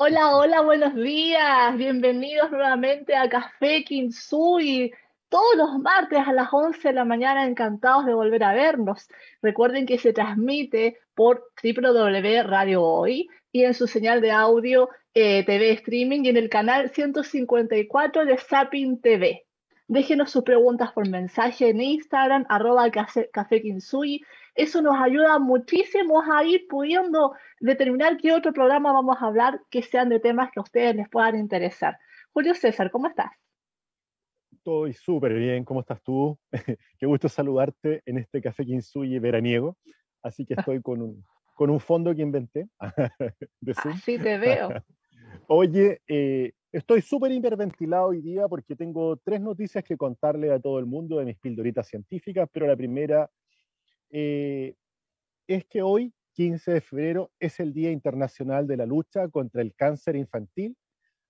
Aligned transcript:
Hola, 0.00 0.36
hola, 0.36 0.60
buenos 0.60 0.94
días. 0.94 1.76
Bienvenidos 1.76 2.52
nuevamente 2.52 3.16
a 3.16 3.28
Café 3.28 3.82
Kinsui. 3.82 4.92
Todos 5.28 5.56
los 5.56 5.76
martes 5.80 6.20
a 6.24 6.32
las 6.32 6.52
11 6.52 6.86
de 6.86 6.94
la 6.94 7.04
mañana, 7.04 7.44
encantados 7.44 8.06
de 8.06 8.14
volver 8.14 8.44
a 8.44 8.54
vernos. 8.54 9.08
Recuerden 9.42 9.86
que 9.86 9.98
se 9.98 10.12
transmite 10.12 10.98
por 11.16 11.50
www 11.64 12.42
Radio 12.44 12.84
Hoy 12.84 13.28
y 13.50 13.64
en 13.64 13.74
su 13.74 13.88
señal 13.88 14.20
de 14.20 14.30
audio 14.30 14.88
eh, 15.14 15.44
TV 15.44 15.72
Streaming 15.72 16.20
y 16.22 16.28
en 16.28 16.36
el 16.36 16.48
canal 16.48 16.90
154 16.90 18.24
de 18.24 18.38
Sapin 18.38 19.00
TV. 19.00 19.46
Déjenos 19.88 20.30
sus 20.30 20.44
preguntas 20.44 20.92
por 20.92 21.08
mensaje 21.08 21.70
en 21.70 21.80
Instagram, 21.80 22.46
arroba. 22.48 22.88
Eso 24.58 24.82
nos 24.82 24.96
ayuda 25.00 25.38
muchísimo 25.38 26.20
a 26.20 26.44
ir 26.44 26.66
pudiendo 26.68 27.32
determinar 27.60 28.16
qué 28.16 28.32
otro 28.32 28.52
programa 28.52 28.92
vamos 28.92 29.16
a 29.20 29.26
hablar 29.26 29.60
que 29.70 29.82
sean 29.82 30.08
de 30.08 30.18
temas 30.18 30.50
que 30.50 30.58
a 30.58 30.64
ustedes 30.64 30.96
les 30.96 31.08
puedan 31.08 31.38
interesar. 31.38 31.96
Julio 32.32 32.56
César, 32.56 32.90
¿cómo 32.90 33.06
estás? 33.06 33.30
Estoy 34.50 34.94
súper 34.94 35.34
bien, 35.34 35.64
¿cómo 35.64 35.78
estás 35.78 36.02
tú? 36.02 36.36
qué 36.98 37.06
gusto 37.06 37.28
saludarte 37.28 38.02
en 38.04 38.18
este 38.18 38.42
Café 38.42 38.64
Kinsui 38.64 39.16
veraniego. 39.20 39.76
Así 40.24 40.44
que 40.44 40.54
estoy 40.54 40.82
con 40.82 41.02
un, 41.02 41.24
con 41.54 41.70
un 41.70 41.78
fondo 41.78 42.12
que 42.12 42.22
inventé. 42.22 42.66
de 43.60 43.74
Zoom. 43.74 43.94
Así 43.94 44.18
te 44.18 44.38
veo. 44.38 44.70
Oye, 45.46 46.00
eh, 46.08 46.52
Estoy 46.70 47.00
súper 47.00 47.32
hiperventilado 47.32 48.08
hoy 48.08 48.20
día 48.20 48.46
porque 48.46 48.76
tengo 48.76 49.16
tres 49.16 49.40
noticias 49.40 49.82
que 49.82 49.96
contarle 49.96 50.52
a 50.52 50.60
todo 50.60 50.78
el 50.78 50.84
mundo 50.84 51.18
de 51.18 51.24
mis 51.24 51.38
pildoritas 51.38 51.88
científicas, 51.88 52.46
pero 52.52 52.66
la 52.66 52.76
primera 52.76 53.30
eh, 54.10 54.74
es 55.46 55.64
que 55.66 55.82
hoy, 55.82 56.12
15 56.34 56.72
de 56.72 56.80
febrero, 56.80 57.30
es 57.40 57.60
el 57.60 57.72
Día 57.72 57.90
Internacional 57.90 58.66
de 58.66 58.76
la 58.76 58.86
Lucha 58.86 59.28
contra 59.28 59.62
el 59.62 59.74
Cáncer 59.74 60.16
Infantil 60.16 60.76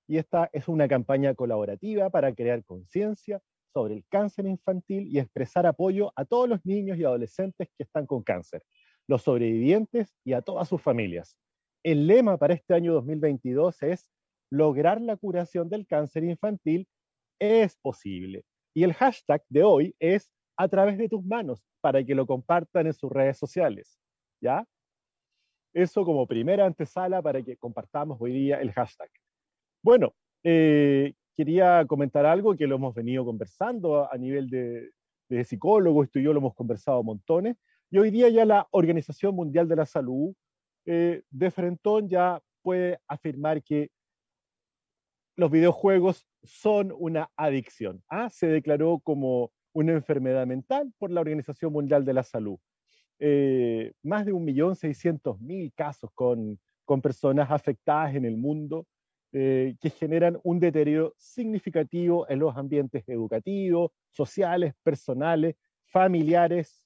y 0.09 0.17
esta 0.17 0.49
es 0.53 0.69
una 0.69 0.89
campaña 0.89 1.35
colaborativa 1.35 2.09
para 2.09 2.35
crear 2.35 2.65
conciencia 2.65 3.41
sobre 3.75 3.95
el 3.95 4.05
cáncer 4.09 4.47
infantil 4.47 5.07
y 5.07 5.19
expresar 5.19 5.67
apoyo 5.67 6.13
a 6.17 6.25
todos 6.25 6.49
los 6.49 6.65
niños 6.65 6.99
y 6.99 7.05
adolescentes 7.05 7.69
que 7.77 7.85
están 7.85 8.07
con 8.07 8.23
cáncer, 8.23 8.65
los 9.07 9.23
sobrevivientes 9.23 10.17
y 10.25 10.33
a 10.33 10.41
todas 10.41 10.69
sus 10.69 10.81
familias. 10.81 11.37
El 11.85 12.07
lema 12.07 12.39
para 12.39 12.55
este 12.55 12.75
año 12.75 12.95
2022 12.95 13.83
es 13.83 14.11
lograr 14.51 15.01
la 15.03 15.17
curación 15.17 15.69
del 15.69 15.87
cáncer 15.87 16.25
infantil 16.25 16.89
es 17.39 17.77
posible. 17.77 18.45
Y 18.75 18.85
el 18.85 18.95
hashtag 18.95 19.43
de 19.49 19.63
hoy 19.63 19.95
es 19.99 20.31
a 20.59 20.69
través 20.69 20.99
de 20.99 21.09
tus 21.09 21.25
manos 21.25 21.65
para 21.81 22.05
que 22.05 22.15
lo 22.15 22.27
compartan 22.27 22.89
en 22.89 22.93
sus 22.93 23.11
redes 23.11 23.39
sociales. 23.39 23.99
¿Ya? 24.41 24.67
Eso 25.73 26.05
como 26.05 26.27
primera 26.27 26.67
antesala 26.67 27.23
para 27.23 27.43
que 27.43 27.57
compartamos 27.57 28.19
hoy 28.21 28.33
día 28.33 28.61
el 28.61 28.73
hashtag. 28.73 29.11
Bueno, 29.83 30.15
eh, 30.43 31.15
quería 31.37 31.85
comentar 31.87 32.27
algo 32.27 32.57
que 32.57 32.67
lo 32.67 32.75
hemos 32.75 32.95
venido 32.95 33.25
conversando 33.25 34.13
a, 34.13 34.17
nivel 34.19 34.51
de, 34.51 35.45
psicólogos, 35.45 36.11
tú 36.11 36.19
y 36.19 36.25
yo 36.25 36.33
lo 36.33 36.41
hemos 36.41 36.55
conversado 36.55 37.03
montones, 37.03 37.57
y 37.91 37.99
hoy 37.99 38.11
día 38.11 38.29
ya 38.29 38.45
la 38.45 38.67
Organización 38.73 39.37
Mundial 39.37 39.69
de 39.69 39.77
la 39.77 39.87
Salud 39.87 40.35
eh, 40.87 41.23
de 41.31 41.51
Frentón 41.51 42.09
ya 42.09 42.41
puede 42.63 42.99
afirmar 43.07 43.63
que 43.63 43.91
los 45.37 45.51
videojuegos 45.51 46.27
son 46.43 46.93
una 46.99 47.31
adicción. 47.37 48.03
¿ah? 48.09 48.29
Se 48.31 48.49
declaró 48.49 48.99
como 48.99 49.53
una 49.79 49.93
enfermedad 49.93 50.45
mental 50.45 50.93
por 50.99 51.11
la 51.11 51.21
Organización 51.21 51.73
Mundial 51.73 52.05
de 52.05 52.13
la 52.13 52.25
Salud. 52.25 52.59
Eh, 53.21 53.93
más 54.03 54.27
de 54.27 54.33
1.600.000 54.33 55.73
casos 55.75 56.11
con, 56.15 56.59
con 56.85 57.01
personas 57.01 57.49
afectadas 57.51 58.15
en 58.17 58.25
el 58.25 58.37
mundo 58.37 58.87
eh, 59.33 59.77
que 59.81 59.91
generan 59.91 60.41
un 60.43 60.59
deterioro 60.59 61.15
significativo 61.17 62.29
en 62.29 62.41
los 62.41 62.57
ambientes 62.57 63.09
educativos, 63.09 63.93
sociales, 64.11 64.75
personales, 64.83 65.55
familiares. 65.85 66.85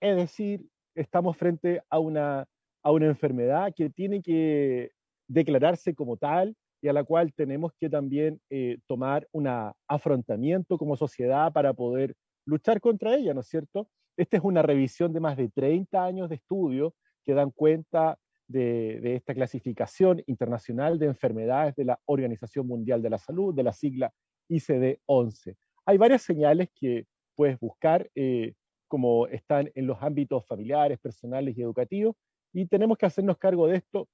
Es 0.00 0.16
decir, 0.16 0.66
estamos 0.96 1.36
frente 1.36 1.80
a 1.88 2.00
una, 2.00 2.48
a 2.82 2.90
una 2.90 3.06
enfermedad 3.06 3.72
que 3.72 3.88
tiene 3.88 4.20
que 4.20 4.90
declararse 5.28 5.94
como 5.94 6.16
tal 6.16 6.56
y 6.82 6.88
a 6.88 6.92
la 6.92 7.04
cual 7.04 7.32
tenemos 7.34 7.72
que 7.78 7.88
también 7.88 8.40
eh, 8.50 8.78
tomar 8.86 9.26
un 9.32 9.48
afrontamiento 9.88 10.78
como 10.78 10.96
sociedad 10.96 11.52
para 11.52 11.72
poder 11.72 12.14
luchar 12.46 12.80
contra 12.80 13.14
ella, 13.14 13.34
¿no 13.34 13.40
es 13.40 13.48
cierto? 13.48 13.88
Esta 14.16 14.36
es 14.36 14.44
una 14.44 14.62
revisión 14.62 15.12
de 15.12 15.20
más 15.20 15.36
de 15.36 15.48
30 15.48 16.04
años 16.04 16.28
de 16.28 16.36
estudio 16.36 16.94
que 17.24 17.34
dan 17.34 17.50
cuenta 17.50 18.18
de, 18.48 19.16
esta 19.16 19.34
clasificación 19.34 20.22
internacional 20.26 20.98
de 20.98 21.06
enfermedades 21.06 21.74
de 21.74 21.84
la 21.84 22.00
Organización 22.06 22.66
Mundial 22.66 23.02
de 23.02 23.10
la 23.10 23.18
Salud, 23.18 23.54
de 23.54 23.62
la 23.62 23.72
sigla 23.72 24.12
ICD-11. 24.48 25.56
Hay 25.84 25.98
varias 25.98 26.22
señales 26.22 26.68
que 26.74 27.06
puedes 27.34 27.58
buscar, 27.58 28.08
eh, 28.14 28.54
como 28.88 29.26
están 29.26 29.70
en 29.74 29.86
los 29.86 30.00
ámbitos 30.00 30.46
familiares, 30.46 30.98
personales 31.00 31.56
y 31.58 31.62
educativos, 31.62 32.14
y 32.52 32.66
tenemos 32.66 32.96
que 32.96 33.06
hacernos 33.06 33.36
cargo 33.38 33.66
de 33.66 33.78
esto. 33.78 34.08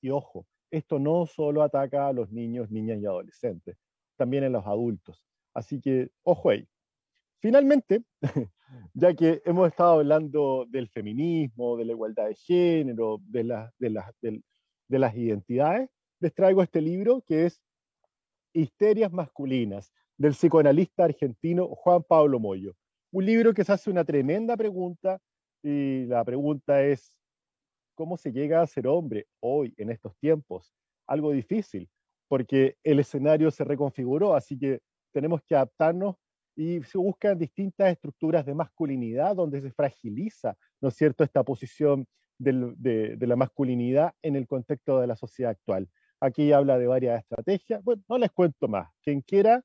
Y 0.00 0.10
ojo, 0.10 0.46
esto 0.70 0.98
no 0.98 1.26
solo 1.26 1.62
ataca 1.62 2.08
a 2.08 2.12
los 2.12 2.30
niños, 2.30 2.70
niñas 2.70 2.98
y 3.00 3.06
adolescentes, 3.06 3.76
también 4.16 4.44
a 4.44 4.48
los 4.48 4.66
adultos. 4.66 5.24
Así 5.54 5.80
que, 5.80 6.10
ojo 6.22 6.50
ahí. 6.50 6.68
Finalmente, 7.40 8.02
ya 8.94 9.14
que 9.14 9.42
hemos 9.44 9.68
estado 9.68 10.00
hablando 10.00 10.66
del 10.68 10.88
feminismo, 10.88 11.76
de 11.76 11.84
la 11.84 11.92
igualdad 11.92 12.26
de 12.26 12.34
género, 12.34 13.20
de, 13.26 13.62
de 13.80 14.98
las 14.98 15.16
identidades, 15.16 15.88
les 16.20 16.34
traigo 16.34 16.62
este 16.62 16.80
libro 16.80 17.22
que 17.26 17.46
es 17.46 17.60
Histerias 18.52 19.12
masculinas, 19.12 19.92
del 20.16 20.32
psicoanalista 20.32 21.04
argentino 21.04 21.68
Juan 21.68 22.02
Pablo 22.02 22.40
Moyo. 22.40 22.74
Un 23.12 23.24
libro 23.24 23.54
que 23.54 23.64
se 23.64 23.72
hace 23.72 23.90
una 23.90 24.04
tremenda 24.04 24.56
pregunta 24.56 25.20
y 25.62 26.06
la 26.06 26.24
pregunta 26.24 26.82
es, 26.82 27.12
cómo 27.98 28.16
se 28.16 28.30
llega 28.30 28.62
a 28.62 28.66
ser 28.68 28.86
hombre 28.86 29.26
hoy, 29.40 29.74
en 29.76 29.90
estos 29.90 30.16
tiempos. 30.18 30.72
Algo 31.08 31.32
difícil, 31.32 31.90
porque 32.28 32.76
el 32.84 33.00
escenario 33.00 33.50
se 33.50 33.64
reconfiguró, 33.64 34.36
así 34.36 34.56
que 34.56 34.78
tenemos 35.12 35.42
que 35.42 35.56
adaptarnos 35.56 36.14
y 36.54 36.80
se 36.84 36.96
buscan 36.96 37.36
distintas 37.36 37.90
estructuras 37.90 38.46
de 38.46 38.54
masculinidad 38.54 39.34
donde 39.34 39.60
se 39.60 39.72
fragiliza, 39.72 40.56
¿no 40.80 40.90
es 40.90 40.94
cierto?, 40.94 41.24
esta 41.24 41.42
posición 41.42 42.06
de, 42.38 43.16
la 43.18 43.34
masculinidad 43.34 44.12
en 44.22 44.36
el 44.36 44.46
contexto 44.46 45.00
de 45.00 45.08
la 45.08 45.16
sociedad 45.16 45.50
actual. 45.50 45.88
Aquí 46.20 46.52
habla 46.52 46.78
de 46.78 46.86
varias 46.86 47.18
estrategias. 47.18 47.82
Bueno, 47.82 48.04
no 48.08 48.16
les 48.18 48.30
cuento 48.30 48.68
más. 48.68 48.88
Quien 49.02 49.22
quiera 49.22 49.64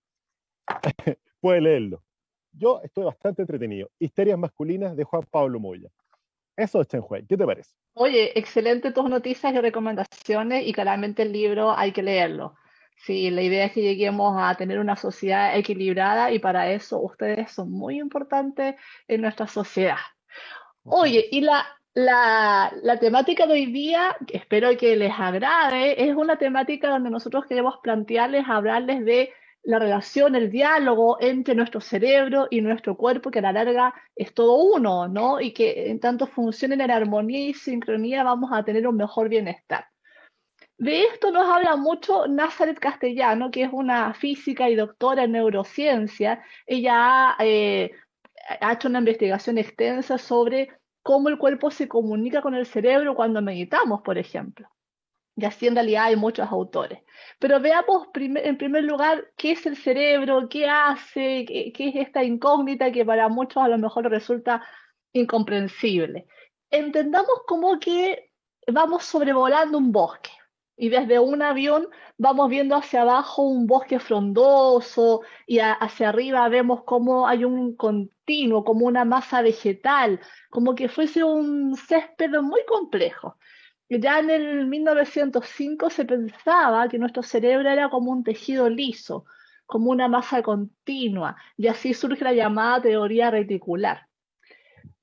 puede 1.39 1.61
leerlo. 1.61 2.03
Yo 2.51 2.81
estoy 2.81 3.03
bastante 3.03 3.44
entretenido. 3.44 3.91
Histerias 4.00 4.39
masculinas 4.39 4.95
de 4.95 5.03
Juan 5.03 5.23
Pablo 5.29 5.59
Moya. 5.59 5.91
Eso 6.56 6.81
es 6.81 6.88
Chenhui. 6.88 7.25
¿Qué 7.25 7.38
te 7.38 7.46
parece? 7.46 7.72
Oye, 7.94 8.38
excelente 8.38 8.91
tus 8.91 9.09
noticias 9.09 9.53
y 9.53 9.59
recomendaciones 9.59 10.68
y 10.68 10.74
claramente 10.74 11.24
el 11.24 11.31
libro 11.31 11.75
hay 11.78 11.91
que 11.91 12.03
leerlo. 12.03 12.56
Sí, 12.97 13.30
la 13.31 13.41
idea 13.41 13.66
es 13.66 13.74
que 13.74 13.81
lleguemos 13.81 14.36
a 14.38 14.56
tener 14.56 14.80
una 14.80 14.96
sociedad 14.96 15.58
equilibrada 15.58 16.31
y 16.31 16.40
para 16.40 16.72
eso 16.72 17.02
ustedes 17.02 17.52
son 17.52 17.72
muy 17.72 18.00
importantes 18.00 18.75
en 19.08 19.22
nuestra 19.22 19.47
sociedad. 19.47 19.97
Oye, 20.84 21.28
y 21.31 21.42
la, 21.42 21.66
la, 21.94 22.72
la, 22.81 23.00
temática 23.00 23.46
de 23.46 23.53
hoy 23.53 23.66
día, 23.68 24.16
espero 24.31 24.69
que 24.78 24.96
les 24.96 25.13
agrade, 25.18 26.02
es 26.09 26.16
una 26.16 26.38
temática 26.38 26.90
donde 26.90 27.09
nosotros 27.09 27.46
queremos 27.46 27.75
plantearles, 27.81 28.46
hablarles 28.47 29.03
de 29.06 29.34
la 29.63 29.79
relación, 29.79 30.35
el 30.35 30.51
diálogo 30.51 31.18
entre 31.22 31.56
nuestro 31.56 31.79
cerebro 31.79 32.47
y 32.50 32.62
nuestro 32.62 32.97
cuerpo, 32.97 33.31
que 33.31 33.40
a 33.40 33.44
la 33.44 33.53
larga 33.53 33.94
es 34.16 34.34
todo 34.34 34.56
uno, 34.56 35.07
¿no? 35.07 35.40
Y 35.40 35.53
que 35.53 35.90
en 35.90 36.00
tanto 36.00 36.28
funcionen 36.28 36.81
en 36.81 36.91
armonía 36.91 37.50
y 37.50 37.53
sincronía 37.53 38.24
vamos 38.24 38.51
a 38.53 38.63
tener 38.63 38.85
un 38.88 38.97
mejor 38.97 39.29
bienestar. 39.29 39.85
De 40.78 41.03
esto 41.03 41.31
nos 41.31 41.47
habla 41.47 41.77
mucho 41.77 42.27
Nazaret 42.27 42.77
Castellano, 42.77 43.51
que 43.51 43.63
es 43.63 43.69
una 43.71 44.13
física 44.13 44.69
y 44.69 44.75
doctora 44.75 45.24
en 45.24 45.31
neurociencia. 45.31 46.44
Ella 46.65 47.36
eh, 47.39 47.92
ha 48.60 48.74
hecho 48.74 48.89
una 48.89 49.00
investigación 49.00 49.57
extensa 49.57 50.18
sobre 50.18 50.69
cómo 51.01 51.30
el 51.30 51.38
cuerpo 51.38 51.71
se 51.71 51.88
comunica 51.88 52.42
con 52.42 52.54
el 52.56 52.65
cerebro 52.65 53.15
cuando 53.15 53.42
meditamos, 53.42 54.01
por 54.01 54.18
ejemplo. 54.18 54.73
Y 55.35 55.45
así 55.45 55.68
en 55.68 55.75
realidad 55.75 56.06
hay 56.06 56.15
muchos 56.15 56.51
autores. 56.51 57.00
Pero 57.39 57.59
veamos 57.59 58.07
en 58.15 58.57
primer 58.57 58.83
lugar 58.83 59.31
qué 59.35 59.51
es 59.51 59.65
el 59.65 59.75
cerebro, 59.75 60.47
qué 60.47 60.68
hace, 60.68 61.45
qué, 61.45 61.74
es 61.75 61.95
esta 61.95 62.24
incógnita 62.24 62.91
que 62.91 63.03
para 63.03 63.30
muchos 63.30 63.63
a 63.63 63.68
lo 63.68 63.77
mejor 63.77 64.09
resulta 64.09 64.63
incomprensible. 65.12 66.27
Entendamos 66.69 67.41
como 67.47 67.80
que 67.80 68.31
vamos 68.68 69.06
sobrevolando 69.06 69.77
un 69.77 69.91
bosque 69.91 70.31
y 70.75 70.89
desde 70.89 71.19
un 71.19 71.41
avión 71.41 71.88
vamos 72.18 72.50
viendo 72.50 72.75
hacia 72.75 73.01
abajo 73.01 73.44
un 73.44 73.68
bosque 73.68 74.00
frondoso 74.00 75.21
y 75.45 75.59
hacia 75.59 76.09
arriba 76.09 76.47
vemos 76.50 76.83
como 76.83 77.27
hay 77.27 77.45
un 77.45 77.75
continuo, 77.75 78.63
como 78.63 78.86
una 78.86 79.06
masa 79.06 79.41
vegetal, 79.41 80.19
como 80.50 80.75
que 80.75 80.89
fuese 80.89 81.24
un 81.24 81.75
césped 81.75 82.31
muy 82.41 82.62
complejo. 82.68 83.38
Ya 83.89 84.19
en 84.19 84.30
el 84.30 84.68
1905 84.68 85.89
se 85.89 86.06
pensaba 86.06 86.88
que 86.88 86.97
nuestro 86.97 87.24
cerebro 87.24 87.69
era 87.69 87.89
como 87.89 88.12
un 88.12 88.24
tejido 88.24 88.69
liso, 88.69 89.25
como 89.65 89.91
una 89.91 90.07
masa 90.07 90.41
continua, 90.41 91.35
y 91.57 91.68
así 91.68 91.94
surge 91.94 92.24
la 92.24 92.33
llamada 92.33 92.81
teoría 92.81 93.31
reticular. 93.31 94.07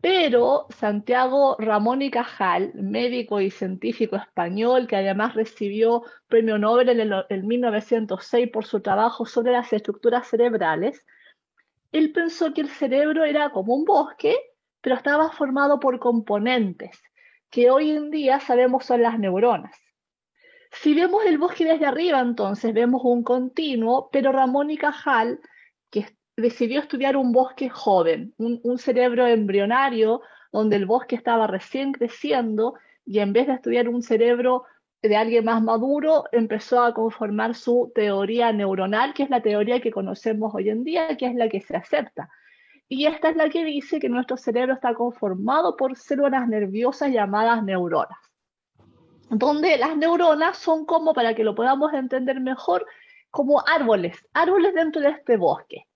Pero 0.00 0.66
Santiago 0.70 1.56
Ramón 1.58 2.00
y 2.00 2.10
Cajal, 2.10 2.72
médico 2.74 3.40
y 3.40 3.50
científico 3.50 4.16
español, 4.16 4.86
que 4.86 4.96
además 4.96 5.34
recibió 5.34 6.04
premio 6.26 6.56
Nobel 6.56 6.88
en 6.88 7.12
el 7.28 7.44
1906 7.44 8.48
por 8.50 8.64
su 8.64 8.80
trabajo 8.80 9.26
sobre 9.26 9.52
las 9.52 9.72
estructuras 9.72 10.26
cerebrales, 10.26 11.04
él 11.92 12.12
pensó 12.12 12.54
que 12.54 12.62
el 12.62 12.68
cerebro 12.68 13.24
era 13.24 13.50
como 13.50 13.74
un 13.74 13.84
bosque, 13.84 14.36
pero 14.80 14.96
estaba 14.96 15.30
formado 15.32 15.80
por 15.80 15.98
componentes, 15.98 16.98
que 17.50 17.70
hoy 17.70 17.90
en 17.90 18.10
día 18.10 18.40
sabemos 18.40 18.84
son 18.84 19.02
las 19.02 19.18
neuronas. 19.18 19.76
Si 20.72 20.94
vemos 20.94 21.24
el 21.26 21.38
bosque 21.38 21.64
desde 21.64 21.86
arriba, 21.86 22.20
entonces 22.20 22.72
vemos 22.72 23.02
un 23.04 23.24
continuo, 23.24 24.08
pero 24.12 24.30
Ramón 24.30 24.70
y 24.70 24.76
Cajal, 24.76 25.40
que 25.90 26.06
decidió 26.36 26.80
estudiar 26.80 27.16
un 27.16 27.32
bosque 27.32 27.68
joven, 27.68 28.34
un, 28.38 28.60
un 28.62 28.78
cerebro 28.78 29.26
embrionario, 29.26 30.22
donde 30.52 30.76
el 30.76 30.86
bosque 30.86 31.16
estaba 31.16 31.46
recién 31.48 31.92
creciendo, 31.92 32.74
y 33.04 33.18
en 33.18 33.32
vez 33.32 33.48
de 33.48 33.54
estudiar 33.54 33.88
un 33.88 34.02
cerebro 34.02 34.64
de 35.02 35.16
alguien 35.16 35.44
más 35.44 35.62
maduro, 35.62 36.24
empezó 36.30 36.82
a 36.82 36.94
conformar 36.94 37.54
su 37.54 37.90
teoría 37.94 38.52
neuronal, 38.52 39.14
que 39.14 39.24
es 39.24 39.30
la 39.30 39.42
teoría 39.42 39.80
que 39.80 39.90
conocemos 39.90 40.54
hoy 40.54 40.68
en 40.68 40.84
día, 40.84 41.16
que 41.16 41.26
es 41.26 41.34
la 41.34 41.48
que 41.48 41.60
se 41.60 41.76
acepta. 41.76 42.28
Y 42.92 43.06
esta 43.06 43.28
es 43.28 43.36
la 43.36 43.48
que 43.48 43.64
dice 43.64 44.00
que 44.00 44.08
nuestro 44.08 44.36
cerebro 44.36 44.74
está 44.74 44.94
conformado 44.94 45.76
por 45.76 45.96
células 45.96 46.48
nerviosas 46.48 47.12
llamadas 47.12 47.62
neuronas. 47.62 48.18
Donde 49.30 49.78
las 49.78 49.96
neuronas 49.96 50.58
son 50.58 50.84
como, 50.86 51.14
para 51.14 51.36
que 51.36 51.44
lo 51.44 51.54
podamos 51.54 51.94
entender 51.94 52.40
mejor, 52.40 52.84
como 53.30 53.62
árboles, 53.64 54.16
árboles 54.34 54.74
dentro 54.74 55.00
de 55.00 55.10
este 55.10 55.36
bosque. 55.36 55.86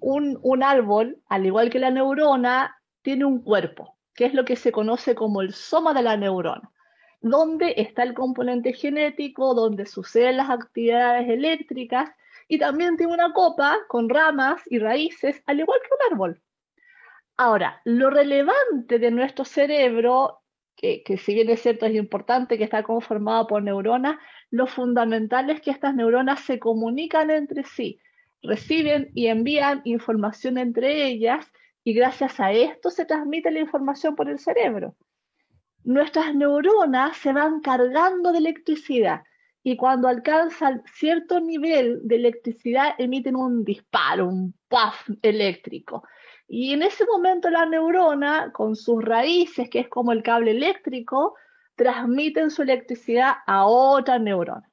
Un, 0.00 0.38
un 0.42 0.62
árbol, 0.62 1.16
al 1.30 1.46
igual 1.46 1.70
que 1.70 1.78
la 1.78 1.90
neurona, 1.90 2.76
tiene 3.00 3.24
un 3.24 3.42
cuerpo, 3.42 3.96
que 4.14 4.26
es 4.26 4.34
lo 4.34 4.44
que 4.44 4.56
se 4.56 4.70
conoce 4.70 5.14
como 5.14 5.40
el 5.40 5.54
soma 5.54 5.94
de 5.94 6.02
la 6.02 6.18
neurona 6.18 6.70
donde 7.22 7.72
está 7.78 8.02
el 8.02 8.12
componente 8.12 8.74
genético, 8.74 9.54
donde 9.54 9.86
suceden 9.86 10.36
las 10.36 10.50
actividades 10.50 11.26
eléctricas 11.26 12.10
y 12.48 12.58
también 12.58 12.96
tiene 12.96 13.14
una 13.14 13.32
copa 13.32 13.78
con 13.88 14.08
ramas 14.08 14.62
y 14.66 14.78
raíces, 14.78 15.42
al 15.46 15.60
igual 15.60 15.80
que 15.82 15.94
un 15.94 16.12
árbol. 16.12 16.42
Ahora, 17.36 17.80
lo 17.84 18.10
relevante 18.10 18.98
de 18.98 19.10
nuestro 19.10 19.44
cerebro, 19.44 20.40
que, 20.76 21.02
si 21.18 21.34
bien 21.34 21.50
es 21.50 21.62
cierto 21.62 21.86
es 21.86 21.94
importante 21.94 22.58
que 22.58 22.64
está 22.64 22.82
conformado 22.82 23.46
por 23.46 23.62
neuronas, 23.62 24.16
lo 24.50 24.66
fundamental 24.66 25.50
es 25.50 25.60
que 25.60 25.70
estas 25.70 25.94
neuronas 25.94 26.40
se 26.40 26.58
comunican 26.58 27.30
entre 27.30 27.64
sí, 27.64 27.98
reciben 28.42 29.10
y 29.14 29.26
envían 29.28 29.80
información 29.84 30.58
entre 30.58 31.06
ellas 31.06 31.50
y 31.82 31.94
gracias 31.94 32.38
a 32.40 32.52
esto 32.52 32.90
se 32.90 33.04
transmite 33.04 33.50
la 33.50 33.60
información 33.60 34.14
por 34.14 34.28
el 34.28 34.38
cerebro 34.38 34.94
nuestras 35.84 36.34
neuronas 36.34 37.16
se 37.18 37.32
van 37.32 37.60
cargando 37.60 38.32
de 38.32 38.38
electricidad 38.38 39.22
y 39.64 39.76
cuando 39.76 40.06
alcanzan 40.06 40.82
cierto 40.84 41.40
nivel 41.40 42.00
de 42.04 42.16
electricidad 42.16 42.94
emiten 42.98 43.34
un 43.34 43.64
disparo, 43.64 44.28
un 44.28 44.54
puff 44.68 45.10
eléctrico. 45.22 46.04
Y 46.46 46.74
en 46.74 46.82
ese 46.82 47.06
momento 47.06 47.50
la 47.50 47.66
neurona, 47.66 48.52
con 48.52 48.76
sus 48.76 49.02
raíces, 49.02 49.68
que 49.70 49.80
es 49.80 49.88
como 49.88 50.12
el 50.12 50.22
cable 50.22 50.50
eléctrico, 50.50 51.34
transmiten 51.74 52.50
su 52.50 52.62
electricidad 52.62 53.32
a 53.46 53.66
otra 53.66 54.18
neurona. 54.18 54.70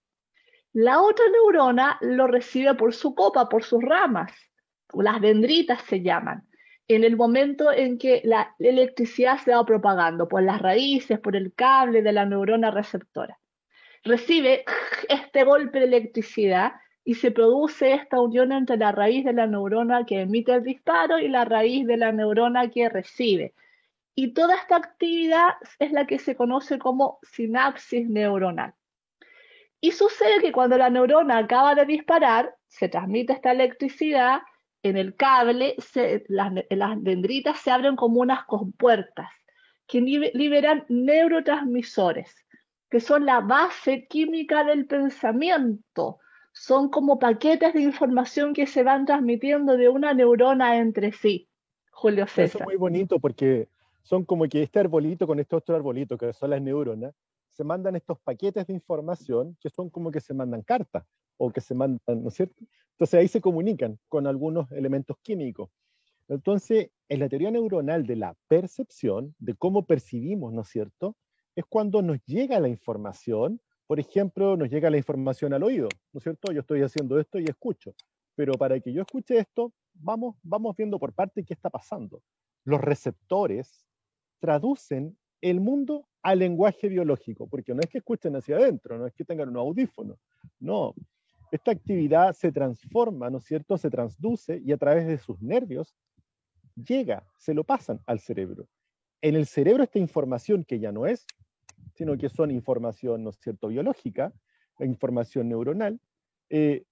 La 0.74 1.02
otra 1.02 1.26
neurona 1.32 1.98
lo 2.02 2.28
recibe 2.28 2.76
por 2.76 2.94
su 2.94 3.16
copa, 3.16 3.50
por 3.50 3.64
sus 3.64 3.82
ramas, 3.82 4.34
las 4.94 5.22
dendritas 5.22 5.82
se 5.84 6.02
llaman 6.02 6.46
en 6.88 7.06
el 7.06 7.16
momento 7.16 7.72
en 7.72 7.98
que 7.98 8.22
la 8.26 8.54
electricidad 8.60 9.38
se 9.38 9.56
va 9.56 9.66
propagando 9.66 10.28
por 10.28 10.44
las 10.44 10.62
raíces, 10.62 11.20
por 11.20 11.38
el 11.38 11.54
cable 11.54 12.02
de 12.02 12.12
la 12.12 12.26
neurona 12.26 12.70
receptora. 12.70 13.40
Recibe 14.04 14.66
este 15.10 15.44
golpe 15.44 15.80
de 15.80 15.86
electricidad 15.86 16.74
y 17.04 17.16
se 17.16 17.32
produce 17.32 17.94
esta 17.94 18.20
unión 18.20 18.52
entre 18.52 18.78
la 18.78 18.92
raíz 18.92 19.26
de 19.26 19.34
la 19.34 19.48
neurona 19.48 20.06
que 20.06 20.22
emite 20.22 20.54
el 20.54 20.64
disparo 20.64 21.20
y 21.20 21.28
la 21.28 21.46
raíz 21.46 21.86
de 21.88 21.98
la 21.98 22.12
neurona 22.12 22.70
que 22.70 22.90
recibe. 22.90 23.54
Y 24.16 24.34
toda 24.34 24.56
esta 24.56 24.76
actividad 24.76 25.54
es 25.80 25.92
la 25.92 26.06
que 26.06 26.20
se 26.20 26.36
conoce 26.36 26.78
como 26.78 27.20
sinapsis 27.24 28.08
neuronal. 28.10 28.74
Y 29.80 29.92
sucede 29.92 30.42
que 30.42 30.52
cuando 30.52 30.78
la 30.78 30.90
neurona 30.90 31.40
acaba 31.40 31.74
de 31.74 31.86
disparar, 31.86 32.56
se 32.68 32.88
transmite 32.88 33.34
esta 33.34 33.52
electricidad 33.52 34.42
en 34.84 34.98
el 34.98 35.16
cable 35.16 35.76
las, 36.28 37.04
dendritas 37.04 37.60
se 37.60 37.72
abren 37.72 37.96
como 37.96 38.22
unas 38.22 38.46
compuertas 38.46 39.30
que 39.88 40.02
liberan 40.02 40.86
neurotransmisores, 40.90 42.34
que 42.92 43.00
son 43.00 43.26
la 43.26 43.40
base 43.40 44.06
química 44.08 44.66
del 44.66 44.86
pensamiento. 44.86 46.20
Son 46.52 46.90
como 46.90 47.18
paquetes 47.18 47.74
de 47.74 47.82
información 47.82 48.54
que 48.54 48.68
se 48.68 48.84
van 48.84 49.06
transmitiendo 49.06 49.78
de 49.78 49.88
una 49.88 50.14
neurona 50.14 50.76
entre 50.76 51.14
sí. 51.14 51.48
Julio 51.92 52.28
César. 52.28 52.44
Eso 52.46 52.60
es 52.60 52.66
muy 52.66 52.76
bonito 52.76 53.18
porque 53.20 53.70
son 54.04 54.26
como 54.26 54.46
que 54.50 54.62
este 54.62 54.80
arbolito 54.80 55.26
con 55.26 55.40
este 55.40 55.56
otro 55.56 55.74
arbolito, 55.74 56.18
que 56.18 56.34
son 56.34 56.50
las 56.50 56.62
neuronas, 56.62 57.16
se 57.50 57.64
mandan 57.64 57.96
estos 57.96 58.20
paquetes 58.20 58.68
de 58.68 58.74
información 58.74 59.58
que 59.62 59.70
son 59.70 59.90
como 59.90 60.12
que 60.12 60.20
se 60.20 60.34
mandan 60.34 60.62
cartas 60.62 61.06
o 61.38 61.50
que 61.50 61.62
se 61.62 61.74
mandan, 61.74 62.00
¿no 62.08 62.28
es 62.28 62.34
cierto? 62.36 62.66
Entonces 62.92 63.20
ahí 63.20 63.30
se 63.30 63.40
comunican 63.40 64.00
con 64.10 64.28
algunos 64.28 64.70
elementos 64.74 65.16
químicos. 65.22 65.70
Entonces, 66.28 66.90
en 67.08 67.20
la 67.20 67.30
teoría 67.30 67.52
neuronal 67.52 68.06
de 68.06 68.18
la 68.18 68.36
percepción, 68.50 69.34
de 69.40 69.56
cómo 69.56 69.86
percibimos, 69.86 70.52
¿no 70.54 70.62
es 70.62 70.68
cierto? 70.68 71.16
Es 71.56 71.66
cuando 71.66 72.02
nos 72.02 72.24
llega 72.26 72.60
la 72.60 72.70
información, 72.70 73.60
por 73.88 74.00
ejemplo, 74.00 74.56
nos 74.56 74.70
llega 74.70 74.90
la 74.90 74.98
información 74.98 75.54
al 75.54 75.64
oído, 75.64 75.90
¿no 76.14 76.20
es 76.20 76.24
cierto? 76.24 76.52
Yo 76.52 76.62
estoy 76.62 76.82
haciendo 76.82 77.20
esto 77.20 77.40
y 77.40 77.46
escucho, 77.46 77.94
pero 78.36 78.54
para 78.54 78.80
que 78.80 78.94
yo 78.94 79.02
escuche 79.02 79.38
esto, 79.38 79.74
vamos, 79.94 80.38
vamos 80.44 80.76
viendo 80.78 80.98
por 80.98 81.14
parte 81.14 81.44
qué 81.44 81.54
está 81.54 81.70
pasando. 81.70 82.24
Los 82.64 82.80
receptores 82.80 83.86
traducen 84.40 85.18
el 85.42 85.60
mundo 85.60 86.08
al 86.22 86.40
lenguaje 86.40 86.88
biológico, 86.88 87.48
porque 87.48 87.74
no 87.74 87.82
es 87.82 87.90
que 87.90 87.98
escuchen 87.98 88.36
hacia 88.36 88.58
adentro, 88.58 88.98
no 88.98 89.08
es 89.08 89.14
que 89.14 89.26
tengan 89.26 89.50
un 89.50 89.58
audífono, 89.58 90.18
no. 90.60 90.94
Esta 91.52 91.72
actividad 91.72 92.34
se 92.34 92.52
transforma, 92.52 93.30
¿no 93.30 93.40
es 93.40 93.44
cierto? 93.44 93.78
Se 93.78 93.90
transduce 93.90 94.62
y 94.64 94.72
a 94.72 94.78
través 94.78 95.06
de 95.06 95.18
sus 95.18 95.42
nervios 95.42 95.96
llega, 96.76 97.28
se 97.38 97.54
lo 97.54 97.64
pasan 97.64 98.00
al 98.06 98.20
cerebro. 98.20 98.68
En 99.22 99.36
el 99.36 99.46
cerebro 99.46 99.84
esta 99.84 100.00
información 100.00 100.64
que 100.64 100.80
ya 100.80 100.92
no 100.92 101.06
es, 101.06 101.26
sino 101.94 102.18
que 102.18 102.30
son 102.30 102.52
información, 102.52 103.24
¿no 103.24 103.30
es 103.30 103.38
cierto?, 103.40 103.68
biológica, 103.68 104.34
información 104.80 105.50
neuronal, 105.50 106.00
eh, 106.50 106.86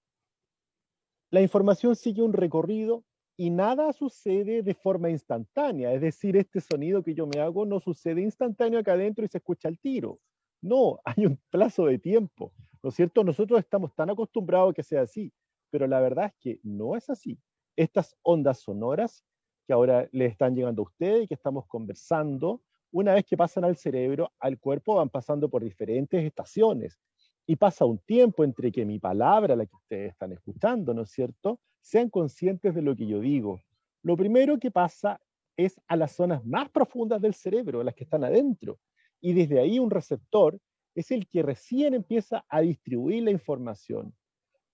la 1.30 1.40
información 1.40 1.94
sigue 1.96 2.22
un 2.22 2.32
recorrido 2.32 3.04
y 3.36 3.50
nada 3.50 3.92
sucede 3.92 4.62
de 4.62 4.74
forma 4.74 5.10
instantánea. 5.10 5.92
Es 5.92 6.00
decir, 6.00 6.36
este 6.36 6.60
sonido 6.60 7.02
que 7.02 7.14
yo 7.14 7.26
me 7.26 7.40
hago 7.40 7.64
no 7.66 7.80
sucede 7.80 8.20
instantáneo 8.20 8.80
acá 8.80 8.92
adentro 8.92 9.24
y 9.24 9.28
se 9.28 9.38
escucha 9.38 9.68
al 9.68 9.78
tiro. 9.78 10.20
No, 10.60 11.00
hay 11.04 11.26
un 11.26 11.40
plazo 11.50 11.86
de 11.86 11.98
tiempo. 11.98 12.52
¿No 12.82 12.90
es 12.90 12.96
cierto? 12.96 13.24
Nosotros 13.24 13.60
estamos 13.60 13.94
tan 13.94 14.10
acostumbrados 14.10 14.70
a 14.70 14.74
que 14.74 14.82
sea 14.82 15.02
así, 15.02 15.32
pero 15.70 15.86
la 15.86 16.00
verdad 16.00 16.26
es 16.26 16.34
que 16.40 16.60
no 16.62 16.96
es 16.96 17.08
así. 17.10 17.38
Estas 17.76 18.16
ondas 18.22 18.60
sonoras 18.60 19.24
que 19.70 19.74
ahora 19.74 20.08
le 20.10 20.26
están 20.26 20.56
llegando 20.56 20.82
a 20.82 20.86
ustedes 20.86 21.22
y 21.22 21.26
que 21.28 21.34
estamos 21.34 21.64
conversando, 21.68 22.60
una 22.90 23.14
vez 23.14 23.24
que 23.24 23.36
pasan 23.36 23.64
al 23.64 23.76
cerebro, 23.76 24.32
al 24.40 24.58
cuerpo, 24.58 24.96
van 24.96 25.10
pasando 25.10 25.48
por 25.48 25.62
diferentes 25.62 26.24
estaciones. 26.24 26.98
Y 27.46 27.54
pasa 27.54 27.84
un 27.84 27.98
tiempo 27.98 28.42
entre 28.42 28.72
que 28.72 28.84
mi 28.84 28.98
palabra, 28.98 29.54
la 29.54 29.64
que 29.66 29.76
ustedes 29.76 30.10
están 30.10 30.32
escuchando, 30.32 30.92
¿no 30.92 31.02
es 31.02 31.10
cierto?, 31.10 31.60
sean 31.80 32.10
conscientes 32.10 32.74
de 32.74 32.82
lo 32.82 32.96
que 32.96 33.06
yo 33.06 33.20
digo. 33.20 33.60
Lo 34.02 34.16
primero 34.16 34.58
que 34.58 34.72
pasa 34.72 35.20
es 35.56 35.80
a 35.86 35.94
las 35.94 36.16
zonas 36.16 36.44
más 36.44 36.68
profundas 36.70 37.22
del 37.22 37.34
cerebro, 37.34 37.84
las 37.84 37.94
que 37.94 38.02
están 38.02 38.24
adentro. 38.24 38.80
Y 39.20 39.34
desde 39.34 39.60
ahí 39.60 39.78
un 39.78 39.92
receptor 39.92 40.58
es 40.96 41.12
el 41.12 41.28
que 41.28 41.44
recién 41.44 41.94
empieza 41.94 42.44
a 42.48 42.60
distribuir 42.60 43.22
la 43.22 43.30
información. 43.30 44.12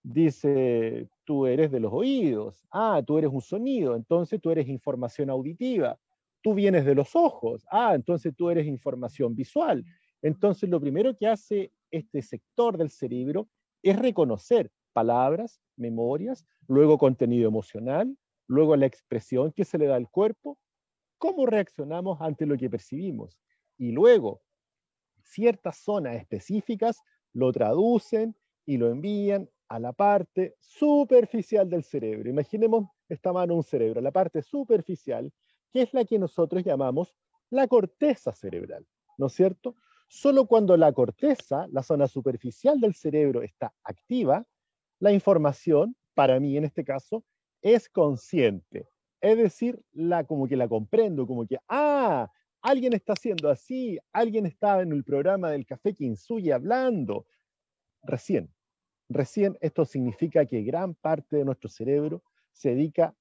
Dice, 0.02 1.10
tú 1.26 1.46
eres 1.46 1.70
de 1.70 1.80
los 1.80 1.92
oídos, 1.92 2.64
ah, 2.70 3.02
tú 3.06 3.18
eres 3.18 3.30
un 3.30 3.42
sonido, 3.42 3.94
entonces 3.96 4.40
tú 4.40 4.50
eres 4.50 4.68
información 4.68 5.28
auditiva. 5.28 5.98
Tú 6.40 6.54
vienes 6.54 6.86
de 6.86 6.94
los 6.94 7.16
ojos, 7.16 7.66
ah, 7.70 7.94
entonces 7.94 8.32
tú 8.34 8.48
eres 8.48 8.66
información 8.66 9.34
visual. 9.34 9.84
Entonces 10.22 10.70
lo 10.70 10.80
primero 10.80 11.14
que 11.14 11.26
hace 11.26 11.72
este 11.90 12.22
sector 12.22 12.78
del 12.78 12.90
cerebro 12.90 13.48
es 13.82 13.98
reconocer 13.98 14.70
palabras, 14.92 15.60
memorias, 15.76 16.46
luego 16.68 16.96
contenido 16.96 17.48
emocional, 17.48 18.16
luego 18.46 18.76
la 18.76 18.86
expresión 18.86 19.52
que 19.52 19.64
se 19.64 19.76
le 19.76 19.86
da 19.86 19.96
al 19.96 20.08
cuerpo, 20.08 20.58
cómo 21.18 21.46
reaccionamos 21.46 22.20
ante 22.20 22.46
lo 22.46 22.56
que 22.56 22.70
percibimos. 22.70 23.36
Y 23.76 23.90
luego, 23.90 24.40
ciertas 25.22 25.78
zonas 25.78 26.14
específicas, 26.14 27.02
lo 27.32 27.52
traducen 27.52 28.36
y 28.64 28.78
lo 28.78 28.90
envían 28.90 29.50
a 29.68 29.78
la 29.78 29.92
parte 29.92 30.56
superficial 30.60 31.68
del 31.68 31.82
cerebro. 31.82 32.28
Imaginemos 32.28 32.88
esta 33.08 33.32
mano 33.32 33.54
un 33.54 33.62
cerebro, 33.62 34.00
la 34.00 34.12
parte 34.12 34.42
superficial, 34.42 35.32
que 35.72 35.82
es 35.82 35.94
la 35.94 36.04
que 36.04 36.18
nosotros 36.18 36.64
llamamos 36.64 37.14
la 37.50 37.66
corteza 37.66 38.32
cerebral, 38.32 38.86
¿no 39.18 39.26
es 39.26 39.32
cierto? 39.32 39.76
Solo 40.08 40.46
cuando 40.46 40.76
la 40.76 40.92
corteza, 40.92 41.66
la 41.70 41.82
zona 41.82 42.06
superficial 42.06 42.80
del 42.80 42.94
cerebro, 42.94 43.42
está 43.42 43.72
activa, 43.82 44.46
la 45.00 45.12
información, 45.12 45.96
para 46.14 46.40
mí 46.40 46.56
en 46.56 46.64
este 46.64 46.84
caso, 46.84 47.24
es 47.60 47.88
consciente. 47.88 48.88
Es 49.20 49.36
decir, 49.36 49.80
la, 49.92 50.24
como 50.24 50.46
que 50.46 50.56
la 50.56 50.68
comprendo, 50.68 51.26
como 51.26 51.46
que, 51.46 51.58
ah, 51.68 52.30
alguien 52.62 52.92
está 52.92 53.14
haciendo 53.14 53.50
así, 53.50 53.98
alguien 54.12 54.46
está 54.46 54.80
en 54.82 54.92
el 54.92 55.04
programa 55.04 55.50
del 55.50 55.66
café 55.66 55.94
Kinsuyi 55.94 56.50
hablando. 56.52 57.26
Recién, 58.02 58.54
recién 59.08 59.56
esto 59.60 59.84
significa 59.84 60.46
que 60.46 60.62
gran 60.62 60.94
parte 60.94 61.36
de 61.36 61.44
nuestro 61.44 61.68
cerebro 61.68 62.22
se 62.52 62.70
dedica 62.70 63.14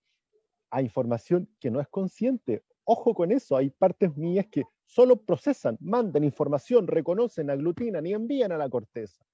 a 0.71 0.81
información 0.81 1.49
que 1.59 1.71
no 1.71 1.79
es 1.79 1.87
consciente. 1.87 2.63
Ojo 2.83 3.13
con 3.13 3.31
eso, 3.31 3.57
hay 3.57 3.69
partes 3.69 4.15
mías 4.15 4.47
que 4.51 4.63
solo 4.85 5.17
procesan, 5.17 5.77
mandan 5.79 6.23
información, 6.23 6.87
reconocen, 6.87 7.49
aglutinan 7.49 8.05
y 8.05 8.13
envían 8.13 8.51
a 8.51 8.57
la 8.57 8.69
corteza, 8.69 9.25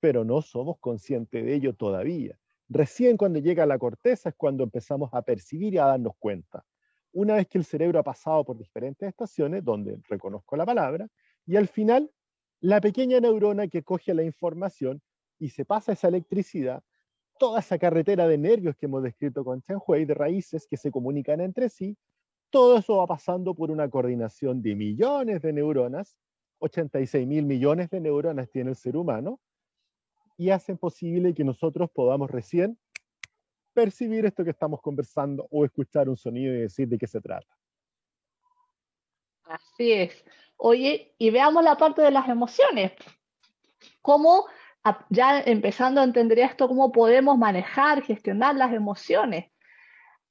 pero 0.00 0.24
no 0.24 0.42
somos 0.42 0.78
conscientes 0.78 1.44
de 1.44 1.54
ello 1.54 1.74
todavía. 1.74 2.38
Recién 2.68 3.16
cuando 3.16 3.38
llega 3.38 3.62
a 3.62 3.66
la 3.66 3.78
corteza 3.78 4.30
es 4.30 4.34
cuando 4.36 4.64
empezamos 4.64 5.10
a 5.12 5.22
percibir 5.22 5.74
y 5.74 5.78
a 5.78 5.86
darnos 5.86 6.14
cuenta. 6.18 6.64
Una 7.12 7.36
vez 7.36 7.46
que 7.48 7.58
el 7.58 7.64
cerebro 7.64 7.98
ha 7.98 8.02
pasado 8.02 8.44
por 8.44 8.56
diferentes 8.58 9.08
estaciones, 9.08 9.64
donde 9.64 9.98
reconozco 10.08 10.56
la 10.56 10.66
palabra, 10.66 11.08
y 11.46 11.56
al 11.56 11.68
final, 11.68 12.10
la 12.60 12.80
pequeña 12.80 13.20
neurona 13.20 13.68
que 13.68 13.82
coge 13.82 14.12
la 14.14 14.22
información 14.22 15.00
y 15.38 15.50
se 15.50 15.64
pasa 15.64 15.92
esa 15.92 16.08
electricidad, 16.08 16.82
toda 17.38 17.60
esa 17.60 17.78
carretera 17.78 18.26
de 18.26 18.38
nervios 18.38 18.76
que 18.76 18.86
hemos 18.86 19.02
descrito 19.02 19.44
con 19.44 19.62
Chen 19.62 19.78
Hui, 19.86 20.04
de 20.04 20.14
raíces 20.14 20.66
que 20.66 20.76
se 20.76 20.90
comunican 20.90 21.40
entre 21.40 21.68
sí, 21.68 21.96
todo 22.50 22.78
eso 22.78 22.96
va 22.96 23.06
pasando 23.06 23.54
por 23.54 23.70
una 23.70 23.88
coordinación 23.90 24.62
de 24.62 24.74
millones 24.74 25.42
de 25.42 25.52
neuronas, 25.52 26.16
86 26.58 27.26
mil 27.26 27.44
millones 27.44 27.90
de 27.90 28.00
neuronas 28.00 28.50
tiene 28.50 28.70
el 28.70 28.76
ser 28.76 28.96
humano, 28.96 29.40
y 30.38 30.50
hacen 30.50 30.78
posible 30.78 31.34
que 31.34 31.44
nosotros 31.44 31.90
podamos 31.90 32.30
recién 32.30 32.78
percibir 33.72 34.24
esto 34.24 34.44
que 34.44 34.50
estamos 34.50 34.80
conversando 34.80 35.46
o 35.50 35.64
escuchar 35.64 36.08
un 36.08 36.16
sonido 36.16 36.54
y 36.54 36.60
decir 36.60 36.88
de 36.88 36.98
qué 36.98 37.06
se 37.06 37.20
trata. 37.20 37.46
Así 39.44 39.92
es. 39.92 40.24
Oye, 40.56 41.14
y 41.18 41.30
veamos 41.30 41.62
la 41.62 41.76
parte 41.76 42.02
de 42.02 42.10
las 42.10 42.28
emociones. 42.28 42.92
¿Cómo, 44.00 44.46
ya 45.10 45.40
empezando 45.40 46.00
a 46.00 46.04
entender 46.04 46.38
esto, 46.38 46.68
cómo 46.68 46.92
podemos 46.92 47.38
manejar, 47.38 48.02
gestionar 48.02 48.54
las 48.54 48.72
emociones? 48.72 49.46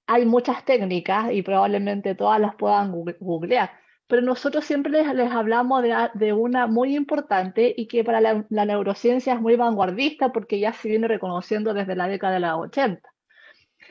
Hay 0.08 0.26
muchas 0.26 0.64
técnicas 0.66 1.32
y 1.32 1.42
probablemente 1.42 2.16
todas 2.16 2.40
las 2.40 2.56
puedan 2.56 2.92
googlear, 2.92 3.72
pero 4.08 4.22
nosotros 4.22 4.66
siempre 4.66 4.92
les, 4.92 5.32
hablamos 5.32 5.84
de, 6.14 6.34
una 6.34 6.68
muy 6.68 6.96
importante 6.96 7.74
y 7.76 7.88
que 7.88 8.04
para 8.04 8.22
la, 8.22 8.46
la, 8.50 8.66
neurociencia 8.66 9.34
es 9.34 9.42
muy 9.42 9.56
vanguardista 9.56 10.32
porque 10.32 10.60
ya 10.60 10.74
se 10.74 10.90
viene 10.90 11.08
reconociendo 11.08 11.74
desde 11.74 11.96
la 11.96 12.08
década 12.08 12.36
de 12.36 12.40
los 12.42 12.60
80. 12.68 13.10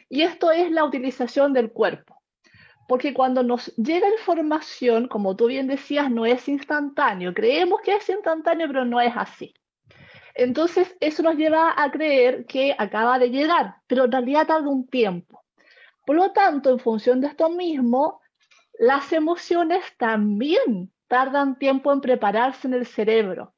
Y 0.08 0.22
esto 0.22 0.52
es 0.52 0.70
la 0.70 0.84
utilización 0.84 1.52
del 1.52 1.72
cuerpo. 1.72 2.22
Porque 2.86 3.14
cuando 3.14 3.42
nos 3.42 3.74
llega 3.76 4.08
información, 4.10 5.08
como 5.08 5.36
tú 5.36 5.46
bien 5.46 5.66
decías, 5.66 6.10
no 6.10 6.26
es 6.26 6.48
instantáneo. 6.48 7.32
Creemos 7.34 7.80
que 7.80 7.94
es 7.94 8.08
instantáneo, 8.08 8.66
pero 8.68 8.84
no 8.84 9.00
es 9.00 9.12
así. 9.16 9.54
Entonces, 10.34 10.96
eso 11.00 11.22
nos 11.22 11.36
lleva 11.36 11.74
a 11.76 11.90
creer 11.90 12.44
que 12.46 12.74
acaba 12.76 13.18
de 13.18 13.30
llegar, 13.30 13.76
pero 13.86 14.04
en 14.04 14.12
realidad 14.12 14.46
tarda 14.46 14.68
un 14.68 14.86
tiempo. 14.88 15.44
Por 16.04 16.16
lo 16.16 16.32
tanto, 16.32 16.70
en 16.70 16.80
función 16.80 17.20
de 17.20 17.28
esto 17.28 17.48
mismo, 17.48 18.20
las 18.78 19.12
emociones 19.12 19.84
también 19.96 20.92
tardan 21.06 21.58
tiempo 21.58 21.92
en 21.92 22.00
prepararse 22.00 22.66
en 22.66 22.74
el 22.74 22.86
cerebro. 22.86 23.54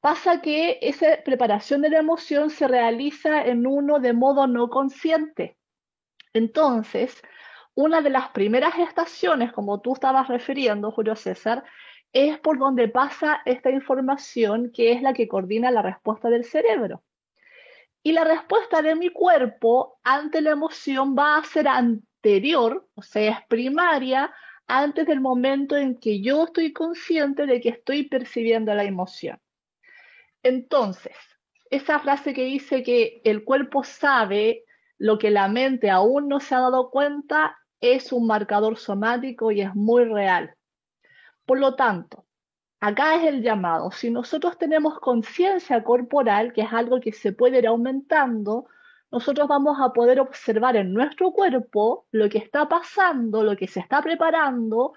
Pasa 0.00 0.42
que 0.42 0.78
esa 0.82 1.22
preparación 1.24 1.80
de 1.80 1.88
la 1.88 2.00
emoción 2.00 2.50
se 2.50 2.68
realiza 2.68 3.42
en 3.42 3.66
uno 3.66 4.00
de 4.00 4.12
modo 4.12 4.46
no 4.46 4.68
consciente. 4.68 5.56
Entonces, 6.34 7.22
una 7.74 8.02
de 8.02 8.10
las 8.10 8.28
primeras 8.28 8.78
estaciones, 8.78 9.52
como 9.52 9.80
tú 9.80 9.94
estabas 9.94 10.28
refiriendo, 10.28 10.92
Julio 10.92 11.16
César, 11.16 11.64
es 12.14 12.38
por 12.38 12.58
donde 12.58 12.88
pasa 12.88 13.42
esta 13.44 13.70
información 13.70 14.70
que 14.72 14.92
es 14.92 15.02
la 15.02 15.12
que 15.12 15.28
coordina 15.28 15.72
la 15.72 15.82
respuesta 15.82 16.30
del 16.30 16.44
cerebro. 16.44 17.02
Y 18.04 18.12
la 18.12 18.22
respuesta 18.24 18.82
de 18.82 18.94
mi 18.94 19.10
cuerpo 19.10 19.98
ante 20.04 20.40
la 20.40 20.50
emoción 20.50 21.16
va 21.18 21.36
a 21.36 21.44
ser 21.44 21.66
anterior, 21.66 22.88
o 22.94 23.02
sea, 23.02 23.32
es 23.32 23.46
primaria, 23.48 24.32
antes 24.66 25.06
del 25.06 25.20
momento 25.20 25.76
en 25.76 25.98
que 25.98 26.22
yo 26.22 26.44
estoy 26.44 26.72
consciente 26.72 27.46
de 27.46 27.60
que 27.60 27.70
estoy 27.70 28.08
percibiendo 28.08 28.72
la 28.74 28.84
emoción. 28.84 29.38
Entonces, 30.42 31.16
esa 31.68 31.98
frase 31.98 32.32
que 32.32 32.44
dice 32.44 32.82
que 32.84 33.22
el 33.24 33.42
cuerpo 33.44 33.82
sabe 33.82 34.64
lo 34.98 35.18
que 35.18 35.30
la 35.30 35.48
mente 35.48 35.90
aún 35.90 36.28
no 36.28 36.38
se 36.38 36.54
ha 36.54 36.60
dado 36.60 36.90
cuenta 36.90 37.58
es 37.80 38.12
un 38.12 38.26
marcador 38.26 38.78
somático 38.78 39.50
y 39.50 39.62
es 39.62 39.74
muy 39.74 40.04
real. 40.04 40.54
Por 41.46 41.58
lo 41.58 41.74
tanto, 41.74 42.24
acá 42.80 43.16
es 43.16 43.24
el 43.24 43.42
llamado. 43.42 43.90
Si 43.90 44.10
nosotros 44.10 44.58
tenemos 44.58 44.98
conciencia 45.00 45.82
corporal, 45.84 46.52
que 46.52 46.62
es 46.62 46.72
algo 46.72 47.00
que 47.00 47.12
se 47.12 47.32
puede 47.32 47.58
ir 47.58 47.66
aumentando, 47.66 48.66
nosotros 49.10 49.46
vamos 49.46 49.78
a 49.80 49.92
poder 49.92 50.20
observar 50.20 50.76
en 50.76 50.92
nuestro 50.92 51.32
cuerpo 51.32 52.06
lo 52.10 52.28
que 52.28 52.38
está 52.38 52.68
pasando, 52.68 53.42
lo 53.42 53.56
que 53.56 53.68
se 53.68 53.80
está 53.80 54.02
preparando, 54.02 54.94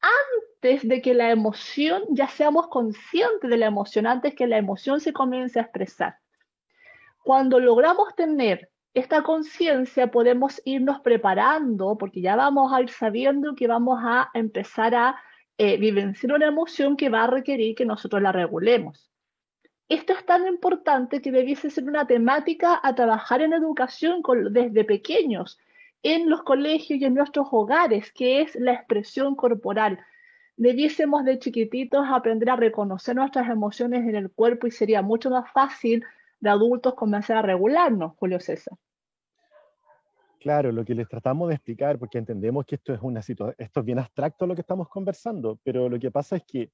antes 0.00 0.86
de 0.86 1.02
que 1.02 1.14
la 1.14 1.30
emoción, 1.30 2.04
ya 2.10 2.28
seamos 2.28 2.68
conscientes 2.68 3.50
de 3.50 3.56
la 3.56 3.66
emoción, 3.66 4.06
antes 4.06 4.34
que 4.34 4.46
la 4.46 4.58
emoción 4.58 5.00
se 5.00 5.12
comience 5.12 5.58
a 5.58 5.62
expresar. 5.62 6.18
Cuando 7.22 7.58
logramos 7.58 8.14
tener 8.14 8.70
esta 8.94 9.22
conciencia 9.22 10.10
podemos 10.10 10.60
irnos 10.64 11.00
preparando 11.00 11.96
porque 11.96 12.20
ya 12.20 12.34
vamos 12.34 12.72
a 12.72 12.80
ir 12.80 12.90
sabiendo 12.90 13.54
que 13.54 13.68
vamos 13.68 14.00
a 14.02 14.30
empezar 14.34 14.94
a 14.94 15.16
eh, 15.62 15.76
vivenciar 15.76 16.32
una 16.32 16.46
emoción 16.46 16.96
que 16.96 17.10
va 17.10 17.24
a 17.24 17.26
requerir 17.26 17.74
que 17.74 17.84
nosotros 17.84 18.22
la 18.22 18.32
regulemos. 18.32 19.10
Esto 19.90 20.14
es 20.14 20.24
tan 20.24 20.46
importante 20.46 21.20
que 21.20 21.30
debiese 21.30 21.68
ser 21.68 21.84
una 21.84 22.06
temática 22.06 22.80
a 22.82 22.94
trabajar 22.94 23.42
en 23.42 23.52
educación 23.52 24.22
desde 24.52 24.84
pequeños, 24.84 25.58
en 26.02 26.30
los 26.30 26.44
colegios 26.44 26.98
y 26.98 27.04
en 27.04 27.12
nuestros 27.12 27.48
hogares, 27.50 28.10
que 28.10 28.40
es 28.40 28.54
la 28.54 28.72
expresión 28.72 29.36
corporal. 29.36 29.98
Debiésemos 30.56 31.26
de 31.26 31.38
chiquititos 31.38 32.06
aprender 32.08 32.48
a 32.48 32.56
reconocer 32.56 33.14
nuestras 33.14 33.50
emociones 33.50 34.08
en 34.08 34.14
el 34.14 34.30
cuerpo 34.30 34.66
y 34.66 34.70
sería 34.70 35.02
mucho 35.02 35.28
más 35.28 35.52
fácil 35.52 36.02
de 36.40 36.48
adultos 36.48 36.94
comenzar 36.94 37.36
a 37.36 37.42
regularnos, 37.42 38.16
Julio 38.16 38.40
César. 38.40 38.78
Claro, 40.40 40.72
lo 40.72 40.86
que 40.86 40.94
les 40.94 41.06
tratamos 41.06 41.50
de 41.50 41.56
explicar, 41.56 41.98
porque 41.98 42.16
entendemos 42.16 42.64
que 42.64 42.76
esto 42.76 42.94
es 42.94 43.00
una 43.02 43.20
situación, 43.20 43.54
esto 43.58 43.80
es 43.80 43.86
bien 43.86 43.98
abstracto 43.98 44.46
lo 44.46 44.54
que 44.54 44.62
estamos 44.62 44.88
conversando, 44.88 45.60
pero 45.62 45.86
lo 45.90 45.98
que 45.98 46.10
pasa 46.10 46.36
es 46.36 46.44
que 46.44 46.70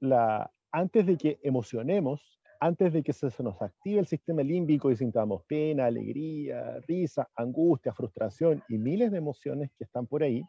la, 0.00 0.50
antes 0.72 1.04
de 1.04 1.18
que 1.18 1.38
emocionemos, 1.42 2.40
antes 2.60 2.94
de 2.94 3.02
que 3.02 3.12
se, 3.12 3.30
se 3.30 3.42
nos 3.42 3.60
active 3.60 4.00
el 4.00 4.06
sistema 4.06 4.42
límbico 4.42 4.90
y 4.90 4.96
sintamos 4.96 5.42
pena, 5.44 5.84
alegría, 5.84 6.80
risa, 6.88 7.28
angustia, 7.36 7.92
frustración 7.92 8.62
y 8.70 8.78
miles 8.78 9.12
de 9.12 9.18
emociones 9.18 9.70
que 9.76 9.84
están 9.84 10.06
por 10.06 10.22
ahí, 10.22 10.42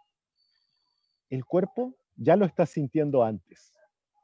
el 1.30 1.44
cuerpo 1.44 1.96
ya 2.16 2.38
lo 2.38 2.46
está 2.46 2.66
sintiendo 2.66 3.24
antes. 3.24 3.74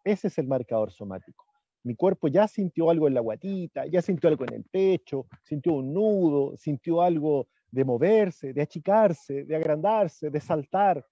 Ese 0.05 0.29
es 0.29 0.38
el 0.38 0.48
marcador 0.48 0.93
somático. 0.93 1.43
Mi 1.83 1.95
cuerpo 1.95 2.29
ya 2.29 2.48
sintió 2.48 2.89
algo 2.89 3.10
en 3.10 3.15
la 3.15 3.21
guatita, 3.21 3.86
ya 3.88 4.01
sintió 4.01 4.29
algo 4.29 4.45
en 4.45 4.53
el 4.53 4.63
pecho, 4.63 5.27
sintió 5.43 5.74
un 5.74 5.93
nudo, 5.93 6.55
sintió 6.55 7.01
algo 7.01 7.50
de 7.71 7.85
moverse, 7.85 8.53
de 8.53 8.61
achicarse, 8.61 9.45
de 9.45 9.55
agrandarse, 9.55 10.29
de 10.29 10.39
saltar. 10.39 11.05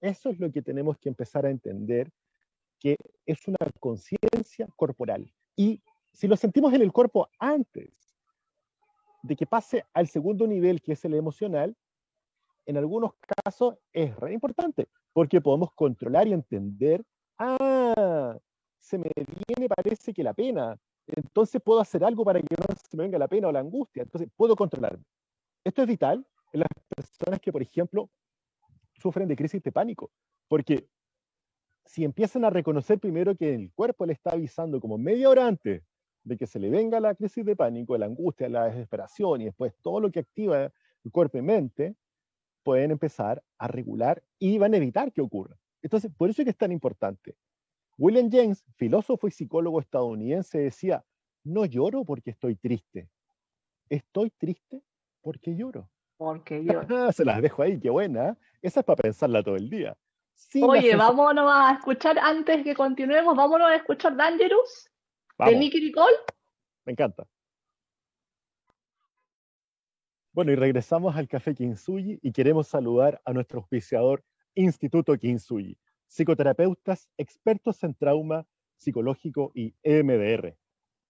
Eso 0.00 0.30
es 0.30 0.40
lo 0.40 0.50
que 0.50 0.62
tenemos 0.62 0.98
que 0.98 1.10
empezar 1.10 1.46
a 1.46 1.50
entender, 1.50 2.10
que 2.80 2.96
es 3.26 3.46
una 3.46 3.58
conciencia 3.78 4.66
corporal. 4.76 5.30
Y 5.54 5.82
si 6.12 6.26
lo 6.26 6.36
sentimos 6.36 6.72
en 6.72 6.82
el 6.82 6.92
cuerpo 6.92 7.28
antes 7.38 7.92
de 9.22 9.36
que 9.36 9.46
pase 9.46 9.84
al 9.92 10.08
segundo 10.08 10.46
nivel, 10.46 10.82
que 10.82 10.92
es 10.92 11.04
el 11.04 11.14
emocional, 11.14 11.76
en 12.66 12.76
algunos 12.76 13.12
casos 13.44 13.76
es 13.92 14.14
re 14.16 14.32
importante, 14.32 14.88
porque 15.12 15.40
podemos 15.40 15.72
controlar 15.74 16.26
y 16.28 16.32
entender, 16.32 17.04
ah, 17.38 18.38
se 18.78 18.98
me 18.98 19.10
viene, 19.16 19.68
parece 19.68 20.12
que 20.12 20.22
la 20.22 20.34
pena. 20.34 20.76
Entonces 21.06 21.60
puedo 21.62 21.80
hacer 21.80 22.04
algo 22.04 22.24
para 22.24 22.40
que 22.40 22.54
no 22.58 22.66
se 22.76 22.96
me 22.96 23.04
venga 23.04 23.18
la 23.18 23.28
pena 23.28 23.48
o 23.48 23.52
la 23.52 23.60
angustia. 23.60 24.02
Entonces 24.02 24.28
puedo 24.36 24.56
controlarme. 24.56 25.04
Esto 25.64 25.82
es 25.82 25.88
vital 25.88 26.26
en 26.52 26.60
las 26.60 26.68
personas 26.94 27.40
que, 27.40 27.50
por 27.50 27.62
ejemplo, 27.62 28.10
sufren 28.92 29.26
de 29.26 29.34
crisis 29.34 29.62
de 29.62 29.72
pánico, 29.72 30.12
porque 30.46 30.88
si 31.86 32.04
empiezan 32.04 32.44
a 32.44 32.50
reconocer 32.50 32.98
primero 32.98 33.34
que 33.34 33.54
el 33.54 33.72
cuerpo 33.72 34.06
le 34.06 34.12
está 34.12 34.32
avisando 34.32 34.80
como 34.80 34.98
media 34.98 35.28
hora 35.28 35.46
antes 35.46 35.82
de 36.22 36.36
que 36.36 36.46
se 36.46 36.58
le 36.58 36.70
venga 36.70 37.00
la 37.00 37.14
crisis 37.14 37.44
de 37.44 37.56
pánico, 37.56 37.96
la 37.96 38.06
angustia, 38.06 38.48
la 38.48 38.66
desesperación 38.66 39.42
y 39.42 39.44
después 39.46 39.74
todo 39.82 40.00
lo 40.00 40.10
que 40.10 40.20
activa 40.20 40.72
el 41.04 41.10
cuerpo 41.10 41.38
y 41.38 41.42
mente, 41.42 41.96
pueden 42.62 42.90
empezar 42.90 43.42
a 43.58 43.68
regular 43.68 44.22
y 44.38 44.58
van 44.58 44.74
a 44.74 44.78
evitar 44.78 45.12
que 45.12 45.20
ocurra. 45.20 45.56
Entonces, 45.82 46.10
por 46.16 46.30
eso 46.30 46.40
es 46.40 46.44
que 46.46 46.50
es 46.50 46.56
tan 46.56 46.72
importante. 46.72 47.36
William 47.98 48.30
James, 48.30 48.64
filósofo 48.76 49.28
y 49.28 49.30
psicólogo 49.30 49.80
estadounidense, 49.80 50.58
decía, 50.58 51.04
no 51.44 51.66
lloro 51.66 52.04
porque 52.04 52.30
estoy 52.30 52.56
triste, 52.56 53.08
estoy 53.90 54.30
triste 54.30 54.82
porque 55.24 55.56
lloro. 55.56 55.90
Porque 56.16 56.62
lloro. 56.64 57.10
Se 57.10 57.24
las 57.24 57.42
dejo 57.42 57.62
ahí, 57.62 57.80
qué 57.80 57.90
buena. 57.90 58.28
¿eh? 58.28 58.34
Esa 58.62 58.80
es 58.80 58.86
para 58.86 59.02
pensarla 59.02 59.42
todo 59.42 59.56
el 59.56 59.68
día. 59.68 59.96
Oye, 60.62 60.94
vámonos 60.94 61.50
a 61.52 61.72
escuchar, 61.72 62.18
antes 62.18 62.62
que 62.62 62.74
continuemos, 62.74 63.34
vámonos 63.36 63.68
a 63.68 63.76
escuchar 63.76 64.16
Dangerous 64.16 64.90
de 65.38 65.56
Nicky 65.56 65.80
Nicole. 65.80 66.16
Me 66.84 66.92
encanta. 66.92 67.26
Bueno, 70.32 70.52
y 70.52 70.56
regresamos 70.56 71.16
al 71.16 71.28
Café 71.28 71.54
Kinsuyi 71.54 72.18
y 72.20 72.32
queremos 72.32 72.66
saludar 72.66 73.20
a 73.24 73.32
nuestro 73.32 73.60
auspiciador 73.60 74.24
Instituto 74.54 75.16
Kinsuyi, 75.16 75.78
psicoterapeutas 76.08 77.08
expertos 77.16 77.82
en 77.84 77.94
trauma 77.94 78.44
psicológico 78.76 79.52
y 79.54 79.74
EMDR. 79.82 80.56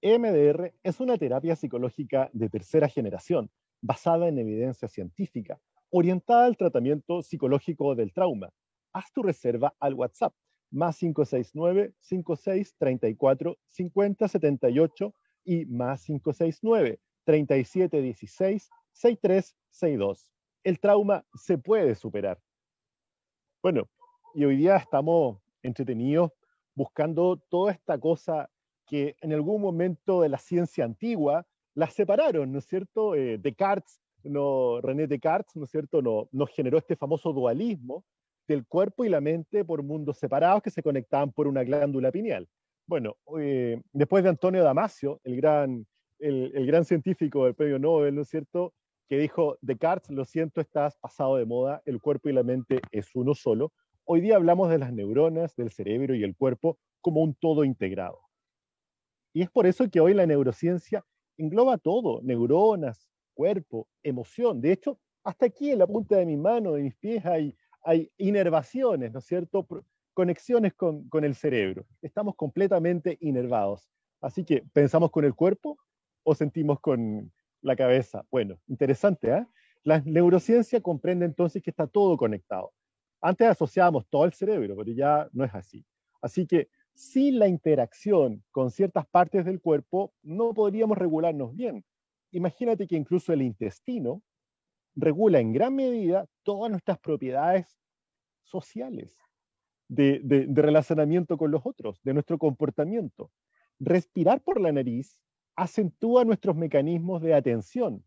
EMDR 0.03 0.75
es 0.83 1.01
una 1.01 1.17
terapia 1.17 1.57
psicológica 1.57 2.29
de 2.35 2.51
tercera 2.51 2.89
generación, 2.89 3.51
basada 3.85 4.29
en 4.29 4.39
evidencia 4.39 4.89
científica, 4.89 5.61
orientada 5.91 6.47
al 6.47 6.57
tratamiento 6.57 7.23
psicológico 7.23 7.95
del 7.95 8.15
trauma. 8.15 8.49
Haz 8.95 9.13
tu 9.13 9.23
reserva 9.23 9.75
al 9.79 9.93
WhatsApp, 9.93 10.33
más 10.71 10.97
569 10.99 11.93
5634 12.01 13.59
5078 13.69 15.15
y 15.45 15.67
más 15.67 16.03
569 16.03 16.99
3716 17.25 18.71
6362. 18.93 20.31
El 20.63 20.81
trauma 20.81 21.27
se 21.35 21.59
puede 21.59 21.95
superar. 21.95 22.41
Bueno, 23.63 23.91
y 24.35 24.47
hoy 24.47 24.57
día 24.57 24.77
estamos 24.77 25.43
entretenidos 25.63 26.31
buscando 26.75 27.37
toda 27.51 27.73
esta 27.73 27.99
cosa 27.99 28.49
que 28.87 29.15
en 29.21 29.35
algún 29.35 29.61
momento 29.61 30.23
de 30.23 30.31
la 30.31 30.39
ciencia 30.39 30.87
antigua 30.87 31.47
la 31.75 31.89
separaron, 31.89 32.53
¿no 32.53 32.59
es 32.59 32.67
cierto? 32.67 33.15
Eh, 33.15 33.39
Descartes, 33.39 34.01
no, 34.23 34.81
René 34.81 35.07
Descartes, 35.07 35.57
¿no 35.57 35.65
es 35.65 35.71
cierto?, 35.71 36.01
no, 36.03 36.29
nos 36.33 36.51
generó 36.51 36.79
este 36.79 36.97
famoso 36.97 37.33
dualismo 37.33 38.05
del 38.47 38.67
cuerpo 38.67 39.05
y 39.05 39.09
la 39.09 39.21
mente 39.21 39.65
por 39.65 39.83
mundos 39.83 40.19
separados 40.19 40.63
que 40.63 40.71
se 40.71 40.83
conectaban 40.83 41.33
por 41.33 41.47
una 41.47 41.65
glándula 41.65 42.13
pineal. 42.13 42.49
Bueno, 42.87 43.17
eh, 43.39 43.81
después 43.93 44.23
de 44.23 44.31
Antonio 44.31 44.63
Damasio, 44.63 45.21
el 45.25 45.37
gran, 45.37 45.87
el, 46.19 46.53
el 46.55 46.67
gran 46.67 46.85
científico 46.85 47.45
del 47.45 47.55
premio 47.55 47.79
Nobel, 47.79 48.15
¿no 48.15 48.23
es 48.23 48.29
cierto?, 48.29 48.73
que 49.09 49.19
dijo, 49.19 49.59
Descartes, 49.61 50.11
lo 50.11 50.25
siento, 50.25 50.61
estás 50.61 50.97
pasado 50.97 51.37
de 51.37 51.45
moda, 51.45 51.83
el 51.85 52.01
cuerpo 52.01 52.29
y 52.29 52.33
la 52.33 52.43
mente 52.43 52.81
es 52.91 53.11
uno 53.15 53.35
solo. 53.35 53.73
Hoy 54.05 54.21
día 54.21 54.37
hablamos 54.37 54.71
de 54.71 54.79
las 54.79 54.93
neuronas, 54.93 55.55
del 55.57 55.71
cerebro 55.71 56.15
y 56.15 56.23
el 56.23 56.37
cuerpo 56.37 56.79
como 57.01 57.23
un 57.23 57.35
todo 57.35 57.65
integrado. 57.65 58.21
Y 59.35 59.43
es 59.43 59.51
por 59.51 59.67
eso 59.67 59.91
que 59.91 60.01
hoy 60.01 60.15
la 60.15 60.27
neurociencia 60.27 61.05
engloba 61.37 61.79
todo, 61.79 62.21
neuronas, 62.23 63.09
cuerpo, 63.35 63.89
emoción. 64.03 64.61
De 64.61 64.73
hecho, 64.73 64.99
hasta 65.23 65.47
aquí 65.47 65.71
en 65.71 65.79
la 65.79 65.87
punta 65.87 66.17
de 66.17 66.27
mi 66.27 66.37
mano, 66.37 66.73
de 66.73 66.83
mis 66.83 66.95
pies, 66.97 67.25
hay, 67.25 67.57
hay 67.83 68.11
inervaciones, 68.19 69.13
¿no 69.13 69.19
es 69.19 69.25
cierto? 69.25 69.67
Conexiones 70.13 70.75
con, 70.75 71.09
con 71.09 71.25
el 71.25 71.35
cerebro. 71.35 71.87
Estamos 72.03 72.37
completamente 72.37 73.17
inervados. 73.21 73.89
Así 74.21 74.45
que, 74.45 74.65
¿pensamos 74.73 75.11
con 75.11 75.25
el 75.25 75.35
cuerpo 75.35 75.79
o 76.23 76.35
sentimos 76.35 76.81
con, 76.81 77.33
la 77.65 77.75
cabeza. 77.75 78.25
Bueno, 78.31 78.61
interesante, 78.69 79.31
¿eh? 79.31 79.47
La 79.83 80.01
neurociencia 80.01 80.81
comprende 80.81 81.25
entonces 81.25 81.63
que 81.63 81.71
está 81.71 81.87
todo 81.87 82.17
conectado. 82.17 82.73
Antes 83.21 83.49
asociábamos 83.49 84.07
todo 84.09 84.25
el 84.25 84.33
cerebro, 84.33 84.77
pero 84.77 84.93
ya 84.93 85.29
no 85.33 85.45
es 85.45 85.55
así. 85.55 85.85
Así 86.21 86.47
que 86.47 86.69
sin 86.95 87.39
la 87.39 87.49
interacción 87.49 88.45
con 88.51 88.71
ciertas 88.71 89.07
partes 89.07 89.45
del 89.45 89.61
cuerpo, 89.61 90.13
no 90.23 90.55
podríamos 90.55 90.97
regularnos 90.97 91.55
bien. 91.55 91.85
Imagínate 92.31 92.87
que 92.87 92.97
incluso 92.97 93.33
el 93.33 93.43
intestino 93.43 94.23
regula 94.95 95.41
en 95.41 95.53
gran 95.53 95.75
medida 95.75 96.27
todas 96.45 96.71
nuestras 96.71 96.99
propiedades 96.99 97.79
sociales, 98.43 99.19
de, 99.89 100.21
de 100.23 100.63
relacionamiento 100.63 101.37
con 101.37 101.51
los 101.51 101.63
otros, 101.65 102.01
de 102.03 102.15
nuestro 102.15 102.39
comportamiento. 102.39 103.31
Respirar 103.79 104.41
por 104.41 104.61
la 104.61 104.73
nariz 104.73 105.21
acentúa 105.57 106.25
nuestros 106.25 106.57
mecanismos 106.57 107.23
de 107.23 107.35
atención, 107.35 108.05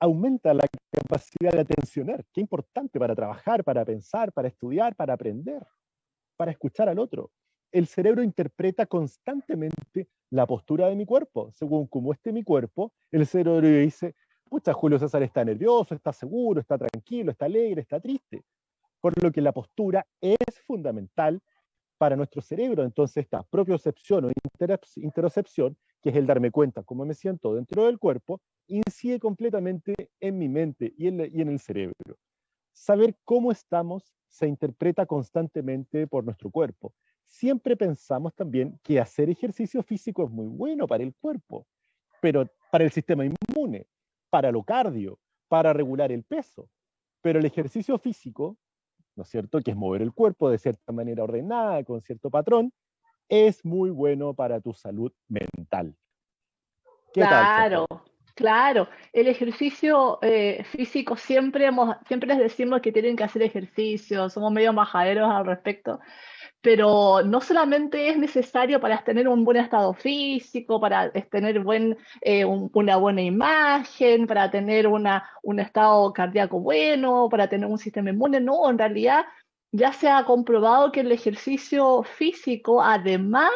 aumenta 0.00 0.52
la 0.52 0.66
capacidad 0.90 1.52
de 1.52 1.60
atencionar, 1.60 2.24
qué 2.32 2.40
importante 2.40 2.98
para 2.98 3.14
trabajar, 3.14 3.64
para 3.64 3.84
pensar, 3.84 4.32
para 4.32 4.48
estudiar, 4.48 4.94
para 4.94 5.14
aprender, 5.14 5.66
para 6.36 6.50
escuchar 6.50 6.88
al 6.88 6.98
otro. 6.98 7.30
El 7.72 7.86
cerebro 7.86 8.22
interpreta 8.22 8.86
constantemente 8.86 10.08
la 10.30 10.46
postura 10.46 10.88
de 10.88 10.96
mi 10.96 11.06
cuerpo. 11.06 11.50
Según 11.52 11.86
cómo 11.86 12.12
esté 12.12 12.32
mi 12.32 12.44
cuerpo, 12.44 12.92
el 13.10 13.26
cerebro 13.26 13.60
dice, 13.60 14.14
pucha, 14.48 14.72
Julio 14.72 14.98
César 14.98 15.22
está 15.22 15.44
nervioso, 15.44 15.94
está 15.94 16.12
seguro, 16.12 16.60
está 16.60 16.78
tranquilo, 16.78 17.32
está 17.32 17.46
alegre, 17.46 17.82
está 17.82 18.00
triste. 18.00 18.42
Por 19.00 19.20
lo 19.22 19.32
que 19.32 19.40
la 19.40 19.52
postura 19.52 20.06
es 20.20 20.38
fundamental 20.66 21.40
para 21.98 22.16
nuestro 22.16 22.42
cerebro. 22.42 22.84
Entonces, 22.84 23.24
esta 23.24 23.42
propiocepción 23.42 24.26
o 24.26 24.30
interocepción, 24.96 25.76
que 26.02 26.10
es 26.10 26.16
el 26.16 26.26
darme 26.26 26.50
cuenta 26.50 26.82
cómo 26.82 27.04
me 27.04 27.14
siento 27.14 27.54
dentro 27.54 27.86
del 27.86 27.98
cuerpo, 27.98 28.40
incide 28.68 29.18
completamente 29.18 29.94
en 30.20 30.38
mi 30.38 30.48
mente 30.48 30.92
y 30.96 31.08
en, 31.08 31.20
y 31.20 31.40
en 31.40 31.48
el 31.48 31.58
cerebro. 31.58 32.16
Saber 32.74 33.16
cómo 33.24 33.50
estamos 33.50 34.14
se 34.28 34.46
interpreta 34.46 35.06
constantemente 35.06 36.06
por 36.06 36.24
nuestro 36.24 36.50
cuerpo. 36.50 36.92
Siempre 37.24 37.76
pensamos 37.76 38.34
también 38.34 38.78
que 38.82 39.00
hacer 39.00 39.30
ejercicio 39.30 39.82
físico 39.82 40.24
es 40.24 40.30
muy 40.30 40.48
bueno 40.48 40.86
para 40.86 41.02
el 41.02 41.14
cuerpo, 41.14 41.66
pero 42.20 42.46
para 42.70 42.84
el 42.84 42.90
sistema 42.90 43.24
inmune, 43.24 43.86
para 44.28 44.52
lo 44.52 44.62
cardio, 44.62 45.18
para 45.48 45.72
regular 45.72 46.12
el 46.12 46.24
peso. 46.24 46.68
Pero 47.22 47.38
el 47.38 47.46
ejercicio 47.46 47.96
físico 47.96 48.58
¿no 49.16 49.22
es 49.22 49.28
cierto? 49.28 49.60
Que 49.60 49.70
es 49.70 49.76
mover 49.76 50.02
el 50.02 50.12
cuerpo 50.12 50.50
de 50.50 50.58
cierta 50.58 50.92
manera 50.92 51.24
ordenada, 51.24 51.82
con 51.84 52.00
cierto 52.02 52.30
patrón, 52.30 52.72
es 53.28 53.64
muy 53.64 53.90
bueno 53.90 54.34
para 54.34 54.60
tu 54.60 54.74
salud 54.74 55.12
mental. 55.28 55.96
claro, 57.12 57.86
claro. 58.34 58.88
El 59.12 59.28
ejercicio 59.28 60.18
eh, 60.22 60.64
físico 60.64 61.16
siempre, 61.16 61.66
hemos, 61.66 61.96
siempre 62.06 62.28
les 62.28 62.38
decimos 62.38 62.80
que 62.80 62.92
tienen 62.92 63.16
que 63.16 63.24
hacer 63.24 63.42
ejercicio, 63.42 64.28
somos 64.30 64.52
medio 64.52 64.72
majaderos 64.72 65.30
al 65.30 65.46
respecto, 65.46 66.00
pero 66.60 67.22
no 67.22 67.40
solamente 67.40 68.08
es 68.08 68.16
necesario 68.18 68.80
para 68.80 69.02
tener 69.04 69.28
un 69.28 69.44
buen 69.44 69.58
estado 69.58 69.92
físico, 69.94 70.80
para 70.80 71.10
tener 71.12 71.60
buen, 71.60 71.96
eh, 72.22 72.44
una 72.44 72.96
buena 72.96 73.22
imagen, 73.22 74.26
para 74.26 74.50
tener 74.50 74.86
una, 74.86 75.28
un 75.42 75.60
estado 75.60 76.12
cardíaco 76.12 76.60
bueno, 76.60 77.28
para 77.30 77.48
tener 77.48 77.68
un 77.68 77.78
sistema 77.78 78.10
inmune, 78.10 78.40
no, 78.40 78.70
en 78.70 78.78
realidad 78.78 79.24
ya 79.72 79.92
se 79.92 80.08
ha 80.08 80.24
comprobado 80.24 80.92
que 80.92 81.00
el 81.00 81.12
ejercicio 81.12 82.02
físico 82.04 82.80
además 82.82 83.50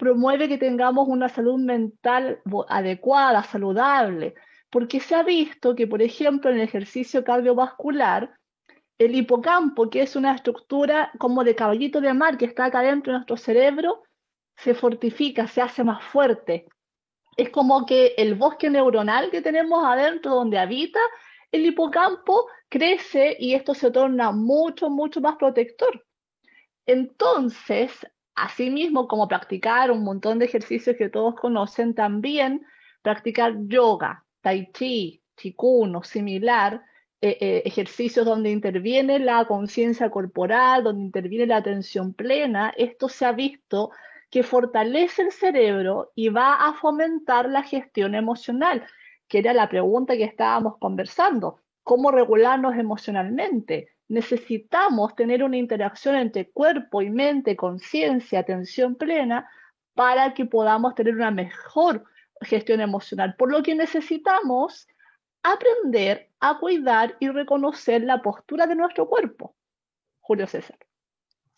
promueve 0.00 0.48
que 0.48 0.56
tengamos 0.56 1.06
una 1.08 1.28
salud 1.28 1.58
mental 1.58 2.40
adecuada, 2.68 3.42
saludable, 3.42 4.34
porque 4.70 4.98
se 4.98 5.14
ha 5.14 5.22
visto 5.22 5.74
que, 5.74 5.86
por 5.86 6.00
ejemplo, 6.00 6.50
en 6.50 6.56
el 6.56 6.62
ejercicio 6.62 7.22
cardiovascular, 7.22 8.34
el 8.96 9.14
hipocampo, 9.14 9.90
que 9.90 10.00
es 10.00 10.16
una 10.16 10.34
estructura 10.34 11.12
como 11.18 11.44
de 11.44 11.54
caballito 11.54 12.00
de 12.00 12.14
mar 12.14 12.38
que 12.38 12.46
está 12.46 12.64
acá 12.64 12.80
dentro 12.80 13.12
de 13.12 13.18
nuestro 13.18 13.36
cerebro, 13.36 14.02
se 14.56 14.72
fortifica, 14.72 15.46
se 15.46 15.60
hace 15.60 15.84
más 15.84 16.02
fuerte. 16.02 16.66
Es 17.36 17.50
como 17.50 17.84
que 17.84 18.14
el 18.16 18.36
bosque 18.36 18.70
neuronal 18.70 19.30
que 19.30 19.42
tenemos 19.42 19.84
adentro, 19.84 20.34
donde 20.34 20.58
habita 20.58 21.00
el 21.52 21.66
hipocampo, 21.66 22.46
crece 22.70 23.36
y 23.38 23.52
esto 23.52 23.74
se 23.74 23.90
torna 23.90 24.32
mucho, 24.32 24.88
mucho 24.88 25.20
más 25.20 25.36
protector. 25.36 26.06
Entonces, 26.86 27.92
asimismo 28.44 29.06
como 29.08 29.28
practicar 29.28 29.90
un 29.90 30.02
montón 30.02 30.38
de 30.38 30.46
ejercicios 30.46 30.96
que 30.96 31.08
todos 31.08 31.34
conocen, 31.36 31.94
también 31.94 32.66
practicar 33.02 33.54
yoga, 33.66 34.24
tai 34.40 34.70
chi, 34.72 35.22
chikun 35.36 35.96
o 35.96 36.02
similar, 36.02 36.82
eh, 37.22 37.36
eh, 37.40 37.62
ejercicios 37.66 38.24
donde 38.24 38.50
interviene 38.50 39.18
la 39.18 39.44
conciencia 39.44 40.10
corporal, 40.10 40.84
donde 40.84 41.04
interviene 41.04 41.46
la 41.46 41.58
atención 41.58 42.14
plena, 42.14 42.72
esto 42.76 43.08
se 43.08 43.26
ha 43.26 43.32
visto 43.32 43.90
que 44.30 44.42
fortalece 44.42 45.22
el 45.22 45.32
cerebro 45.32 46.12
y 46.14 46.28
va 46.28 46.54
a 46.54 46.74
fomentar 46.74 47.50
la 47.50 47.62
gestión 47.62 48.14
emocional, 48.14 48.86
que 49.28 49.38
era 49.38 49.52
la 49.52 49.68
pregunta 49.68 50.16
que 50.16 50.24
estábamos 50.24 50.78
conversando. 50.78 51.60
¿Cómo 51.82 52.10
regularnos 52.10 52.76
emocionalmente? 52.76 53.88
Necesitamos 54.10 55.14
tener 55.14 55.44
una 55.44 55.56
interacción 55.56 56.16
entre 56.16 56.50
cuerpo 56.50 57.00
y 57.00 57.10
mente, 57.10 57.56
conciencia, 57.56 58.40
atención 58.40 58.96
plena, 58.96 59.48
para 59.94 60.34
que 60.34 60.46
podamos 60.46 60.96
tener 60.96 61.14
una 61.14 61.30
mejor 61.30 62.04
gestión 62.40 62.80
emocional. 62.80 63.36
Por 63.38 63.52
lo 63.52 63.62
que 63.62 63.76
necesitamos 63.76 64.88
aprender 65.44 66.28
a 66.40 66.58
cuidar 66.58 67.16
y 67.20 67.28
reconocer 67.28 68.02
la 68.02 68.20
postura 68.20 68.66
de 68.66 68.74
nuestro 68.74 69.08
cuerpo. 69.08 69.54
Julio 70.20 70.48
César. 70.48 70.78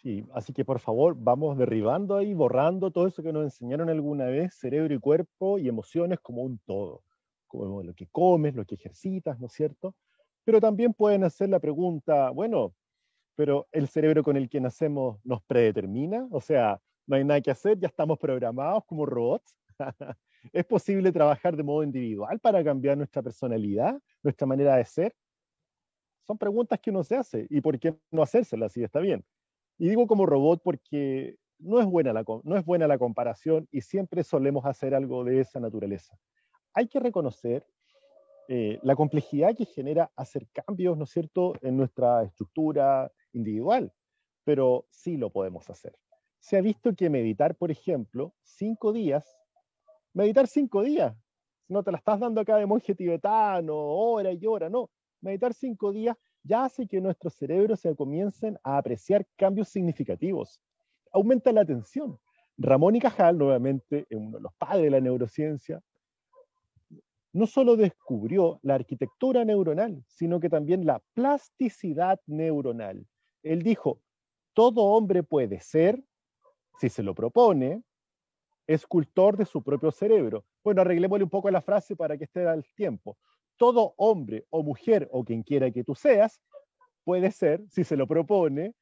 Sí, 0.03 0.27
así 0.35 0.53
que 0.53 0.65
por 0.65 0.79
favor 0.79 1.17
vamos 1.17 1.57
derribando 1.57 2.17
ahí, 2.17 2.35
borrando 2.35 2.91
todo 2.91 3.07
eso 3.07 3.23
que 3.23 3.33
nos 3.33 3.45
enseñaron 3.45 3.89
alguna 3.89 4.27
vez, 4.27 4.55
cerebro 4.55 4.93
y 4.93 4.99
cuerpo 4.99 5.59
y 5.59 5.69
emociones 5.69 6.21
como 6.21 6.43
un 6.43 6.59
todo, 6.67 7.03
como 7.47 7.83
lo 7.83 7.95
que 7.95 8.09
comes, 8.09 8.55
lo 8.55 8.67
que 8.67 8.75
ejercitas, 8.75 9.41
¿no 9.41 9.47
es 9.47 9.53
cierto? 9.53 9.95
Pero 10.45 10.61
también 10.61 10.93
pueden 10.93 11.25
hacer 11.25 11.49
la 11.49 11.61
pregunta, 11.61 12.31
bueno, 12.31 12.75
pero 13.35 13.69
el 13.73 13.89
cerebro 13.89 14.23
con 14.23 14.37
el 14.37 14.49
que 14.49 14.61
nacemos 14.61 15.21
nos 15.25 15.43
predetermina, 15.43 16.27
o 16.31 16.41
sea, 16.41 16.81
no 17.07 17.17
hay 17.17 17.25
nada 17.25 17.41
que 17.41 17.51
hacer, 17.51 17.79
ya 17.79 17.89
estamos 17.89 18.19
programados 18.19 18.85
como 18.87 19.07
robots. 19.07 19.57
¿Es 20.53 20.65
posible 20.65 21.13
trabajar 21.13 21.57
de 21.57 21.63
modo 21.63 21.83
individual 21.83 22.39
para 22.41 22.65
cambiar 22.65 22.97
nuestra 22.97 23.23
personalidad, 23.23 24.01
nuestra 24.23 24.47
manera 24.47 24.77
de 24.77 24.85
ser? 24.85 25.15
Son 26.27 26.39
preguntas 26.39 26.79
que 26.81 26.91
uno 26.91 27.05
se 27.05 27.17
hace 27.17 27.47
y 27.51 27.61
por 27.61 27.79
qué 27.79 27.97
no 28.11 28.23
hacérselas 28.23 28.73
si 28.73 28.83
está 28.83 29.01
bien. 29.01 29.25
Y 29.79 29.89
digo 29.89 30.07
como 30.07 30.27
robot 30.27 30.61
porque 30.63 31.37
no 31.59 31.81
es, 31.81 31.87
buena 31.87 32.13
la, 32.13 32.25
no 32.45 32.57
es 32.57 32.65
buena 32.65 32.87
la 32.87 32.99
comparación 32.99 33.69
y 33.71 33.81
siempre 33.81 34.25
solemos 34.25 34.65
hacer 34.67 34.95
algo 34.95 35.25
de 35.25 35.41
esa 35.41 35.61
naturaleza. 35.61 36.17
Hay 36.75 36.89
que 36.89 37.01
reconocer 37.01 37.67
eh, 38.49 38.79
la 38.83 38.97
complejidad 38.97 39.57
que 39.57 39.65
genera 39.65 40.11
hacer 40.17 40.47
cambios, 40.53 40.97
¿no 40.97 41.05
es 41.05 41.11
cierto?, 41.11 41.55
en 41.63 41.77
nuestra 41.77 42.23
estructura 42.25 43.11
individual, 43.33 43.93
pero 44.45 44.87
sí 44.91 45.17
lo 45.17 45.31
podemos 45.31 45.69
hacer. 45.71 45.95
Se 46.41 46.57
ha 46.57 46.61
visto 46.61 46.95
que 46.95 47.09
meditar, 47.09 47.55
por 47.57 47.71
ejemplo, 47.71 48.35
cinco 48.43 48.93
días, 48.93 49.39
meditar 50.13 50.49
cinco 50.49 50.83
días, 50.83 51.17
no 51.69 51.83
te 51.83 51.93
la 51.93 51.99
estás 51.99 52.21
dando 52.21 52.41
acá 52.41 52.57
de 52.57 52.67
monje 52.67 52.95
tibetano, 52.95 53.77
hora 53.77 54.33
y 54.33 54.45
hora, 54.47 54.69
no, 54.69 54.91
meditar 55.21 55.55
cinco 55.55 55.93
días 55.93 56.17
ya 56.45 56.65
hace 56.65 56.87
que 56.87 57.01
nuestros 57.01 57.35
cerebros 57.35 57.81
se 57.81 57.95
comiencen 57.95 58.59
a 58.65 58.79
apreciar 58.79 59.27
cambios 59.37 59.69
significativos. 59.69 60.61
Aumenta 61.13 61.53
la 61.53 61.61
atención. 61.63 62.19
Ramón 62.59 62.97
y 62.97 63.01
Cajal, 63.01 63.39
nuevamente 63.39 64.07
uno 64.11 64.39
de 64.39 64.43
los 64.43 64.53
padres 64.55 64.83
de 64.83 64.91
la 64.91 65.01
neurociencia, 65.01 65.81
no 67.33 67.47
solo 67.47 67.77
descubrió 67.77 68.61
la 68.63 68.75
arquitectura 68.75 69.45
neuronal, 69.45 70.05
sino 70.07 70.39
que 70.39 70.51
también 70.51 70.85
la 70.85 71.01
plasticidad 71.15 72.21
neuronal. 72.27 73.07
Él 73.43 73.63
dijo, 73.63 74.01
todo 74.53 74.83
hombre 74.83 75.23
puede 75.23 75.61
ser, 75.61 76.03
si 76.79 76.89
se 76.89 77.03
lo 77.03 77.15
propone, 77.15 77.83
escultor 78.67 79.37
de 79.37 79.47
su 79.47 79.63
propio 79.63 79.91
cerebro. 79.91 80.45
Bueno, 80.63 80.83
arreglémosle 80.83 81.25
un 81.25 81.31
poco 81.31 81.51
la 81.51 81.63
frase 81.63 81.97
para 81.97 82.17
que 82.17 82.25
esté 82.25 82.47
al 82.47 82.65
tiempo. 82.75 83.17
Todo 83.57 83.95
hombre 83.97 84.47
o 84.51 84.63
mujer 84.63 85.09
o 85.11 85.25
quien 85.25 85.43
quiera 85.43 85.71
que 85.71 85.85
tú 85.85 85.95
seas 85.95 86.41
puede 87.05 87.31
ser, 87.31 87.63
si 87.69 87.85
se 87.85 87.97
lo 87.97 88.07
propone, 88.07 88.75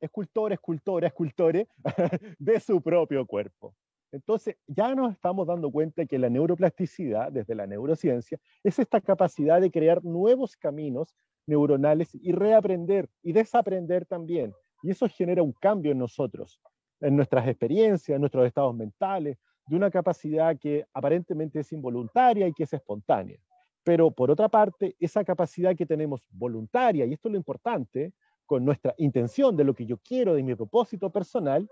escultor, 0.00 0.52
escultora, 0.52 1.08
escultore 1.08 1.68
de 2.38 2.60
su 2.60 2.80
propio 2.80 3.26
cuerpo. 3.26 3.74
Entonces, 4.10 4.56
ya 4.66 4.94
nos 4.94 5.12
estamos 5.12 5.46
dando 5.46 5.70
cuenta 5.70 6.06
que 6.06 6.18
la 6.18 6.30
neuroplasticidad, 6.30 7.30
desde 7.30 7.54
la 7.54 7.66
neurociencia, 7.66 8.38
es 8.64 8.78
esta 8.78 9.00
capacidad 9.00 9.60
de 9.60 9.70
crear 9.70 10.02
nuevos 10.04 10.56
caminos 10.56 11.14
neuronales 11.46 12.14
y 12.14 12.32
reaprender 12.32 13.08
y 13.22 13.32
desaprender 13.32 14.06
también. 14.06 14.54
Y 14.82 14.90
eso 14.90 15.08
genera 15.08 15.42
un 15.42 15.52
cambio 15.52 15.92
en 15.92 15.98
nosotros, 15.98 16.60
en 17.00 17.16
nuestras 17.16 17.46
experiencias, 17.48 18.14
en 18.14 18.20
nuestros 18.20 18.46
estados 18.46 18.74
mentales, 18.74 19.38
de 19.66 19.76
una 19.76 19.90
capacidad 19.90 20.56
que 20.58 20.86
aparentemente 20.94 21.60
es 21.60 21.72
involuntaria 21.72 22.48
y 22.48 22.52
que 22.52 22.64
es 22.64 22.72
espontánea. 22.72 23.38
Pero 23.84 24.10
por 24.10 24.30
otra 24.30 24.48
parte, 24.48 24.96
esa 24.98 25.24
capacidad 25.24 25.76
que 25.76 25.86
tenemos 25.86 26.22
voluntaria, 26.30 27.04
y 27.04 27.12
esto 27.12 27.28
es 27.28 27.32
lo 27.32 27.38
importante, 27.38 28.12
con 28.46 28.64
nuestra 28.64 28.94
intención 28.96 29.56
de 29.56 29.64
lo 29.64 29.74
que 29.74 29.84
yo 29.84 29.98
quiero, 29.98 30.34
de 30.34 30.42
mi 30.42 30.54
propósito 30.54 31.10
personal, 31.10 31.68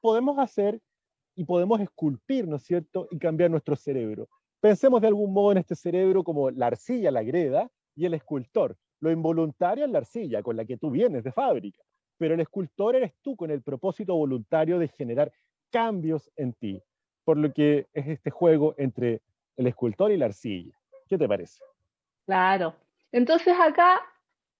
podemos 0.00 0.38
hacer 0.38 0.80
y 1.40 1.44
podemos 1.44 1.80
esculpir, 1.80 2.46
¿no 2.46 2.56
es 2.56 2.64
cierto?, 2.64 3.08
y 3.10 3.18
cambiar 3.18 3.50
nuestro 3.50 3.74
cerebro. 3.74 4.28
Pensemos 4.60 5.00
de 5.00 5.06
algún 5.06 5.32
modo 5.32 5.52
en 5.52 5.58
este 5.58 5.74
cerebro 5.74 6.22
como 6.22 6.50
la 6.50 6.66
arcilla, 6.66 7.10
la 7.10 7.22
greda, 7.22 7.70
y 7.96 8.04
el 8.04 8.12
escultor. 8.12 8.76
Lo 9.00 9.10
involuntario 9.10 9.86
es 9.86 9.90
la 9.90 10.00
arcilla, 10.00 10.42
con 10.42 10.54
la 10.58 10.66
que 10.66 10.76
tú 10.76 10.90
vienes 10.90 11.24
de 11.24 11.32
fábrica, 11.32 11.82
pero 12.18 12.34
el 12.34 12.40
escultor 12.40 12.94
eres 12.94 13.14
tú 13.22 13.36
con 13.36 13.50
el 13.50 13.62
propósito 13.62 14.14
voluntario 14.16 14.78
de 14.78 14.88
generar 14.88 15.32
cambios 15.70 16.30
en 16.36 16.52
ti, 16.52 16.82
por 17.24 17.38
lo 17.38 17.54
que 17.54 17.86
es 17.94 18.06
este 18.06 18.30
juego 18.30 18.74
entre 18.76 19.22
el 19.56 19.66
escultor 19.66 20.12
y 20.12 20.18
la 20.18 20.26
arcilla. 20.26 20.74
¿Qué 21.08 21.16
te 21.16 21.26
parece? 21.26 21.64
Claro. 22.26 22.74
Entonces 23.12 23.54
acá, 23.58 24.02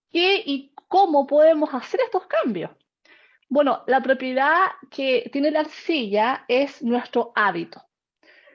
¿qué 0.08 0.42
y 0.46 0.72
cómo 0.88 1.26
podemos 1.26 1.68
hacer 1.74 2.00
estos 2.06 2.26
cambios? 2.26 2.70
Bueno, 3.52 3.82
la 3.88 4.00
propiedad 4.00 4.66
que 4.88 5.28
tiene 5.32 5.50
la 5.50 5.60
arcilla 5.60 6.44
es 6.46 6.84
nuestro 6.84 7.32
hábito. 7.34 7.82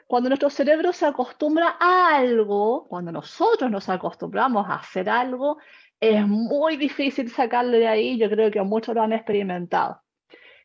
Cuando 0.07 0.29
nuestro 0.29 0.49
cerebro 0.49 0.93
se 0.93 1.05
acostumbra 1.05 1.75
a 1.77 2.15
algo, 2.15 2.87
cuando 2.87 3.11
nosotros 3.11 3.69
nos 3.69 3.89
acostumbramos 3.89 4.65
a 4.69 4.75
hacer 4.75 5.09
algo, 5.09 5.57
es 5.99 6.25
muy 6.25 6.77
difícil 6.77 7.29
sacarlo 7.29 7.73
de 7.77 7.89
ahí. 7.89 8.17
Yo 8.17 8.29
creo 8.29 8.49
que 8.49 8.61
muchos 8.61 8.95
lo 8.95 9.01
han 9.01 9.11
experimentado. 9.11 10.01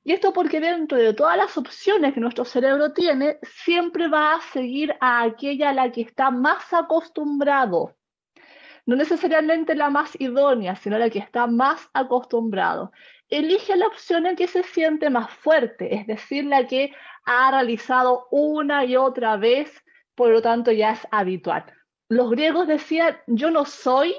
Y 0.05 0.13
esto 0.13 0.33
porque 0.33 0.61
dentro 0.61 0.97
de 0.97 1.13
todas 1.13 1.37
las 1.37 1.59
opciones 1.59 2.15
que 2.15 2.21
nuestro 2.21 2.45
cerebro 2.45 2.93
tiene, 2.93 3.39
siempre 3.43 4.07
va 4.07 4.35
a 4.35 4.41
seguir 4.53 4.95
a 5.01 5.23
aquella 5.23 5.71
a 5.71 5.75
la 5.75 5.91
que 5.91 6.03
está 6.03 6.31
más 6.31 6.73
acostumbrado. 6.73 7.97
No 8.87 8.95
necesariamente 8.95 9.75
la 9.75 9.91
más 9.91 10.19
idónea, 10.21 10.77
sino 10.77 10.99
la 10.99 11.11
que 11.11 11.19
está 11.19 11.49
más 11.49 11.91
acostumbrado 11.93 12.93
elige 13.31 13.77
la 13.77 13.87
opción 13.87 14.27
en 14.27 14.37
que 14.37 14.49
se 14.49 14.63
siente 14.65 15.09
más 15.09 15.31
fuerte, 15.31 15.95
es 15.95 16.07
decir, 16.07 16.45
la 16.45 16.67
que 16.67 16.93
ha 17.25 17.51
realizado 17.51 18.27
una 18.31 18.85
y 18.85 18.97
otra 18.97 19.37
vez, 19.37 19.83
por 20.15 20.31
lo 20.31 20.43
tanto 20.43 20.73
ya 20.73 20.93
es 20.93 21.07
habitual. 21.11 21.65
Los 22.09 22.31
griegos 22.31 22.67
decían, 22.67 23.17
yo 23.29 23.53
no 23.53 23.65
soy, 23.65 24.17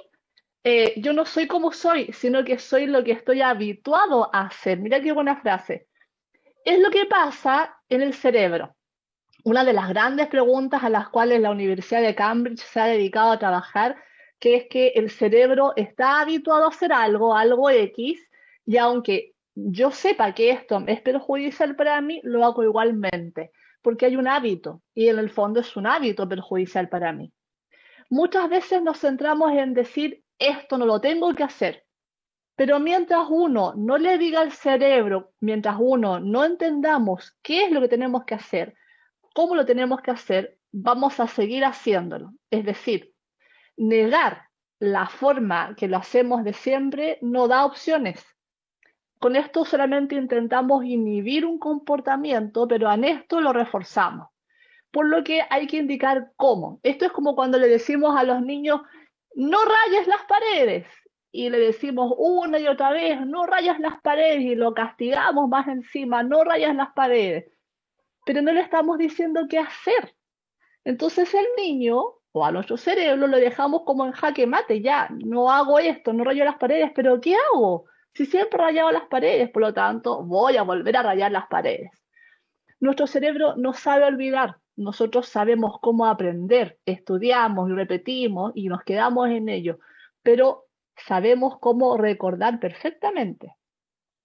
eh, 0.64 0.94
yo 0.98 1.12
no 1.12 1.26
soy 1.26 1.46
como 1.46 1.74
soy, 1.74 2.12
sino 2.14 2.46
que 2.46 2.58
soy 2.58 2.86
lo 2.86 3.04
que 3.04 3.12
estoy 3.12 3.42
habituado 3.42 4.34
a 4.34 4.48
hacer. 4.48 4.80
Mira 4.80 5.02
qué 5.02 5.12
buena 5.12 5.36
frase. 5.42 5.88
Es 6.64 6.80
lo 6.80 6.90
que 6.90 7.06
pasa 7.06 7.78
en 7.90 8.02
el 8.02 8.14
cerebro. 8.14 8.76
Una 9.44 9.66
de 9.66 9.74
las 9.74 9.90
grandes 9.90 10.28
preguntas 10.28 10.84
a 10.84 10.90
las 10.90 11.10
cuales 11.10 11.42
la 11.42 11.52
Universidad 11.52 12.02
de 12.02 12.16
Cambridge 12.16 12.62
se 12.62 12.80
ha 12.80 12.86
dedicado 12.86 13.32
a 13.32 13.40
trabajar, 13.40 13.98
que 14.40 14.56
es 14.56 14.68
que 14.70 14.90
el 14.96 15.10
cerebro 15.10 15.74
está 15.76 16.22
habituado 16.22 16.66
a 16.66 16.70
hacer 16.70 16.94
algo, 16.94 17.36
algo 17.36 17.70
X, 17.70 18.31
y 18.66 18.78
aunque 18.78 19.34
yo 19.56 19.92
sepa 19.92 20.34
que 20.34 20.52
esto 20.52 20.84
es 20.88 21.02
perjudicial 21.02 21.76
para 21.76 22.00
mí, 22.02 22.22
lo 22.24 22.46
hago 22.46 22.64
igualmente, 22.64 23.52
porque 23.82 24.06
hay 24.06 24.16
un 24.16 24.28
hábito 24.28 24.82
y 24.94 25.10
en 25.10 25.20
el 25.20 25.30
fondo 25.30 25.60
es 25.60 25.76
un 25.76 25.88
hábito 25.88 26.28
perjudicial 26.28 26.90
para 26.90 27.12
mí. 27.12 27.34
Muchas 28.10 28.50
veces 28.50 28.82
nos 28.82 29.00
centramos 29.00 29.52
en 29.54 29.74
decir, 29.74 30.24
esto 30.38 30.78
no 30.78 30.86
lo 30.86 31.00
tengo 31.02 31.34
que 31.34 31.44
hacer, 31.44 31.86
pero 32.56 32.80
mientras 32.80 33.28
uno 33.30 33.74
no 33.76 33.98
le 33.98 34.18
diga 34.18 34.42
al 34.42 34.52
cerebro, 34.52 35.34
mientras 35.40 35.78
uno 35.80 36.20
no 36.20 36.46
entendamos 36.46 37.38
qué 37.42 37.66
es 37.66 37.72
lo 37.72 37.82
que 37.82 37.88
tenemos 37.88 38.24
que 38.26 38.36
hacer, 38.36 38.76
cómo 39.34 39.56
lo 39.56 39.66
tenemos 39.66 40.02
que 40.02 40.12
hacer, 40.12 40.58
vamos 40.72 41.20
a 41.20 41.28
seguir 41.28 41.66
haciéndolo. 41.66 42.34
Es 42.50 42.66
decir, 42.66 43.14
negar 43.78 44.44
la 44.80 45.08
forma 45.08 45.76
que 45.76 45.88
lo 45.88 45.98
hacemos 45.98 46.44
de 46.44 46.54
siempre 46.54 47.18
no 47.22 47.48
da 47.48 47.66
opciones. 47.66 48.24
Con 49.22 49.36
esto 49.36 49.66
solamente 49.66 50.16
intentamos 50.16 50.84
inhibir 50.84 51.46
un 51.46 51.60
comportamiento, 51.60 52.68
pero 52.68 52.92
en 52.92 53.04
esto 53.04 53.40
lo 53.40 53.54
reforzamos. 53.54 54.30
Por 54.90 55.06
lo 55.06 55.24
que 55.24 55.44
hay 55.48 55.68
que 55.68 55.78
indicar 55.78 56.32
cómo. 56.38 56.80
Esto 56.82 57.06
es 57.06 57.12
como 57.12 57.36
cuando 57.36 57.60
le 57.60 57.68
decimos 57.68 58.18
a 58.18 58.24
los 58.24 58.42
niños, 58.42 58.82
no 59.36 59.60
rayes 59.64 60.08
las 60.08 60.24
paredes. 60.24 60.88
Y 61.32 61.52
le 61.52 61.60
decimos 61.60 62.16
una 62.18 62.58
y 62.58 62.68
otra 62.68 62.90
vez, 62.90 63.24
no 63.28 63.46
rayas 63.46 63.80
las 63.80 64.02
paredes 64.02 64.42
y 64.42 64.56
lo 64.56 64.74
castigamos 64.74 65.48
más 65.48 65.68
encima, 65.68 66.24
no 66.24 66.44
rayas 66.44 66.76
las 66.76 66.92
paredes. 66.94 67.46
Pero 68.26 68.42
no 68.42 68.52
le 68.52 68.62
estamos 68.62 68.98
diciendo 68.98 69.46
qué 69.48 69.60
hacer. 69.60 70.16
Entonces 70.84 71.32
el 71.36 71.46
niño 71.58 72.02
o 72.32 72.44
a 72.44 72.52
nuestro 72.52 72.76
cerebro 72.76 73.28
lo 73.28 73.38
dejamos 73.38 73.84
como 73.86 74.04
en 74.08 74.14
jaque 74.14 74.48
mate, 74.48 74.82
ya, 74.82 75.10
no 75.24 75.52
hago 75.52 75.78
esto, 75.78 76.12
no 76.12 76.24
rayo 76.24 76.44
las 76.44 76.58
paredes, 76.58 76.92
pero 76.96 77.22
¿qué 77.22 77.36
hago? 77.36 77.86
Si 78.14 78.26
siempre 78.26 78.60
he 78.60 78.66
rayado 78.66 78.92
las 78.92 79.08
paredes, 79.08 79.50
por 79.52 79.62
lo 79.62 79.74
tanto, 79.74 80.24
voy 80.24 80.58
a 80.58 80.64
volver 80.64 80.98
a 80.98 81.04
rayar 81.04 81.32
las 81.32 81.48
paredes. 81.48 81.92
Nuestro 82.80 83.08
cerebro 83.08 83.56
no 83.56 83.74
sabe 83.74 84.06
olvidar. 84.06 84.58
Nosotros 84.76 85.28
sabemos 85.28 85.78
cómo 85.82 86.06
aprender, 86.06 86.80
estudiamos 86.86 87.70
y 87.70 87.74
repetimos 87.74 88.52
y 88.56 88.68
nos 88.68 88.84
quedamos 88.84 89.30
en 89.30 89.50
ello. 89.50 89.80
Pero 90.24 90.66
sabemos 90.96 91.60
cómo 91.60 91.98
recordar 91.98 92.60
perfectamente. 92.60 93.56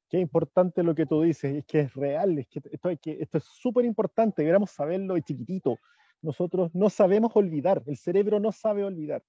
Qué 0.08 0.18
importante 0.18 0.82
lo 0.82 0.94
que 0.94 1.06
tú 1.06 1.22
dices, 1.22 1.56
es 1.56 1.64
que 1.66 1.80
es 1.80 1.94
real, 1.94 2.38
es 2.38 2.46
que 2.46 2.60
esto, 2.70 2.90
que, 3.02 3.18
esto 3.20 3.38
es 3.38 3.44
súper 3.44 3.84
importante, 3.84 4.42
deberíamos 4.42 4.70
saberlo 4.70 5.14
de 5.14 5.22
chiquitito. 5.22 5.78
Nosotros 6.22 6.74
no 6.74 6.90
sabemos 6.90 7.32
olvidar, 7.34 7.82
el 7.86 7.96
cerebro 7.96 8.38
no 8.38 8.52
sabe 8.52 8.84
olvidar, 8.84 9.22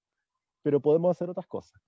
pero 0.62 0.80
podemos 0.80 1.10
hacer 1.10 1.28
otras 1.28 1.46
cosas. 1.46 1.80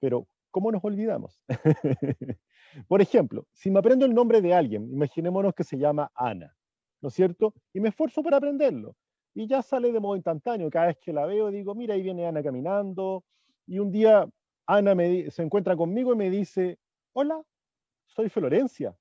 Pero, 0.00 0.26
¿cómo 0.54 0.70
nos 0.70 0.84
olvidamos? 0.84 1.42
Por 2.86 3.02
ejemplo, 3.02 3.44
si 3.50 3.72
me 3.72 3.80
aprendo 3.80 4.06
el 4.06 4.14
nombre 4.14 4.40
de 4.40 4.54
alguien, 4.54 4.88
imaginémonos 4.88 5.52
que 5.52 5.64
se 5.64 5.76
llama 5.76 6.12
Ana, 6.14 6.56
¿no 7.02 7.08
es 7.08 7.14
cierto? 7.14 7.54
Y 7.72 7.80
me 7.80 7.88
esfuerzo 7.88 8.22
por 8.22 8.34
aprenderlo. 8.34 8.94
Y 9.34 9.48
ya 9.48 9.62
sale 9.62 9.90
de 9.90 9.98
modo 9.98 10.14
instantáneo. 10.14 10.70
Cada 10.70 10.86
vez 10.86 10.98
que 10.98 11.12
la 11.12 11.26
veo, 11.26 11.50
digo, 11.50 11.74
mira, 11.74 11.94
ahí 11.94 12.02
viene 12.02 12.24
Ana 12.24 12.40
caminando. 12.40 13.24
Y 13.66 13.80
un 13.80 13.90
día 13.90 14.28
Ana 14.64 14.94
se 15.28 15.42
encuentra 15.42 15.74
conmigo 15.76 16.12
y 16.12 16.16
me 16.16 16.30
dice, 16.30 16.78
hola, 17.14 17.42
soy 18.06 18.28
Florencia. 18.28 18.96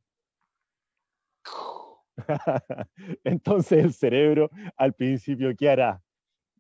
Entonces 3.24 3.86
el 3.86 3.94
cerebro 3.94 4.50
al 4.76 4.94
principio, 4.94 5.56
¿qué 5.56 5.70
hará? 5.70 6.02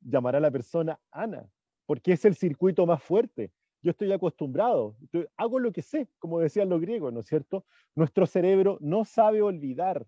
Llamará 0.01 0.37
a 0.37 0.41
la 0.41 0.51
persona 0.51 0.99
Ana, 1.09 1.49
porque 1.87 2.13
es 2.13 2.25
el 2.25 2.35
circuito 2.35 2.85
más 2.85 3.01
fuerte. 3.01 3.51
Yo 3.83 3.91
estoy 3.91 4.11
acostumbrado, 4.13 4.95
hago 5.35 5.59
lo 5.59 5.73
que 5.73 5.81
sé, 5.81 6.07
como 6.17 6.39
decían 6.39 6.69
los 6.69 6.79
griegos, 6.79 7.11
¿no 7.11 7.19
es 7.19 7.27
cierto? 7.27 7.65
Nuestro 7.95 8.25
cerebro 8.25 8.77
no 8.79 9.03
sabe 9.03 9.41
olvidar, 9.41 10.07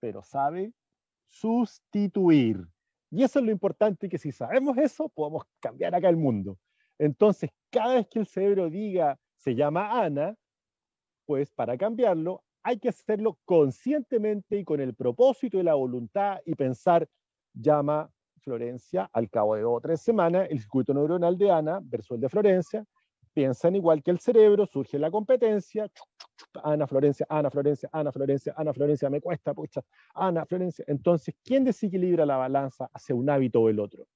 pero 0.00 0.20
sabe 0.22 0.72
sustituir. 1.28 2.66
Y 3.10 3.22
eso 3.22 3.38
es 3.38 3.44
lo 3.44 3.52
importante, 3.52 4.08
que 4.08 4.18
si 4.18 4.32
sabemos 4.32 4.76
eso, 4.78 5.08
podemos 5.08 5.44
cambiar 5.60 5.94
acá 5.94 6.08
el 6.08 6.16
mundo. 6.16 6.58
Entonces, 6.98 7.50
cada 7.70 7.94
vez 7.94 8.08
que 8.08 8.18
el 8.18 8.26
cerebro 8.26 8.68
diga, 8.68 9.16
se 9.36 9.54
llama 9.54 10.02
Ana, 10.02 10.34
pues 11.24 11.52
para 11.52 11.78
cambiarlo 11.78 12.42
hay 12.64 12.80
que 12.80 12.88
hacerlo 12.88 13.38
conscientemente 13.44 14.58
y 14.58 14.64
con 14.64 14.80
el 14.80 14.92
propósito 14.94 15.60
y 15.60 15.62
la 15.62 15.74
voluntad 15.74 16.38
y 16.44 16.56
pensar, 16.56 17.08
llama 17.54 18.10
Florencia 18.46 19.10
al 19.12 19.28
cabo 19.28 19.56
de 19.56 19.62
dos 19.62 19.78
o 19.78 19.80
tres 19.80 20.00
semanas, 20.00 20.46
el 20.48 20.60
circuito 20.60 20.94
neuronal 20.94 21.36
de 21.36 21.50
Ana 21.50 21.80
versus 21.82 22.14
el 22.14 22.20
de 22.20 22.28
Florencia, 22.28 22.84
piensan 23.34 23.74
igual 23.74 24.04
que 24.04 24.12
el 24.12 24.20
cerebro, 24.20 24.66
surge 24.66 25.00
la 25.00 25.10
competencia, 25.10 25.90
Ana 26.62 26.86
Florencia, 26.86 27.26
Ana 27.28 27.50
Florencia, 27.50 27.88
Ana 27.92 28.12
Florencia, 28.12 28.54
Ana 28.56 28.72
Florencia, 28.72 29.10
me 29.10 29.20
cuesta, 29.20 29.52
pucha, 29.52 29.82
Ana 30.14 30.46
Florencia. 30.46 30.84
Entonces, 30.86 31.34
¿quién 31.42 31.64
desequilibra 31.64 32.24
la 32.24 32.36
balanza 32.36 32.88
hacia 32.94 33.16
un 33.16 33.28
hábito 33.28 33.62
o 33.62 33.68
el 33.68 33.80
otro? 33.80 34.06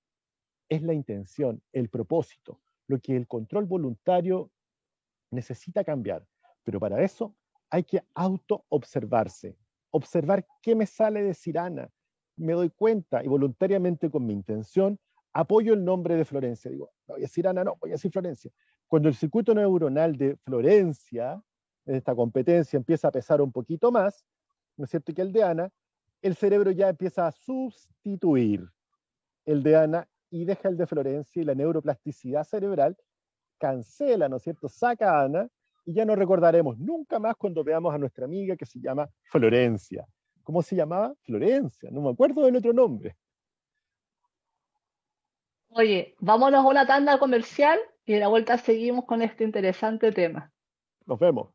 Es 0.68 0.80
la 0.82 0.94
intención, 0.94 1.60
el 1.72 1.88
propósito, 1.88 2.60
lo 2.86 3.00
que 3.00 3.16
el 3.16 3.26
control 3.26 3.64
voluntario 3.64 4.52
necesita 5.32 5.82
cambiar. 5.82 6.24
Pero 6.62 6.78
para 6.78 7.02
eso 7.02 7.34
hay 7.68 7.82
que 7.82 8.00
auto-observarse, 8.14 9.56
observar 9.90 10.46
qué 10.62 10.76
me 10.76 10.86
sale 10.86 11.20
decir 11.24 11.58
Ana. 11.58 11.90
Me 12.40 12.54
doy 12.54 12.70
cuenta 12.70 13.22
y 13.22 13.28
voluntariamente 13.28 14.10
con 14.10 14.24
mi 14.24 14.32
intención 14.32 14.98
apoyo 15.34 15.74
el 15.74 15.84
nombre 15.84 16.16
de 16.16 16.24
Florencia. 16.24 16.70
Digo, 16.70 16.90
no 17.06 17.14
voy 17.14 17.20
a 17.20 17.26
decir 17.26 17.46
Ana, 17.46 17.64
no, 17.64 17.76
voy 17.78 17.90
a 17.90 17.92
decir 17.92 18.10
Florencia. 18.10 18.50
Cuando 18.88 19.10
el 19.10 19.14
circuito 19.14 19.54
neuronal 19.54 20.16
de 20.16 20.36
Florencia, 20.36 21.40
esta 21.84 22.14
competencia, 22.14 22.78
empieza 22.78 23.08
a 23.08 23.12
pesar 23.12 23.42
un 23.42 23.52
poquito 23.52 23.92
más, 23.92 24.24
¿no 24.78 24.84
es 24.84 24.90
cierto?, 24.90 25.12
que 25.12 25.20
el 25.20 25.32
de 25.32 25.42
Ana, 25.42 25.70
el 26.22 26.34
cerebro 26.34 26.70
ya 26.70 26.88
empieza 26.88 27.26
a 27.26 27.32
sustituir 27.32 28.66
el 29.44 29.62
de 29.62 29.76
Ana 29.76 30.08
y 30.30 30.46
deja 30.46 30.68
el 30.70 30.78
de 30.78 30.86
Florencia 30.86 31.42
y 31.42 31.44
la 31.44 31.54
neuroplasticidad 31.54 32.44
cerebral 32.44 32.96
cancela, 33.58 34.30
¿no 34.30 34.36
es 34.36 34.42
cierto?, 34.42 34.66
saca 34.68 35.20
Ana 35.22 35.46
y 35.84 35.92
ya 35.92 36.06
no 36.06 36.16
recordaremos 36.16 36.78
nunca 36.78 37.18
más 37.18 37.36
cuando 37.36 37.62
veamos 37.62 37.94
a 37.94 37.98
nuestra 37.98 38.24
amiga 38.24 38.56
que 38.56 38.64
se 38.64 38.80
llama 38.80 39.10
Florencia. 39.24 40.06
¿Cómo 40.50 40.62
se 40.62 40.74
llamaba? 40.74 41.14
Florencia, 41.22 41.90
no 41.92 42.00
me 42.00 42.10
acuerdo 42.10 42.44
del 42.44 42.56
otro 42.56 42.72
nombre. 42.72 43.16
Oye, 45.68 46.16
vámonos 46.18 46.64
a 46.64 46.68
una 46.68 46.84
tanda 46.88 47.20
comercial 47.20 47.78
y 48.04 48.14
de 48.14 48.18
la 48.18 48.26
vuelta 48.26 48.58
seguimos 48.58 49.04
con 49.04 49.22
este 49.22 49.44
interesante 49.44 50.10
tema. 50.10 50.50
Nos 51.06 51.20
vemos. 51.20 51.54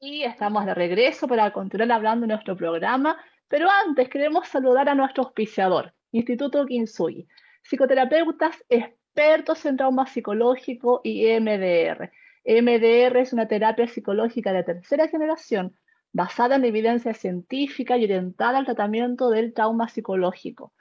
Y 0.00 0.22
estamos 0.22 0.64
de 0.64 0.72
regreso 0.72 1.28
para 1.28 1.52
continuar 1.52 1.92
hablando 1.92 2.26
de 2.26 2.32
nuestro 2.32 2.56
programa, 2.56 3.22
pero 3.46 3.68
antes 3.86 4.08
queremos 4.08 4.48
saludar 4.48 4.88
a 4.88 4.94
nuestro 4.94 5.24
auspiciador, 5.24 5.92
Instituto 6.10 6.64
Kinsui, 6.64 7.28
psicoterapeutas 7.64 8.64
expertos 8.70 9.66
en 9.66 9.76
trauma 9.76 10.06
psicológico 10.06 11.02
y 11.04 11.26
EMDR. 11.26 12.10
EMDR 12.44 13.18
es 13.18 13.34
una 13.34 13.46
terapia 13.46 13.86
psicológica 13.86 14.54
de 14.54 14.64
tercera 14.64 15.06
generación 15.08 15.76
basada 16.14 16.56
en 16.56 16.64
evidencia 16.64 17.12
científica 17.12 17.98
y 17.98 18.04
orientada 18.04 18.56
al 18.58 18.64
tratamiento 18.64 19.28
del 19.28 19.52
trauma 19.52 19.88
psicológico. 19.88 20.72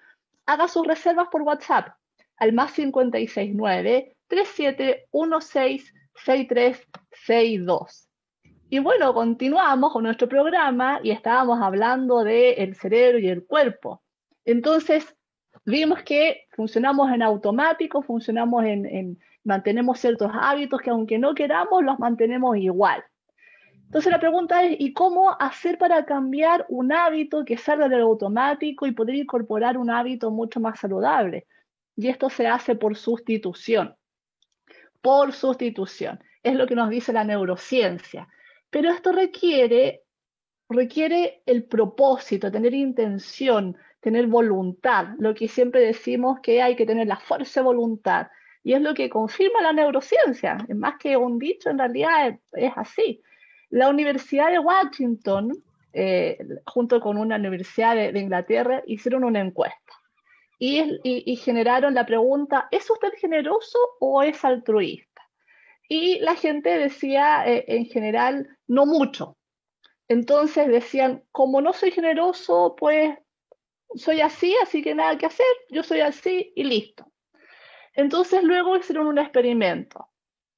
Haga 0.46 0.70
sus 0.70 0.88
reservas 0.88 1.28
por 1.30 1.42
WhatsApp 1.42 1.90
al 2.38 2.54
más 2.54 2.72
569 2.74 4.16
3716 4.28 5.94
6362. 6.16 8.08
Y 8.70 8.80
bueno, 8.80 9.14
continuamos 9.14 9.92
con 9.92 10.04
nuestro 10.04 10.30
programa 10.30 11.00
y 11.04 11.10
estábamos 11.12 11.60
hablando 11.62 12.24
del 12.24 12.76
cerebro 12.76 13.18
y 13.20 13.28
el 13.28 13.46
cuerpo. 13.46 14.04
Entonces, 14.46 15.16
vimos 15.66 16.04
que 16.04 16.46
funcionamos 16.52 17.12
en 17.12 17.24
automático, 17.24 18.04
funcionamos 18.04 18.66
en, 18.66 19.20
mantenemos 19.44 20.00
ciertos 20.00 20.32
hábitos 20.34 20.80
que 20.82 20.92
aunque 20.92 21.18
no 21.18 21.34
queramos, 21.34 21.84
los 21.84 21.98
mantenemos 21.98 22.56
igual. 22.58 23.04
Entonces 23.86 24.12
la 24.12 24.20
pregunta 24.20 24.64
es, 24.64 24.76
¿y 24.80 24.94
cómo 24.94 25.36
hacer 25.40 25.78
para 25.78 26.06
cambiar 26.06 26.66
un 26.70 26.92
hábito 26.92 27.46
que 27.46 27.58
salga 27.58 27.88
del 27.88 28.02
automático 28.02 28.88
y 28.88 28.92
poder 28.92 29.16
incorporar 29.16 29.78
un 29.78 29.90
hábito 29.90 30.32
mucho 30.32 30.60
más 30.60 30.80
saludable? 30.80 31.48
Y 31.96 32.08
esto 32.08 32.30
se 32.30 32.48
hace 32.48 32.76
por 32.76 32.96
sustitución. 32.96 33.96
Por 35.02 35.34
sustitución. 35.34 36.20
Es 36.42 36.56
lo 36.56 36.66
que 36.66 36.76
nos 36.76 36.90
dice 36.90 37.14
la 37.14 37.24
neurociencia. 37.24 38.28
Pero 38.70 38.90
esto 38.90 39.12
requiere, 39.12 40.02
requiere 40.68 41.44
el 41.46 41.66
propósito, 41.66 42.52
tener 42.52 42.74
intención, 42.74 43.78
tener 44.00 44.28
voluntad, 44.28 45.10
lo 45.20 45.34
que 45.34 45.48
siempre 45.48 45.82
decimos 45.82 46.40
que 46.42 46.62
hay 46.62 46.76
que 46.76 46.86
tener 46.86 47.08
la 47.08 47.18
fuerza 47.18 47.62
de 47.62 47.66
voluntad. 47.66 48.28
Y 48.64 48.74
es 48.74 48.82
lo 48.82 48.94
que 48.94 49.10
confirma 49.10 49.62
la 49.62 49.74
neurociencia. 49.74 50.58
Es 50.68 50.76
más 50.76 50.96
que 50.98 51.16
un 51.16 51.38
dicho, 51.38 51.70
en 51.70 51.78
realidad 51.78 52.40
es, 52.54 52.72
así. 52.76 53.22
La 53.74 53.90
Universidad 53.90 54.52
de 54.52 54.60
Washington, 54.60 55.52
eh, 55.94 56.38
junto 56.68 57.02
con 57.02 57.18
una 57.18 57.38
universidad 57.38 57.96
de, 57.96 58.20
Inglaterra, 58.20 58.84
hicieron 58.86 59.24
una 59.24 59.42
encuesta 59.42 59.94
y, 60.60 61.36
generaron 61.38 61.96
la 61.96 62.06
pregunta, 62.06 62.68
¿es 62.70 62.88
usted 62.92 63.14
generoso 63.18 63.80
o 64.00 64.22
es 64.22 64.46
altruista? 64.46 65.24
Y 65.90 66.20
la 66.20 66.36
gente 66.36 66.70
decía 66.78 67.48
eh, 67.48 67.66
en 67.68 67.88
general, 67.88 68.48
no 68.68 68.86
mucho. 68.86 69.38
Entonces 70.08 70.68
decían, 70.68 71.24
como 71.32 71.60
no 71.60 71.74
soy 71.74 71.90
generoso, 71.90 72.76
pues 72.78 73.18
soy 73.96 74.22
así, 74.22 74.56
así 74.62 74.84
que 74.84 74.94
nada 74.94 75.18
que 75.18 75.26
hacer, 75.26 75.48
yo 75.72 75.82
soy 75.82 76.02
así 76.02 76.54
y 76.56 76.64
listo. 76.64 77.12
Entonces 77.96 78.44
luego 78.44 78.78
hicieron 78.78 79.08
un 79.08 79.18
experimento. 79.18 80.13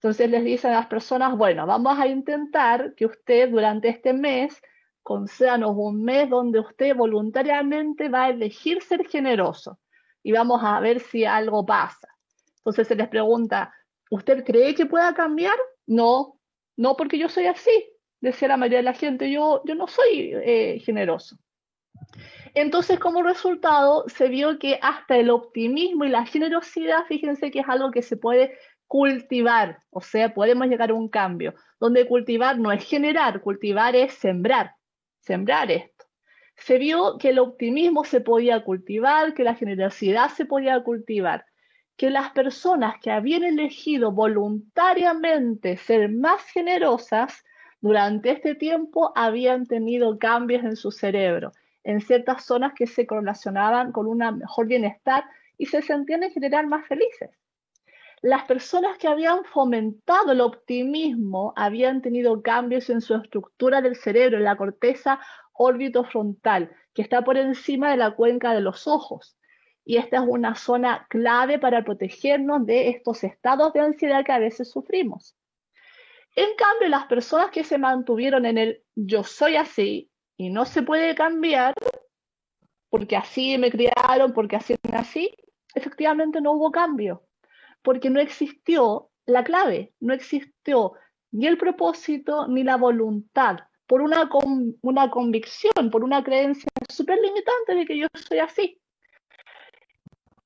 Entonces 0.05 0.29
les 0.29 0.43
dicen 0.43 0.71
a 0.71 0.75
las 0.75 0.85
personas, 0.85 1.35
bueno, 1.35 1.65
vamos 1.65 1.97
a 1.97 2.05
intentar 2.05 2.93
que 2.93 3.07
usted 3.07 3.49
durante 3.49 3.89
este 3.89 4.13
mes 4.13 4.61
concédanos 5.01 5.71
un 5.75 6.03
mes 6.03 6.29
donde 6.29 6.59
usted 6.59 6.95
voluntariamente 6.95 8.07
va 8.07 8.25
a 8.25 8.29
elegir 8.29 8.83
ser 8.83 9.07
generoso 9.07 9.79
y 10.21 10.31
vamos 10.31 10.61
a 10.63 10.79
ver 10.79 10.99
si 10.99 11.25
algo 11.25 11.65
pasa. 11.65 12.07
Entonces 12.57 12.87
se 12.87 12.93
les 12.93 13.07
pregunta, 13.07 13.73
¿usted 14.11 14.45
cree 14.45 14.75
que 14.75 14.85
pueda 14.85 15.11
cambiar? 15.15 15.57
No, 15.87 16.39
no 16.77 16.95
porque 16.95 17.17
yo 17.17 17.27
soy 17.27 17.47
así, 17.47 17.71
decía 18.21 18.49
la 18.49 18.57
mayoría 18.57 18.77
de 18.77 18.83
la 18.83 18.93
gente, 18.93 19.31
yo, 19.31 19.63
yo 19.65 19.73
no 19.73 19.87
soy 19.87 20.33
eh, 20.35 20.83
generoso. 20.85 21.35
Entonces, 22.53 22.99
como 22.99 23.23
resultado, 23.23 24.05
se 24.07 24.29
vio 24.29 24.59
que 24.59 24.77
hasta 24.83 25.17
el 25.17 25.31
optimismo 25.31 26.05
y 26.05 26.09
la 26.09 26.27
generosidad, 26.27 27.05
fíjense 27.07 27.49
que 27.49 27.61
es 27.61 27.67
algo 27.67 27.89
que 27.89 28.03
se 28.03 28.17
puede 28.17 28.55
cultivar, 28.87 29.79
o 29.89 30.01
sea, 30.01 30.33
podemos 30.33 30.67
llegar 30.67 30.91
a 30.91 30.93
un 30.93 31.09
cambio, 31.09 31.53
donde 31.79 32.07
cultivar 32.07 32.57
no 32.59 32.71
es 32.71 32.83
generar, 32.83 33.41
cultivar 33.41 33.95
es 33.95 34.13
sembrar, 34.13 34.75
sembrar 35.19 35.71
esto. 35.71 36.05
Se 36.57 36.77
vio 36.77 37.17
que 37.17 37.29
el 37.29 37.39
optimismo 37.39 38.03
se 38.05 38.21
podía 38.21 38.63
cultivar, 38.63 39.33
que 39.33 39.43
la 39.43 39.55
generosidad 39.55 40.29
se 40.29 40.45
podía 40.45 40.81
cultivar, 40.83 41.45
que 41.97 42.09
las 42.09 42.31
personas 42.31 42.95
que 43.01 43.11
habían 43.11 43.43
elegido 43.43 44.11
voluntariamente 44.11 45.77
ser 45.77 46.09
más 46.09 46.41
generosas 46.43 47.43
durante 47.81 48.31
este 48.31 48.55
tiempo 48.55 49.11
habían 49.15 49.65
tenido 49.65 50.17
cambios 50.17 50.63
en 50.63 50.75
su 50.75 50.91
cerebro 50.91 51.51
en 51.85 52.01
ciertas 52.01 52.43
zonas 52.43 52.73
que 52.73 52.87
se 52.87 53.05
correlacionaban 53.05 53.91
con 53.91 54.07
un 54.07 54.17
mejor 54.39 54.67
bienestar 54.67 55.23
y 55.57 55.67
se 55.67 55.81
sentían 55.81 56.23
en 56.23 56.31
general 56.31 56.67
más 56.67 56.85
felices. 56.87 57.29
Las 58.25 58.45
personas 58.45 58.97
que 58.97 59.07
habían 59.07 59.45
fomentado 59.45 60.31
el 60.31 60.41
optimismo 60.41 61.53
habían 61.55 62.01
tenido 62.01 62.41
cambios 62.41 62.89
en 62.89 62.99
su 63.01 63.13
estructura 63.13 63.83
del 63.83 63.95
cerebro, 63.95 64.37
en 64.37 64.45
la 64.45 64.57
corteza 64.57 65.19
órbito-frontal, 65.53 66.75
que 66.95 67.03
está 67.03 67.23
por 67.23 67.37
encima 67.37 67.91
de 67.91 67.97
la 67.97 68.15
cuenca 68.15 68.55
de 68.55 68.61
los 68.61 68.87
ojos. 68.87 69.37
Y 69.85 69.97
esta 69.97 70.17
es 70.17 70.23
una 70.27 70.55
zona 70.55 71.05
clave 71.07 71.59
para 71.59 71.83
protegernos 71.83 72.65
de 72.65 72.89
estos 72.89 73.23
estados 73.23 73.73
de 73.73 73.81
ansiedad 73.81 74.25
que 74.25 74.31
a 74.31 74.39
veces 74.39 74.71
sufrimos. 74.71 75.37
En 76.35 76.49
cambio, 76.57 76.89
las 76.89 77.05
personas 77.05 77.51
que 77.51 77.63
se 77.63 77.77
mantuvieron 77.77 78.47
en 78.47 78.57
el 78.57 78.83
yo 78.95 79.23
soy 79.23 79.55
así 79.55 80.09
y 80.35 80.49
no 80.49 80.65
se 80.65 80.81
puede 80.81 81.13
cambiar, 81.13 81.75
porque 82.89 83.17
así 83.17 83.59
me 83.59 83.69
criaron, 83.69 84.33
porque 84.33 84.55
así 84.55 84.73
nací, 84.91 85.29
efectivamente 85.75 86.41
no 86.41 86.53
hubo 86.53 86.71
cambio, 86.71 87.24
porque 87.85 88.09
no 88.09 88.19
existió 88.19 89.11
la 89.25 89.43
clave, 89.43 89.93
no 90.01 90.13
existió 90.13 90.93
ni 91.31 91.45
el 91.45 91.57
propósito 91.57 92.47
ni 92.47 92.63
la 92.63 92.75
voluntad, 92.75 93.59
por 93.85 94.01
una, 94.01 94.27
una 94.81 95.11
convicción, 95.11 95.91
por 95.91 96.03
una 96.03 96.23
creencia 96.23 96.67
súper 96.89 97.19
limitante 97.19 97.75
de 97.75 97.85
que 97.85 97.97
yo 97.99 98.07
soy 98.15 98.39
así. 98.39 98.81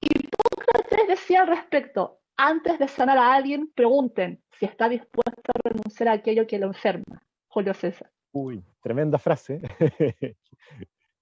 Hipócrates 0.01 1.07
decía 1.07 1.41
al 1.41 1.47
respecto, 1.47 2.19
antes 2.35 2.77
de 2.77 2.87
sanar 2.87 3.17
a 3.17 3.33
alguien, 3.33 3.71
pregunten 3.73 4.43
si 4.51 4.65
está 4.65 4.89
dispuesto 4.89 5.51
a 5.53 5.69
renunciar 5.69 6.09
a 6.09 6.13
aquello 6.13 6.45
que 6.45 6.59
lo 6.59 6.67
enferma. 6.67 7.23
Julio 7.47 7.73
César. 7.73 8.11
Uy, 8.31 8.63
tremenda 8.81 9.17
frase. 9.17 9.61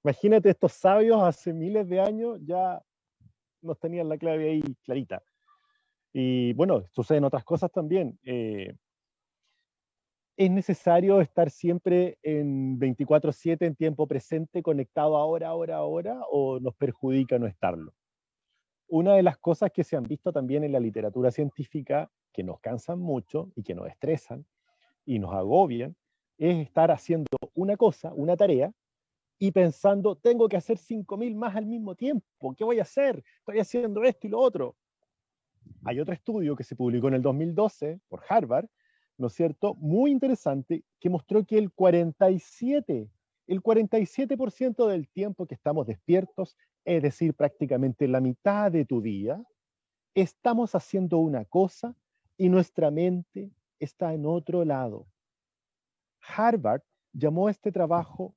Imagínate, 0.03 0.49
estos 0.49 0.73
sabios 0.73 1.21
hace 1.21 1.53
miles 1.53 1.87
de 1.87 1.99
años 1.99 2.39
ya 2.41 2.81
nos 3.61 3.79
tenían 3.79 4.09
la 4.09 4.17
clave 4.17 4.49
ahí 4.49 4.63
clarita. 4.83 5.21
Y 6.13 6.53
bueno, 6.53 6.85
suceden 6.91 7.23
otras 7.25 7.43
cosas 7.43 7.71
también. 7.71 8.19
Eh, 8.23 8.73
es 10.37 10.51
necesario 10.51 11.19
estar 11.19 11.49
siempre 11.49 12.19
en 12.21 12.77
24/7 12.77 13.65
en 13.65 13.75
tiempo 13.75 14.07
presente, 14.07 14.61
conectado 14.61 15.17
ahora, 15.17 15.47
ahora, 15.49 15.77
ahora, 15.77 16.21
o 16.29 16.59
nos 16.59 16.75
perjudica 16.75 17.39
no 17.39 17.47
estarlo. 17.47 17.93
Una 18.89 19.15
de 19.15 19.23
las 19.23 19.37
cosas 19.37 19.71
que 19.73 19.83
se 19.83 19.97
han 19.97 20.03
visto 20.03 20.31
también 20.31 20.63
en 20.63 20.71
la 20.71 20.79
literatura 20.79 21.31
científica, 21.31 22.09
que 22.33 22.43
nos 22.43 22.59
cansan 22.61 22.99
mucho 22.99 23.51
y 23.55 23.63
que 23.63 23.75
nos 23.75 23.87
estresan 23.87 24.45
y 25.05 25.19
nos 25.19 25.33
agobian, 25.33 25.95
es 26.37 26.57
estar 26.57 26.91
haciendo 26.91 27.27
una 27.55 27.77
cosa, 27.77 28.13
una 28.13 28.37
tarea, 28.37 28.71
y 29.39 29.51
pensando, 29.51 30.15
tengo 30.17 30.49
que 30.49 30.57
hacer 30.57 30.77
5.000 30.77 31.35
más 31.35 31.55
al 31.55 31.65
mismo 31.67 31.95
tiempo, 31.95 32.55
¿qué 32.57 32.63
voy 32.65 32.79
a 32.79 32.83
hacer? 32.83 33.23
Estoy 33.39 33.59
haciendo 33.59 34.03
esto 34.03 34.27
y 34.27 34.31
lo 34.31 34.39
otro. 34.39 34.75
Hay 35.83 35.99
otro 35.99 36.13
estudio 36.13 36.55
que 36.55 36.63
se 36.63 36.75
publicó 36.75 37.07
en 37.07 37.15
el 37.15 37.21
2012 37.21 37.99
por 38.07 38.23
Harvard, 38.27 38.67
¿no 39.17 39.27
es 39.27 39.33
cierto? 39.33 39.75
Muy 39.75 40.11
interesante, 40.11 40.83
que 40.99 41.09
mostró 41.09 41.45
que 41.45 41.57
el 41.57 41.71
47, 41.71 43.09
el 43.47 43.61
47% 43.61 44.87
del 44.87 45.07
tiempo 45.09 45.45
que 45.45 45.55
estamos 45.55 45.87
despiertos, 45.87 46.57
es 46.85 47.01
decir, 47.01 47.33
prácticamente 47.33 48.07
la 48.07 48.21
mitad 48.21 48.71
de 48.71 48.85
tu 48.85 49.01
día, 49.01 49.41
estamos 50.13 50.75
haciendo 50.75 51.17
una 51.17 51.45
cosa 51.45 51.95
y 52.37 52.49
nuestra 52.49 52.91
mente 52.91 53.51
está 53.79 54.13
en 54.13 54.25
otro 54.25 54.65
lado. 54.65 55.07
Harvard 56.21 56.81
llamó 57.13 57.47
a 57.47 57.51
este 57.51 57.71
trabajo 57.71 58.35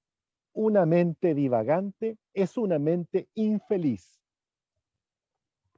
una 0.53 0.85
mente 0.85 1.35
divagante 1.35 2.19
es 2.35 2.57
una 2.57 2.79
mente 2.79 3.29
infeliz. 3.35 4.21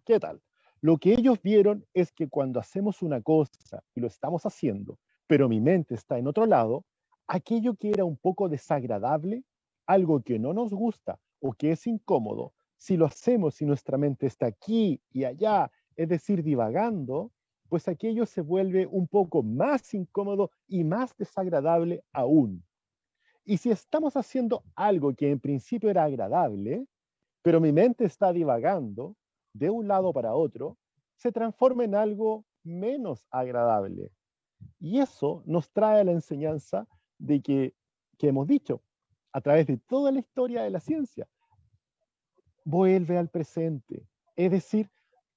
¿Qué 0.05 0.19
tal? 0.19 0.41
Lo 0.85 0.99
que 0.99 1.13
ellos 1.13 1.41
vieron 1.41 1.87
es 1.95 2.11
que 2.11 2.29
cuando 2.29 2.59
hacemos 2.59 3.03
una 3.03 3.23
cosa 3.23 3.85
y 3.95 4.01
lo 4.01 4.09
estamos 4.09 4.45
haciendo, 4.47 4.99
pero 5.29 5.49
mi 5.49 5.61
mente 5.61 5.95
está 5.95 6.19
en 6.19 6.27
otro 6.27 6.45
lado, 6.45 6.85
aquello 7.29 7.77
que 7.77 7.91
era 7.91 8.05
un 8.05 8.17
poco 8.17 8.49
desagradable, 8.49 9.45
algo 9.87 10.23
que 10.23 10.41
no 10.41 10.53
nos 10.53 10.75
gusta 10.75 11.21
o 11.41 11.53
que 11.53 11.71
es 11.71 11.87
incómodo, 11.87 12.53
si 12.79 12.97
lo 12.97 13.07
hacemos 13.07 13.63
y 13.63 13.65
nuestra 13.65 13.97
mente 13.97 14.27
está 14.27 14.47
aquí 14.47 15.01
y 15.13 15.23
allá, 15.23 15.71
es 15.95 16.09
decir, 16.09 16.43
divagando, 16.43 17.31
pues 17.69 17.87
aquello 17.87 18.27
se 18.27 18.41
vuelve 18.41 18.89
un 18.89 19.07
poco 19.07 19.45
más 19.45 19.95
incómodo 19.95 20.51
y 20.67 20.83
más 20.83 21.17
desagradable 21.17 22.03
aún. 22.13 22.65
Y 23.45 23.59
si 23.59 23.71
estamos 23.71 24.17
haciendo 24.17 24.65
algo 24.75 25.15
que 25.15 25.31
en 25.31 25.39
principio 25.39 25.91
era 25.91 26.03
agradable, 26.03 26.89
pero 27.41 27.61
mi 27.61 27.71
mente 27.71 28.05
está 28.05 28.33
divagando 28.33 29.15
de 29.53 29.71
un 29.71 29.89
lado 29.89 30.13
para 30.13 30.35
otro, 30.35 30.79
se 31.17 31.33
transforma 31.33 31.85
en 31.85 31.95
algo 31.95 32.45
menos 32.63 33.27
agradable. 33.31 34.11
Y 34.81 35.01
eso 35.01 35.43
nos 35.47 35.71
trae 35.71 36.05
la 36.05 36.13
enseñanza 36.13 36.87
de 37.19 37.41
que, 37.41 37.75
que 38.19 38.29
hemos 38.29 38.47
dicho 38.47 38.83
a 39.33 39.41
través 39.41 39.67
de 39.67 39.79
toda 39.79 40.13
la 40.13 40.21
historia 40.21 40.63
de 40.63 40.71
la 40.71 40.81
ciencia. 40.81 41.27
Vuelve 42.65 43.19
al 43.19 43.29
presente. 43.29 44.07
Es 44.37 44.51
decir, 44.51 44.91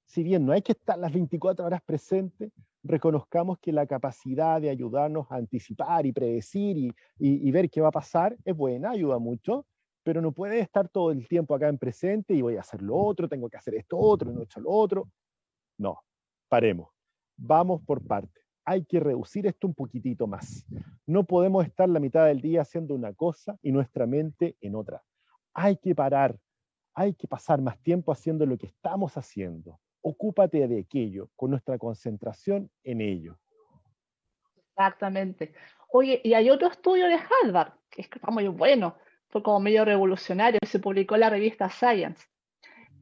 si 0.06 0.22
bien 0.22 0.46
no 0.46 0.52
hay 0.52 0.62
que 0.62 0.72
estar 0.72 0.98
las 0.98 1.12
24 1.12 1.64
horas 1.64 1.82
presente, 1.82 2.52
reconozcamos 2.86 3.58
que 3.58 3.72
la 3.72 3.86
capacidad 3.86 4.60
de 4.60 4.70
ayudarnos 4.70 5.26
a 5.30 5.36
anticipar 5.36 6.06
y 6.06 6.12
predecir 6.12 6.94
y, 7.18 7.50
ver 7.50 7.68
qué 7.68 7.80
va 7.80 7.88
a 7.88 7.92
pasar 7.92 8.36
es 8.44 8.56
buena, 8.56 8.90
ayuda 8.90 9.18
mucho, 9.18 9.66
pero 10.06 10.22
no 10.22 10.30
puede 10.30 10.60
estar 10.60 10.88
todo 10.88 11.10
el 11.10 11.26
tiempo 11.26 11.52
acá 11.52 11.66
en 11.66 11.78
presente 11.78 12.32
y 12.32 12.40
voy 12.40 12.56
a 12.56 12.60
hacer 12.60 12.80
lo 12.80 12.94
otro, 12.96 13.28
tengo 13.28 13.50
que 13.50 13.56
hacer 13.56 13.74
esto 13.74 13.98
otro, 13.98 14.30
no 14.30 14.40
he 14.40 14.44
hecho 14.44 14.60
lo 14.60 14.70
otro. 14.70 15.08
No, 15.78 16.00
paremos. 16.48 16.90
Vamos 17.36 17.82
por 17.82 18.06
parte. 18.06 18.40
Hay 18.64 18.84
que 18.84 19.00
reducir 19.00 19.48
esto 19.48 19.66
un 19.66 19.74
poquitito 19.74 20.28
más. 20.28 20.64
No 21.06 21.24
podemos 21.24 21.66
estar 21.66 21.88
la 21.88 21.98
mitad 21.98 22.24
del 22.24 22.40
día 22.40 22.60
haciendo 22.60 22.94
una 22.94 23.14
cosa 23.14 23.58
y 23.62 23.72
nuestra 23.72 24.06
mente 24.06 24.54
en 24.60 24.76
otra. 24.76 25.02
Hay 25.52 25.76
que 25.76 25.92
parar. 25.92 26.38
Hay 26.94 27.14
que 27.14 27.26
pasar 27.26 27.60
más 27.60 27.76
tiempo 27.80 28.12
haciendo 28.12 28.46
lo 28.46 28.56
que 28.56 28.66
estamos 28.66 29.16
haciendo 29.16 29.80
ocúpate 30.02 30.68
de 30.68 30.78
aquello, 30.78 31.30
con 31.34 31.50
nuestra 31.50 31.78
concentración 31.78 32.70
en 32.84 33.00
ello. 33.00 33.36
Exactamente. 34.68 35.52
Oye, 35.90 36.20
y 36.22 36.34
hay 36.34 36.48
otro 36.48 36.68
estudio 36.68 37.08
de 37.08 37.16
Harvard, 37.16 37.72
que 37.90 38.02
está 38.02 38.30
muy 38.30 38.46
bueno, 38.46 38.94
como 39.42 39.60
medio 39.60 39.84
revolucionario, 39.84 40.60
se 40.66 40.78
publicó 40.78 41.14
en 41.14 41.20
la 41.22 41.30
revista 41.30 41.68
Science. 41.70 42.26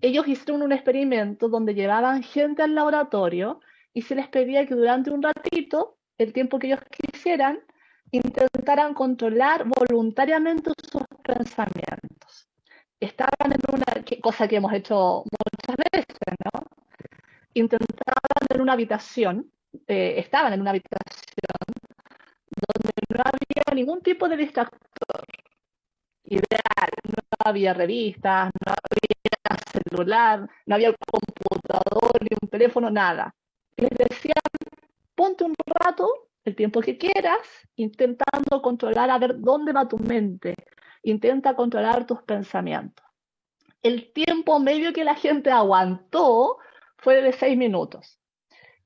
Ellos 0.00 0.26
hicieron 0.28 0.62
un 0.62 0.72
experimento 0.72 1.48
donde 1.48 1.74
llevaban 1.74 2.22
gente 2.22 2.62
al 2.62 2.74
laboratorio 2.74 3.60
y 3.92 4.02
se 4.02 4.14
les 4.14 4.28
pedía 4.28 4.66
que 4.66 4.74
durante 4.74 5.10
un 5.10 5.22
ratito, 5.22 5.96
el 6.18 6.32
tiempo 6.32 6.58
que 6.58 6.68
ellos 6.68 6.80
quisieran, 6.90 7.60
intentaran 8.10 8.94
controlar 8.94 9.64
voluntariamente 9.66 10.70
sus 10.90 11.02
pensamientos. 11.22 12.48
Estaban 13.00 13.52
en 13.52 13.60
una 13.72 14.04
cosa 14.20 14.46
que 14.46 14.56
hemos 14.56 14.72
hecho 14.72 15.24
muchas 15.24 15.76
veces, 15.92 16.16
¿no? 16.52 16.60
intentaban 17.54 18.46
en 18.50 18.60
una 18.60 18.72
habitación, 18.72 19.50
eh, 19.86 20.14
estaban 20.18 20.52
en 20.52 20.60
una 20.60 20.70
habitación 20.70 21.04
donde 22.50 22.90
no 23.08 23.22
había 23.24 23.74
ningún 23.74 24.02
tipo 24.02 24.28
de 24.28 24.36
distractor. 24.36 24.78
No 26.36 27.36
había 27.44 27.74
revistas, 27.74 28.50
no 28.66 28.72
había 28.72 29.34
celular, 29.72 30.48
no 30.66 30.74
había 30.74 30.94
computador, 30.94 32.12
ni 32.20 32.28
un 32.40 32.48
teléfono, 32.48 32.90
nada. 32.90 33.34
Les 33.76 33.90
decían, 33.90 34.34
ponte 35.14 35.44
un 35.44 35.54
rato, 35.66 36.28
el 36.44 36.54
tiempo 36.54 36.80
que 36.80 36.98
quieras, 36.98 37.38
intentando 37.76 38.62
controlar 38.62 39.10
a 39.10 39.18
ver 39.18 39.40
dónde 39.40 39.72
va 39.72 39.88
tu 39.88 39.98
mente. 39.98 40.54
Intenta 41.02 41.54
controlar 41.54 42.06
tus 42.06 42.22
pensamientos. 42.22 43.04
El 43.82 44.12
tiempo 44.12 44.58
medio 44.58 44.92
que 44.92 45.04
la 45.04 45.14
gente 45.14 45.50
aguantó 45.50 46.58
fue 46.96 47.20
de 47.20 47.32
seis 47.32 47.56
minutos. 47.56 48.18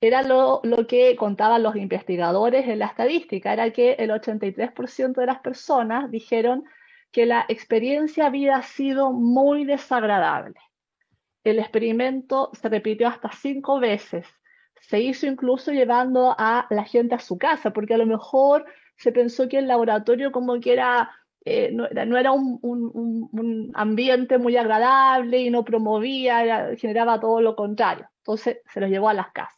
Era 0.01 0.23
lo, 0.23 0.63
que 0.89 1.17
contaban 1.17 1.63
los 1.63 1.75
investigadores 1.77 2.69
en 2.69 2.79
la 2.79 2.87
estadística, 2.87 3.53
era 3.53 3.71
que 3.73 3.93
el 3.93 4.11
83% 4.11 5.21
de 5.21 5.27
las 5.27 5.41
personas 5.41 6.11
dijeron 6.11 6.65
que 7.11 7.27
la 7.27 7.45
experiencia 7.49 8.27
había 8.27 8.63
sido 8.63 9.13
muy 9.13 9.65
desagradable. 9.65 10.61
El 11.45 11.59
experimento 11.59 12.51
se 12.53 12.69
repitió 12.69 13.09
hasta 13.09 13.31
cinco 13.33 13.81
veces. 13.81 14.27
Se 14.81 15.01
hizo 15.01 15.27
incluso 15.27 15.73
llevando 15.73 16.35
a 16.39 16.67
la 16.71 16.85
gente 16.85 17.15
a 17.15 17.21
su 17.21 17.39
casa, 17.39 17.73
porque 17.73 17.95
a 17.95 17.99
lo 17.99 18.07
mejor 18.07 18.67
se 18.97 19.13
pensó 19.13 19.49
que 19.49 19.59
el 19.59 19.69
laboratorio 19.69 20.33
como 20.33 20.61
que 20.61 20.73
era 20.73 21.11
eh, 21.45 21.71
no, 21.73 22.19
era 22.19 22.33
un, 22.33 23.73
ambiente 23.75 24.37
muy 24.37 24.57
agradable 24.57 25.39
y 25.39 25.51
no 25.51 25.65
promovía, 25.65 26.75
generaba 26.77 27.19
todo 27.21 27.41
lo 27.41 27.57
contrario. 27.57 28.09
Entonces 28.19 28.59
se 28.73 28.81
los 28.81 28.91
llevó 28.91 29.09
a 29.09 29.15
las 29.15 29.33
casas. 29.33 29.57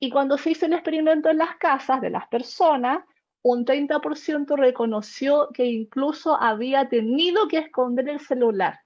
Y 0.00 0.10
cuando 0.10 0.36
se 0.36 0.50
hizo 0.50 0.66
el 0.66 0.72
experimento 0.72 1.30
en 1.30 1.38
las 1.38 1.56
casas 1.56 2.00
de 2.00 2.10
las 2.10 2.26
personas, 2.28 3.04
un 3.48 3.64
30% 3.64 4.56
reconoció 4.56 5.50
que 5.54 5.66
incluso 5.66 6.36
había 6.36 6.88
tenido 6.88 7.46
que 7.46 7.58
esconder 7.58 8.08
el 8.08 8.18
celular. 8.18 8.80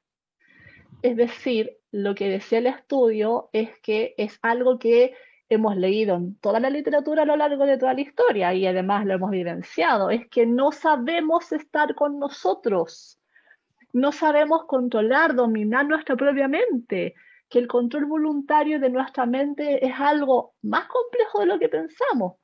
Es 1.01 1.17
decir, 1.17 1.79
lo 1.93 2.15
que 2.15 2.29
decía 2.29 2.59
el 2.59 2.67
estudio 2.67 3.49
es 3.55 3.71
que 3.83 4.15
es 4.19 4.39
algo 4.43 4.79
que 4.79 5.15
hemos 5.49 5.79
leído 5.79 6.15
en 6.17 6.37
toda 6.37 6.61
la 6.61 6.69
literatura 6.69 7.23
a 7.23 7.25
lo 7.25 7.37
largo 7.37 7.65
de 7.65 7.79
toda 7.79 7.95
la 7.95 8.03
historia 8.03 8.53
y 8.53 8.67
además 8.67 9.07
lo 9.07 9.15
hemos 9.15 9.31
vivenciado, 9.31 10.11
es 10.11 10.29
que 10.29 10.45
no 10.45 10.73
sabemos 10.73 11.53
estar 11.53 11.95
con 11.95 12.19
nosotros, 12.19 13.19
no 13.95 14.13
sabemos 14.13 14.67
controlar, 14.67 15.35
dominar 15.35 15.87
nuestra 15.87 16.17
propia 16.17 16.49
mente, 16.49 17.15
que 17.49 17.61
el 17.61 17.67
control 17.67 18.05
voluntario 18.05 18.79
de 18.79 18.91
nuestra 18.91 19.25
mente 19.25 19.85
es 19.87 19.95
algo 19.99 20.53
más 20.61 20.87
complejo 20.87 21.41
de 21.41 21.47
lo 21.47 21.59
que 21.59 21.71
pensamos. 21.71 22.39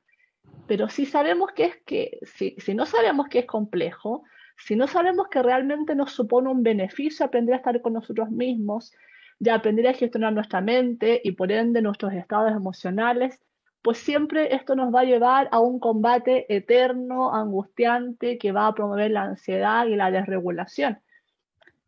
Pero 0.67 0.89
si 0.89 1.07
sabemos 1.07 1.53
que 1.53 1.65
es 1.65 1.77
que, 1.85 2.19
si, 2.23 2.57
si 2.59 2.75
no 2.75 2.87
sabemos 2.87 3.29
que 3.29 3.41
es 3.41 3.47
complejo, 3.47 4.25
si 4.57 4.75
no 4.75 4.87
sabemos 4.87 5.29
que 5.29 5.43
realmente 5.43 5.95
nos 5.95 6.13
supone 6.13 6.51
un 6.51 6.63
beneficio 6.63 7.27
aprender 7.27 7.55
a 7.55 7.59
estar 7.59 7.81
con 7.83 7.93
nosotros 7.93 8.31
mismos, 8.31 8.93
de 9.39 9.51
aprender 9.51 9.87
a 9.87 9.93
gestionar 9.93 10.33
nuestra 10.33 10.61
mente 10.61 11.21
y 11.23 11.33
por 11.33 11.53
ende 11.53 11.83
nuestros 11.83 12.13
estados 12.15 12.53
emocionales, 12.53 13.41
pues 13.83 13.99
siempre 13.99 14.55
esto 14.55 14.75
nos 14.75 14.93
va 14.93 15.01
a 15.01 15.05
llevar 15.05 15.49
a 15.53 15.61
un 15.61 15.79
combate 15.79 16.53
eterno, 16.55 17.33
angustiante, 17.33 18.39
que 18.39 18.51
va 18.51 18.67
a 18.67 18.75
promover 18.75 19.13
la 19.13 19.23
ansiedad 19.23 19.87
y 19.87 19.95
la 19.95 20.11
desregulación. 20.11 20.99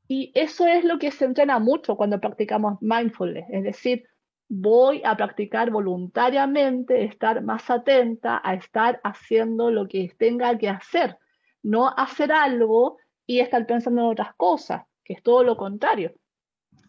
Y 0.06 0.30
eso 0.34 0.66
es 0.66 0.84
lo 0.84 0.98
que 0.98 1.10
se 1.10 1.24
entrena 1.24 1.58
mucho 1.58 1.96
cuando 1.96 2.20
practicamos 2.20 2.80
mindfulness, 2.80 3.46
es 3.50 3.64
decir, 3.64 4.04
voy 4.48 5.02
a 5.04 5.16
practicar 5.16 5.70
voluntariamente, 5.70 7.04
estar 7.04 7.42
más 7.42 7.68
atenta 7.70 8.40
a 8.42 8.54
estar 8.54 9.00
haciendo 9.04 9.70
lo 9.70 9.86
que 9.86 10.12
tenga 10.18 10.56
que 10.56 10.68
hacer, 10.68 11.18
no 11.62 11.88
hacer 11.88 12.32
algo 12.32 12.96
y 13.26 13.40
estar 13.40 13.66
pensando 13.66 14.00
en 14.02 14.06
otras 14.08 14.34
cosas, 14.36 14.84
que 15.04 15.14
es 15.14 15.22
todo 15.22 15.44
lo 15.44 15.56
contrario. 15.56 16.14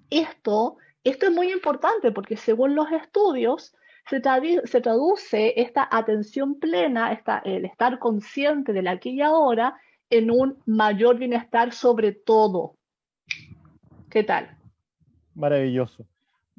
Esto, 0.09 0.77
esto 1.03 1.25
es 1.27 1.31
muy 1.31 1.51
importante 1.51 2.11
porque 2.11 2.37
según 2.37 2.75
los 2.75 2.91
estudios 2.91 3.75
se, 4.09 4.21
traduce 4.21 5.53
esta 5.61 5.87
atención 5.91 6.59
plena, 6.59 7.11
esta, 7.11 7.39
el 7.39 7.65
estar 7.65 7.99
consciente 7.99 8.73
de 8.73 8.81
la 8.81 8.91
aquí 8.91 9.11
y 9.11 9.21
ahora 9.21 9.79
en 10.09 10.31
un 10.31 10.57
mayor 10.65 11.17
bienestar 11.19 11.73
sobre 11.73 12.13
todo. 12.13 12.75
¿Qué 14.09 14.23
tal? 14.23 14.57
Maravilloso. 15.35 16.07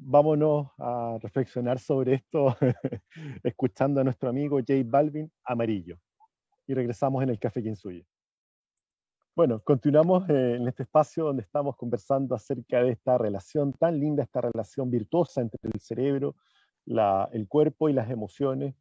Vámonos 0.03 0.69
a 0.79 1.19
reflexionar 1.21 1.77
sobre 1.77 2.15
esto 2.15 2.57
escuchando 3.43 4.01
a 4.01 4.03
nuestro 4.03 4.29
amigo 4.29 4.59
Jay 4.65 4.81
Balvin, 4.81 5.31
Amarillo. 5.43 5.99
Y 6.65 6.73
regresamos 6.73 7.21
en 7.21 7.29
el 7.29 7.37
Café 7.37 7.61
Kinsuye. 7.61 8.03
Bueno, 9.35 9.61
continuamos 9.63 10.27
eh, 10.27 10.55
en 10.55 10.67
este 10.67 10.83
espacio 10.83 11.25
donde 11.25 11.43
estamos 11.43 11.75
conversando 11.75 12.33
acerca 12.33 12.81
de 12.81 12.93
esta 12.93 13.19
relación 13.19 13.73
tan 13.73 13.99
linda, 13.99 14.23
esta 14.23 14.41
relación 14.41 14.89
virtuosa 14.89 15.41
entre 15.41 15.59
el 15.71 15.79
cerebro, 15.79 16.35
el 16.87 17.47
cuerpo 17.47 17.87
y 17.87 17.93
las 17.93 18.09
emociones. 18.09 18.73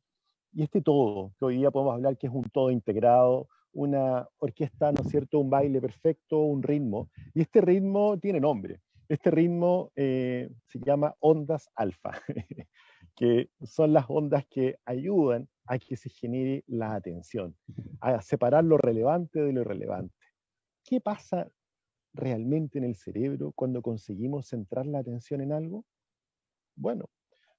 Y 0.54 0.62
este 0.62 0.80
todo, 0.80 1.34
que 1.38 1.44
hoy 1.44 1.58
día 1.58 1.70
podemos 1.70 1.96
hablar 1.96 2.16
que 2.16 2.28
es 2.28 2.32
un 2.32 2.44
todo 2.44 2.70
integrado, 2.70 3.46
una 3.74 4.26
orquesta, 4.38 4.90
¿no 4.90 5.04
cierto?, 5.04 5.38
un 5.38 5.50
baile 5.50 5.82
perfecto, 5.82 6.38
un 6.38 6.62
ritmo. 6.62 7.10
Y 7.34 7.42
este 7.42 7.60
ritmo 7.60 8.18
tiene 8.18 8.40
nombre. 8.40 8.80
Este 9.10 9.32
ritmo 9.32 9.90
eh, 9.96 10.48
se 10.68 10.78
llama 10.78 11.16
ondas 11.18 11.68
alfa, 11.74 12.12
que 13.16 13.50
son 13.60 13.92
las 13.92 14.04
ondas 14.08 14.46
que 14.48 14.76
ayudan 14.84 15.48
a 15.66 15.80
que 15.80 15.96
se 15.96 16.10
genere 16.10 16.62
la 16.68 16.94
atención, 16.94 17.56
a 18.00 18.22
separar 18.22 18.62
lo 18.62 18.78
relevante 18.78 19.42
de 19.42 19.52
lo 19.52 19.62
irrelevante. 19.62 20.14
¿Qué 20.84 21.00
pasa 21.00 21.50
realmente 22.14 22.78
en 22.78 22.84
el 22.84 22.94
cerebro 22.94 23.50
cuando 23.56 23.82
conseguimos 23.82 24.46
centrar 24.46 24.86
la 24.86 25.00
atención 25.00 25.40
en 25.40 25.54
algo? 25.54 25.84
Bueno, 26.76 27.06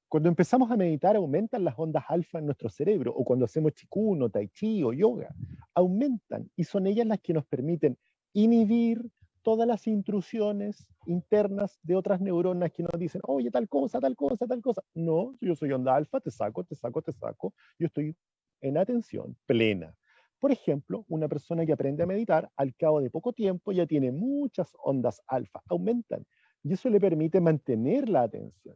cuando 0.07 0.29
empezamos 0.29 0.71
a 0.71 0.77
meditar, 0.77 1.17
aumentan 1.17 1.65
las 1.65 1.77
ondas 1.77 2.05
alfa 2.07 2.39
en 2.39 2.45
nuestro 2.45 2.69
cerebro, 2.69 3.13
o 3.13 3.25
cuando 3.25 3.43
hacemos 3.43 3.73
chikuno, 3.73 4.29
tai 4.29 4.47
chi 4.47 4.81
o 4.83 4.93
yoga, 4.93 5.35
aumentan 5.75 6.49
y 6.55 6.63
son 6.63 6.87
ellas 6.87 7.07
las 7.07 7.19
que 7.19 7.33
nos 7.33 7.45
permiten 7.45 7.97
inhibir 8.31 9.01
todas 9.41 9.67
las 9.67 9.87
intrusiones 9.87 10.87
internas 11.05 11.79
de 11.83 11.95
otras 11.95 12.21
neuronas 12.21 12.71
que 12.71 12.83
nos 12.83 12.99
dicen, 12.99 13.21
oye, 13.25 13.51
tal 13.51 13.67
cosa, 13.67 13.99
tal 13.99 14.15
cosa, 14.15 14.47
tal 14.47 14.61
cosa. 14.61 14.81
No, 14.93 15.35
yo 15.41 15.55
soy 15.55 15.71
onda 15.71 15.95
alfa, 15.95 16.19
te 16.19 16.31
saco, 16.31 16.63
te 16.63 16.75
saco, 16.75 17.01
te 17.01 17.11
saco. 17.11 17.53
Yo 17.79 17.87
estoy 17.87 18.15
en 18.61 18.77
atención 18.77 19.37
plena. 19.45 19.95
Por 20.39 20.51
ejemplo, 20.51 21.05
una 21.07 21.27
persona 21.27 21.65
que 21.65 21.73
aprende 21.73 22.03
a 22.03 22.07
meditar, 22.07 22.49
al 22.55 22.75
cabo 22.75 22.99
de 22.99 23.11
poco 23.11 23.33
tiempo 23.33 23.71
ya 23.71 23.85
tiene 23.85 24.11
muchas 24.11 24.75
ondas 24.83 25.21
alfa, 25.27 25.61
aumentan. 25.67 26.25
Y 26.63 26.73
eso 26.73 26.89
le 26.89 26.99
permite 26.99 27.39
mantener 27.39 28.09
la 28.09 28.23
atención 28.23 28.75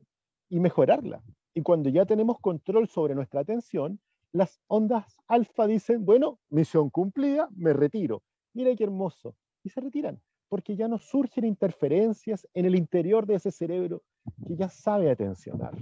y 0.50 0.60
mejorarla. 0.60 1.24
Y 1.54 1.62
cuando 1.62 1.90
ya 1.90 2.06
tenemos 2.06 2.40
control 2.40 2.88
sobre 2.88 3.16
nuestra 3.16 3.42
atención, 3.42 4.00
las 4.32 4.60
ondas 4.68 5.18
alfa 5.28 5.66
dicen, 5.66 6.06
bueno, 6.06 6.40
misión 6.50 6.90
cumplida, 6.90 7.48
me 7.56 7.74
retiro. 7.74 8.22
Mira 8.54 8.76
qué 8.76 8.84
hermoso. 8.84 9.36
Y 9.64 9.70
se 9.70 9.82
retiran, 9.82 10.22
porque 10.50 10.76
ya 10.76 10.88
no 10.88 10.98
surgen 10.98 11.46
interferencias 11.46 12.48
en 12.54 12.66
el 12.66 12.76
interior 12.76 13.26
de 13.26 13.36
ese 13.36 13.52
cerebro 13.52 14.04
que 14.48 14.56
ya 14.56 14.70
sabe 14.70 15.10
atencionar. 15.10 15.74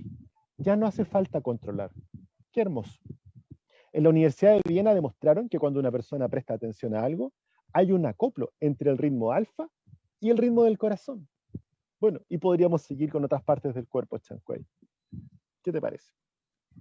Ya 0.57 0.75
no 0.75 0.87
hace 0.87 1.05
falta 1.05 1.41
controlar. 1.41 1.91
Qué 2.51 2.61
hermoso. 2.61 2.99
En 3.91 4.03
la 4.03 4.09
Universidad 4.09 4.53
de 4.53 4.61
Viena 4.65 4.93
demostraron 4.93 5.49
que 5.49 5.59
cuando 5.59 5.79
una 5.79 5.91
persona 5.91 6.27
presta 6.27 6.53
atención 6.53 6.95
a 6.95 7.03
algo, 7.03 7.33
hay 7.73 7.91
un 7.91 8.05
acoplo 8.05 8.51
entre 8.59 8.89
el 8.89 8.97
ritmo 8.97 9.31
alfa 9.31 9.67
y 10.19 10.29
el 10.29 10.37
ritmo 10.37 10.63
del 10.63 10.77
corazón. 10.77 11.27
Bueno, 11.99 12.19
y 12.29 12.37
podríamos 12.37 12.81
seguir 12.81 13.11
con 13.11 13.23
otras 13.23 13.43
partes 13.43 13.73
del 13.73 13.87
cuerpo, 13.87 14.17
Chanquay. 14.17 14.65
¿Qué 15.61 15.71
te 15.71 15.79
parece? 15.79 16.11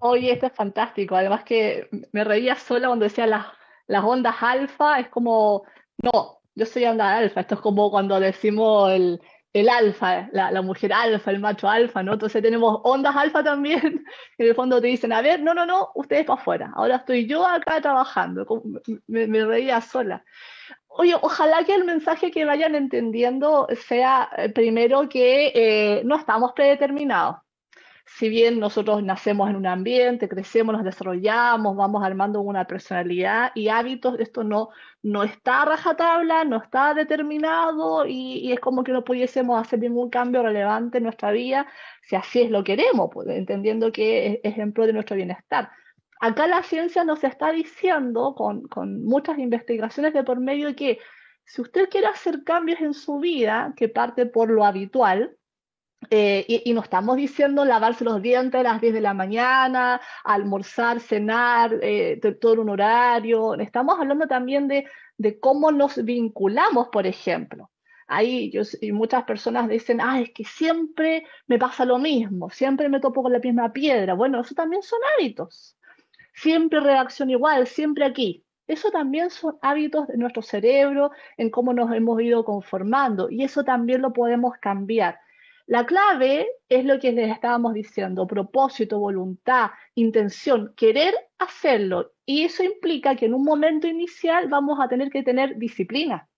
Oye, 0.01 0.33
esto 0.33 0.47
es 0.47 0.53
fantástico. 0.53 1.15
Además 1.15 1.45
que 1.45 1.89
me 2.13 2.25
reía 2.25 2.57
sola 2.57 2.89
cuando 2.89 3.05
decía 3.05 3.27
las, 3.27 3.47
las 3.87 4.05
ondas 4.05 4.37
alfa, 4.41 4.99
es 4.99 5.09
como, 5.09 5.65
no, 6.03 6.42
yo 6.55 6.67
soy 6.67 6.85
onda 6.85 7.17
alfa. 7.17 7.41
Esto 7.41 7.55
es 7.57 7.61
como 7.61 7.91
cuando 7.91 8.19
decimos 8.21 8.91
el, 8.93 9.21
el 9.53 9.69
alfa, 9.69 10.29
la, 10.33 10.63
mujer 10.63 10.93
alfa, 10.93 11.31
el 11.31 11.41
macho 11.41 11.69
alfa, 11.69 12.03
¿no? 12.03 12.15
Entonces 12.15 12.43
tenemos 12.43 12.81
ondas 12.85 13.15
alfa 13.17 13.43
también. 13.45 14.05
En 14.39 14.47
el 14.49 14.55
fondo 14.55 14.81
te 14.81 14.89
dicen, 14.89 15.13
a 15.13 15.23
ver, 15.23 15.41
no, 15.43 15.55
no, 15.55 15.67
no, 15.67 15.91
ustedes 15.95 16.25
para 16.25 16.41
afuera. 16.41 16.73
Ahora 16.75 16.97
estoy 16.97 17.27
yo 17.27 17.47
acá 17.47 17.81
trabajando. 17.81 18.47
Me, 19.07 19.27
me 19.27 19.45
reía 19.45 19.81
sola. 19.81 20.25
Oye, 20.89 21.15
ojalá 21.21 21.65
que 21.65 21.75
el 21.75 21.85
mensaje 21.85 22.31
que 22.31 22.45
vayan 22.45 22.75
entendiendo 22.75 23.67
sea 23.89 24.29
eh, 24.37 24.51
primero 24.51 25.09
que 25.09 25.53
eh, 25.55 26.03
no 26.05 26.17
estamos 26.17 26.53
predeterminados. 26.53 27.37
Si 28.05 28.29
bien 28.29 28.59
nosotros 28.61 29.03
nacemos 29.03 29.49
en 29.49 29.57
un 29.57 29.67
ambiente, 29.67 30.29
crecemos, 30.29 30.75
nos 30.75 30.85
desarrollamos, 30.85 31.77
vamos 31.77 32.05
armando 32.05 32.41
una 32.41 32.67
personalidad 32.67 33.53
y 33.55 33.69
hábitos, 33.69 34.19
esto 34.19 34.45
no, 34.45 34.71
no 35.03 35.23
está 35.23 35.63
a 35.63 35.65
rajatabla, 35.67 36.45
no 36.45 36.57
está 36.57 36.95
determinado 36.95 38.07
y, 38.07 38.39
y, 38.39 38.53
es 38.53 38.61
como 38.61 38.85
que 38.85 38.93
no 38.93 39.05
pudiésemos 39.05 39.61
hacer 39.61 39.79
ningún 39.79 40.11
cambio 40.11 40.43
relevante 40.43 40.99
en 40.99 41.05
nuestra 41.05 41.31
vida 41.31 41.67
si 42.03 42.17
así 42.17 42.43
es 42.43 42.51
lo 42.51 42.65
queremos, 42.65 43.11
pues, 43.13 43.29
entendiendo 43.29 43.93
que 43.93 44.27
es 44.27 44.41
ejemplo 44.43 44.87
de 44.87 44.93
nuestro 44.93 45.17
bienestar. 45.17 45.71
Acá 46.21 46.47
la 46.47 46.63
ciencia 46.63 47.05
nos 47.05 47.25
está 47.25 47.53
diciendo, 47.53 48.35
con, 48.35 48.69
con 48.69 49.05
muchas 49.05 49.39
investigaciones 49.39 50.13
de 50.13 50.23
por 50.23 50.39
medio, 50.41 50.75
que 50.77 50.99
si 51.45 51.61
usted 51.63 51.89
quiere 51.89 52.07
hacer 52.07 52.45
cambios 52.45 52.81
en 52.81 52.95
su 52.95 53.19
vida, 53.19 53.73
que 53.77 53.89
parte 53.89 54.27
por 54.27 54.51
lo 54.51 54.65
habitual, 54.65 55.37
eh, 56.11 56.45
y, 56.49 56.71
y, 56.71 56.73
no 56.75 56.83
estamos 56.83 57.17
diciendo 57.17 57.65
lavarse 57.65 58.05
los 58.05 58.21
dientes 58.21 58.61
a 58.61 58.65
las 58.65 58.81
10 58.81 58.95
de 58.95 59.01
la 59.01 59.15
mañana, 59.15 60.01
almorzar, 60.25 61.01
cenar, 61.01 61.79
eh, 61.83 62.21
todo 62.41 62.63
un 62.63 62.71
horario. 62.71 63.55
Estamos 63.55 63.99
hablando 63.99 64.27
también 64.27 64.69
de, 64.69 64.87
cómo 65.41 65.71
nos 65.73 66.03
vinculamos, 66.05 66.89
por 66.89 67.07
ejemplo. 67.07 67.71
Ahí 68.09 68.53
muchas 68.93 69.25
personas 69.25 69.69
dicen, 69.69 70.01
ah, 70.01 70.21
es 70.21 70.31
que 70.35 70.45
siempre 70.45 71.25
me 71.47 71.59
pasa 71.59 71.85
lo 71.85 71.99
mismo, 71.99 72.51
siempre 72.51 72.89
me 72.89 73.01
topo 73.01 73.23
con 73.23 73.33
la 73.33 73.39
misma 73.39 73.73
piedra. 73.73 74.15
Bueno, 74.15 74.41
eso 74.41 74.55
también 74.55 74.83
son 74.83 74.99
hábitos 75.17 75.77
siempre 76.35 76.81
reacción 76.81 77.31
igual, 77.31 77.67
siempre 77.67 78.05
aquí. 78.05 78.45
Eso 78.67 78.91
también 78.91 79.31
son 79.31 79.59
hábitos 79.61 80.09
de 80.09 80.17
nuestro 80.17 80.43
cerebro, 80.43 81.11
en 81.37 81.51
cómo 81.51 81.75
nos 81.75 81.93
hemos 81.93 82.21
ido 82.23 82.45
conformando, 82.45 83.29
y 83.31 83.43
eso 83.45 83.65
también 83.65 84.03
lo 84.03 84.13
podemos 84.13 84.57
cambiar. 84.59 85.19
La 85.67 85.87
clave 85.87 86.47
es 86.69 86.85
lo 86.85 86.99
que 86.99 87.13
les 87.13 87.31
estábamos 87.31 87.75
diciendo, 87.75 88.27
propósito, 88.27 88.99
voluntad, 88.99 89.71
intención, 89.95 90.73
querer 90.77 91.15
hacerlo. 91.39 92.13
Y 92.27 92.45
eso 92.45 92.63
implica 92.65 93.15
que 93.17 93.27
en 93.27 93.35
un 93.35 93.45
momento 93.45 93.87
inicial 93.87 94.49
vamos 94.49 94.79
a 94.81 94.89
tener 94.89 95.11
que 95.11 95.23
tener 95.23 95.57
disciplina. 95.59 96.29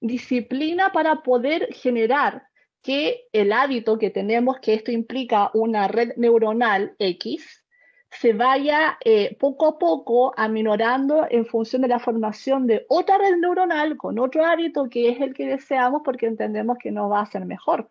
Disciplina 0.00 0.92
para 0.92 1.22
poder 1.22 1.68
generar 1.72 2.44
que 2.82 3.26
el 3.32 3.52
hábito 3.52 3.98
que 3.98 4.10
tenemos, 4.10 4.60
que 4.60 4.74
esto 4.74 4.92
implica 4.92 5.50
una 5.54 5.88
red 5.88 6.12
neuronal 6.16 6.94
X, 6.98 7.64
se 8.10 8.32
vaya 8.32 8.96
eh, 9.04 9.36
poco 9.38 9.66
a 9.66 9.78
poco 9.78 10.32
aminorando 10.36 11.26
en 11.28 11.44
función 11.44 11.82
de 11.82 11.88
la 11.88 11.98
formación 11.98 12.66
de 12.66 12.86
otra 12.88 13.18
red 13.18 13.36
neuronal 13.36 13.96
con 13.96 14.18
otro 14.18 14.46
hábito 14.46 14.88
que 14.88 15.10
es 15.10 15.20
el 15.20 15.34
que 15.34 15.46
deseamos 15.46 16.02
porque 16.04 16.26
entendemos 16.26 16.78
que 16.78 16.90
nos 16.90 17.10
va 17.10 17.18
a 17.18 17.22
hacer 17.22 17.44
mejor. 17.44 17.90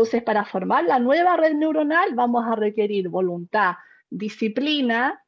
Entonces, 0.00 0.22
para 0.22 0.46
formar 0.46 0.84
la 0.84 0.98
nueva 0.98 1.36
red 1.36 1.52
neuronal 1.52 2.14
vamos 2.14 2.46
a 2.46 2.56
requerir 2.56 3.10
voluntad, 3.10 3.74
disciplina, 4.08 5.22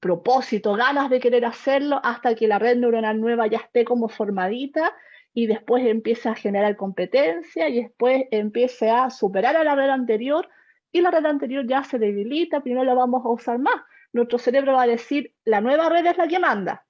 propósito, 0.00 0.74
ganas 0.74 1.08
de 1.08 1.18
querer 1.18 1.46
hacerlo 1.46 1.98
hasta 2.04 2.34
que 2.34 2.46
la 2.46 2.58
red 2.58 2.76
neuronal 2.76 3.18
nueva 3.18 3.46
ya 3.46 3.56
esté 3.56 3.86
como 3.86 4.10
formadita 4.10 4.94
y 5.32 5.46
después 5.46 5.86
empiece 5.86 6.28
a 6.28 6.34
generar 6.34 6.76
competencia 6.76 7.70
y 7.70 7.80
después 7.84 8.24
empiece 8.30 8.90
a 8.90 9.08
superar 9.08 9.56
a 9.56 9.64
la 9.64 9.74
red 9.74 9.88
anterior 9.88 10.46
y 10.92 11.00
la 11.00 11.10
red 11.10 11.24
anterior 11.24 11.66
ya 11.66 11.82
se 11.82 11.98
debilita, 11.98 12.60
primero 12.60 12.84
la 12.84 12.92
vamos 12.92 13.24
a 13.24 13.30
usar 13.30 13.58
más. 13.58 13.80
Nuestro 14.12 14.36
cerebro 14.38 14.74
va 14.74 14.82
a 14.82 14.86
decir, 14.86 15.32
la 15.46 15.62
nueva 15.62 15.88
red 15.88 16.04
es 16.04 16.18
la 16.18 16.28
que 16.28 16.38
manda. 16.38 16.84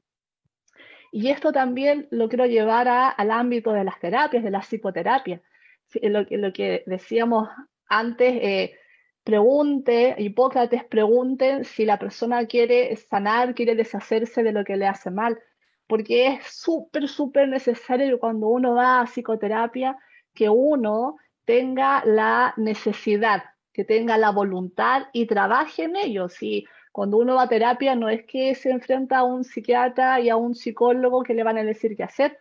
Y 1.12 1.30
esto 1.30 1.52
también 1.52 2.08
lo 2.10 2.28
quiero 2.28 2.46
llevar 2.46 2.88
al 2.88 3.30
ámbito 3.30 3.70
de 3.70 3.84
las 3.84 4.00
terapias, 4.00 4.42
de 4.42 4.50
la 4.50 4.58
psicoterapia. 4.60 5.40
Lo, 6.02 6.52
que 6.52 6.82
decíamos 6.86 7.48
antes, 7.88 8.34
eh, 8.42 8.74
pregunte, 9.24 10.14
Hipócrates 10.18 10.84
pregunten 10.84 11.64
si 11.64 11.84
la 11.84 11.98
persona 11.98 12.46
quiere 12.46 12.94
sanar, 12.96 13.54
quiere 13.54 13.74
deshacerse 13.74 14.42
de 14.42 14.52
lo 14.52 14.64
que 14.64 14.76
le 14.76 14.86
hace 14.86 15.10
mal, 15.10 15.38
porque 15.86 16.26
es 16.26 16.46
súper, 16.46 17.08
súper 17.08 17.48
necesario 17.48 18.18
cuando 18.18 18.48
uno 18.48 18.74
va 18.74 19.00
a 19.00 19.06
psicoterapia 19.06 19.96
que 20.34 20.48
uno 20.48 21.16
tenga 21.44 22.04
la 22.04 22.52
necesidad, 22.58 23.42
que 23.72 23.84
tenga 23.84 24.18
la 24.18 24.30
voluntad 24.30 25.08
y 25.12 25.26
trabaje 25.26 25.84
en 25.84 25.96
ello. 25.96 26.28
Si 26.28 26.66
cuando 26.92 27.16
uno 27.16 27.36
va 27.36 27.44
a 27.44 27.48
terapia 27.48 27.94
no 27.94 28.08
es 28.08 28.24
que 28.24 28.54
se 28.54 28.70
enfrenta 28.70 29.18
a 29.18 29.24
un 29.24 29.44
psiquiatra 29.44 30.20
y 30.20 30.28
a 30.28 30.36
un 30.36 30.54
psicólogo 30.54 31.22
que 31.22 31.34
le 31.34 31.44
van 31.44 31.58
a 31.58 31.64
decir 31.64 31.96
qué 31.96 32.02
hacer. 32.02 32.38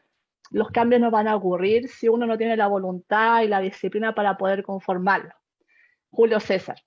Los 0.51 0.69
cambios 0.69 1.01
no 1.01 1.11
van 1.11 1.27
a 1.27 1.35
ocurrir 1.35 1.89
si 1.89 2.07
uno 2.07 2.25
no 2.25 2.37
tiene 2.37 2.55
la 2.55 2.67
voluntad 2.67 3.41
y 3.41 3.47
la 3.47 3.59
disciplina 3.59 4.15
para 4.15 4.37
poder 4.37 4.63
conformarlo. 4.63 5.31
Julio 6.09 6.39
César. 6.39 6.77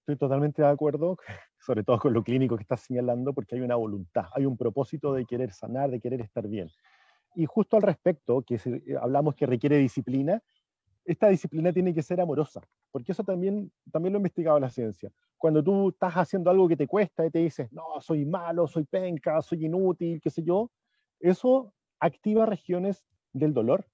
Estoy 0.00 0.16
totalmente 0.16 0.62
de 0.62 0.68
acuerdo, 0.68 1.16
sobre 1.60 1.84
todo 1.84 1.98
con 1.98 2.12
lo 2.12 2.22
clínico 2.22 2.56
que 2.56 2.62
estás 2.62 2.80
señalando, 2.80 3.32
porque 3.32 3.54
hay 3.54 3.60
una 3.60 3.76
voluntad, 3.76 4.24
hay 4.34 4.46
un 4.46 4.56
propósito 4.56 5.12
de 5.12 5.24
querer 5.26 5.52
sanar, 5.52 5.90
de 5.90 6.00
querer 6.00 6.20
estar 6.20 6.48
bien. 6.48 6.68
Y 7.34 7.46
justo 7.46 7.76
al 7.76 7.82
respecto, 7.82 8.42
que 8.42 8.58
hablamos 9.00 9.34
que 9.34 9.46
requiere 9.46 9.76
disciplina, 9.78 10.42
esta 11.04 11.28
disciplina 11.28 11.72
tiene 11.72 11.94
que 11.94 12.02
ser 12.02 12.20
amorosa, 12.20 12.60
porque 12.90 13.12
eso 13.12 13.24
también, 13.24 13.72
también 13.90 14.12
lo 14.12 14.18
ha 14.18 14.20
investigado 14.20 14.58
la 14.60 14.70
ciencia. 14.70 15.10
Cuando 15.36 15.62
tú 15.62 15.88
estás 15.88 16.14
haciendo 16.14 16.50
algo 16.50 16.68
que 16.68 16.76
te 16.76 16.86
cuesta 16.86 17.26
y 17.26 17.30
te 17.30 17.40
dices, 17.40 17.72
no, 17.72 18.00
soy 18.00 18.24
malo, 18.24 18.66
soy 18.66 18.84
penca, 18.84 19.40
soy 19.42 19.66
inútil, 19.66 20.20
qué 20.20 20.30
sé 20.30 20.42
yo, 20.42 20.70
eso 21.18 21.72
activa 22.02 22.46
regiones 22.46 23.04
del 23.32 23.54
dolor. 23.54 23.86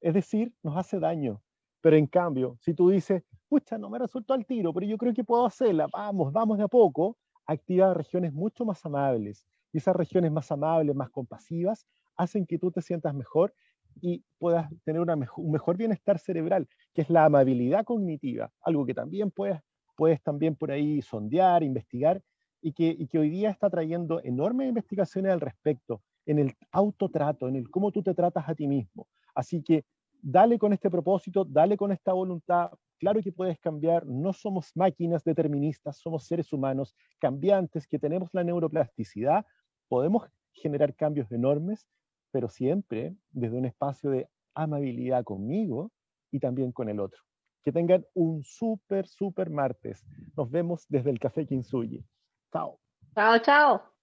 Es 0.00 0.14
decir, 0.14 0.52
nos 0.62 0.76
hace 0.76 0.98
daño. 0.98 1.42
Pero 1.82 1.96
en 1.96 2.06
cambio, 2.06 2.56
si 2.60 2.72
tú 2.72 2.88
dices, 2.88 3.22
pucha, 3.48 3.76
no 3.76 3.90
me 3.90 3.98
resultó 3.98 4.32
al 4.32 4.46
tiro, 4.46 4.72
pero 4.72 4.86
yo 4.86 4.96
creo 4.96 5.12
que 5.12 5.22
puedo 5.22 5.44
hacerla, 5.44 5.86
vamos, 5.92 6.32
vamos 6.32 6.56
de 6.56 6.64
a 6.64 6.68
poco, 6.68 7.18
activa 7.46 7.92
regiones 7.92 8.32
mucho 8.32 8.64
más 8.64 8.84
amables. 8.86 9.46
Y 9.72 9.78
esas 9.78 9.94
regiones 9.94 10.32
más 10.32 10.50
amables, 10.50 10.96
más 10.96 11.10
compasivas, 11.10 11.86
hacen 12.16 12.46
que 12.46 12.58
tú 12.58 12.70
te 12.70 12.80
sientas 12.80 13.14
mejor 13.14 13.54
y 14.00 14.24
puedas 14.38 14.70
tener 14.84 15.02
un 15.02 15.50
mejor 15.50 15.76
bienestar 15.76 16.18
cerebral, 16.18 16.66
que 16.94 17.02
es 17.02 17.10
la 17.10 17.26
amabilidad 17.26 17.84
cognitiva, 17.84 18.50
algo 18.62 18.86
que 18.86 18.94
también 18.94 19.30
puedes, 19.30 19.60
puedes 19.96 20.22
también 20.22 20.56
por 20.56 20.70
ahí 20.70 21.02
sondear, 21.02 21.62
investigar, 21.62 22.22
y 22.62 22.72
que, 22.72 22.96
y 22.98 23.06
que 23.06 23.18
hoy 23.18 23.28
día 23.28 23.50
está 23.50 23.68
trayendo 23.68 24.22
enormes 24.24 24.68
investigaciones 24.68 25.32
al 25.32 25.40
respecto, 25.42 26.00
en 26.26 26.38
el 26.38 26.54
autotrato, 26.72 27.48
en 27.48 27.56
el 27.56 27.70
cómo 27.70 27.92
tú 27.92 28.02
te 28.02 28.14
tratas 28.14 28.48
a 28.48 28.54
ti 28.54 28.66
mismo. 28.66 29.06
Así 29.34 29.62
que 29.62 29.84
dale 30.20 30.58
con 30.58 30.72
este 30.72 30.90
propósito, 30.90 31.44
dale 31.44 31.76
con 31.76 31.92
esta 31.92 32.12
voluntad. 32.12 32.70
Claro 32.98 33.20
que 33.22 33.32
puedes 33.32 33.58
cambiar, 33.58 34.06
no 34.06 34.32
somos 34.32 34.70
máquinas 34.74 35.24
deterministas, 35.24 35.98
somos 35.98 36.26
seres 36.26 36.52
humanos 36.52 36.94
cambiantes 37.18 37.86
que 37.86 37.98
tenemos 37.98 38.30
la 38.32 38.44
neuroplasticidad, 38.44 39.44
podemos 39.88 40.24
generar 40.52 40.94
cambios 40.94 41.30
enormes 41.32 41.86
pero 42.34 42.48
siempre 42.48 43.14
desde 43.30 43.56
un 43.56 43.64
espacio 43.64 44.10
de 44.10 44.28
amabilidad 44.56 45.22
conmigo 45.22 45.92
y 46.32 46.40
también 46.40 46.72
con 46.72 46.88
el 46.88 46.98
otro. 46.98 47.22
Que 47.62 47.70
tengan 47.70 48.04
un 48.12 48.42
súper, 48.42 49.06
súper 49.06 49.50
martes. 49.50 50.04
Nos 50.36 50.50
vemos 50.50 50.84
desde 50.88 51.10
el 51.10 51.20
Café 51.20 51.46
Kinsuyi. 51.46 52.04
Chao. 52.52 52.80
Chao, 53.14 53.38
chao. 53.38 53.93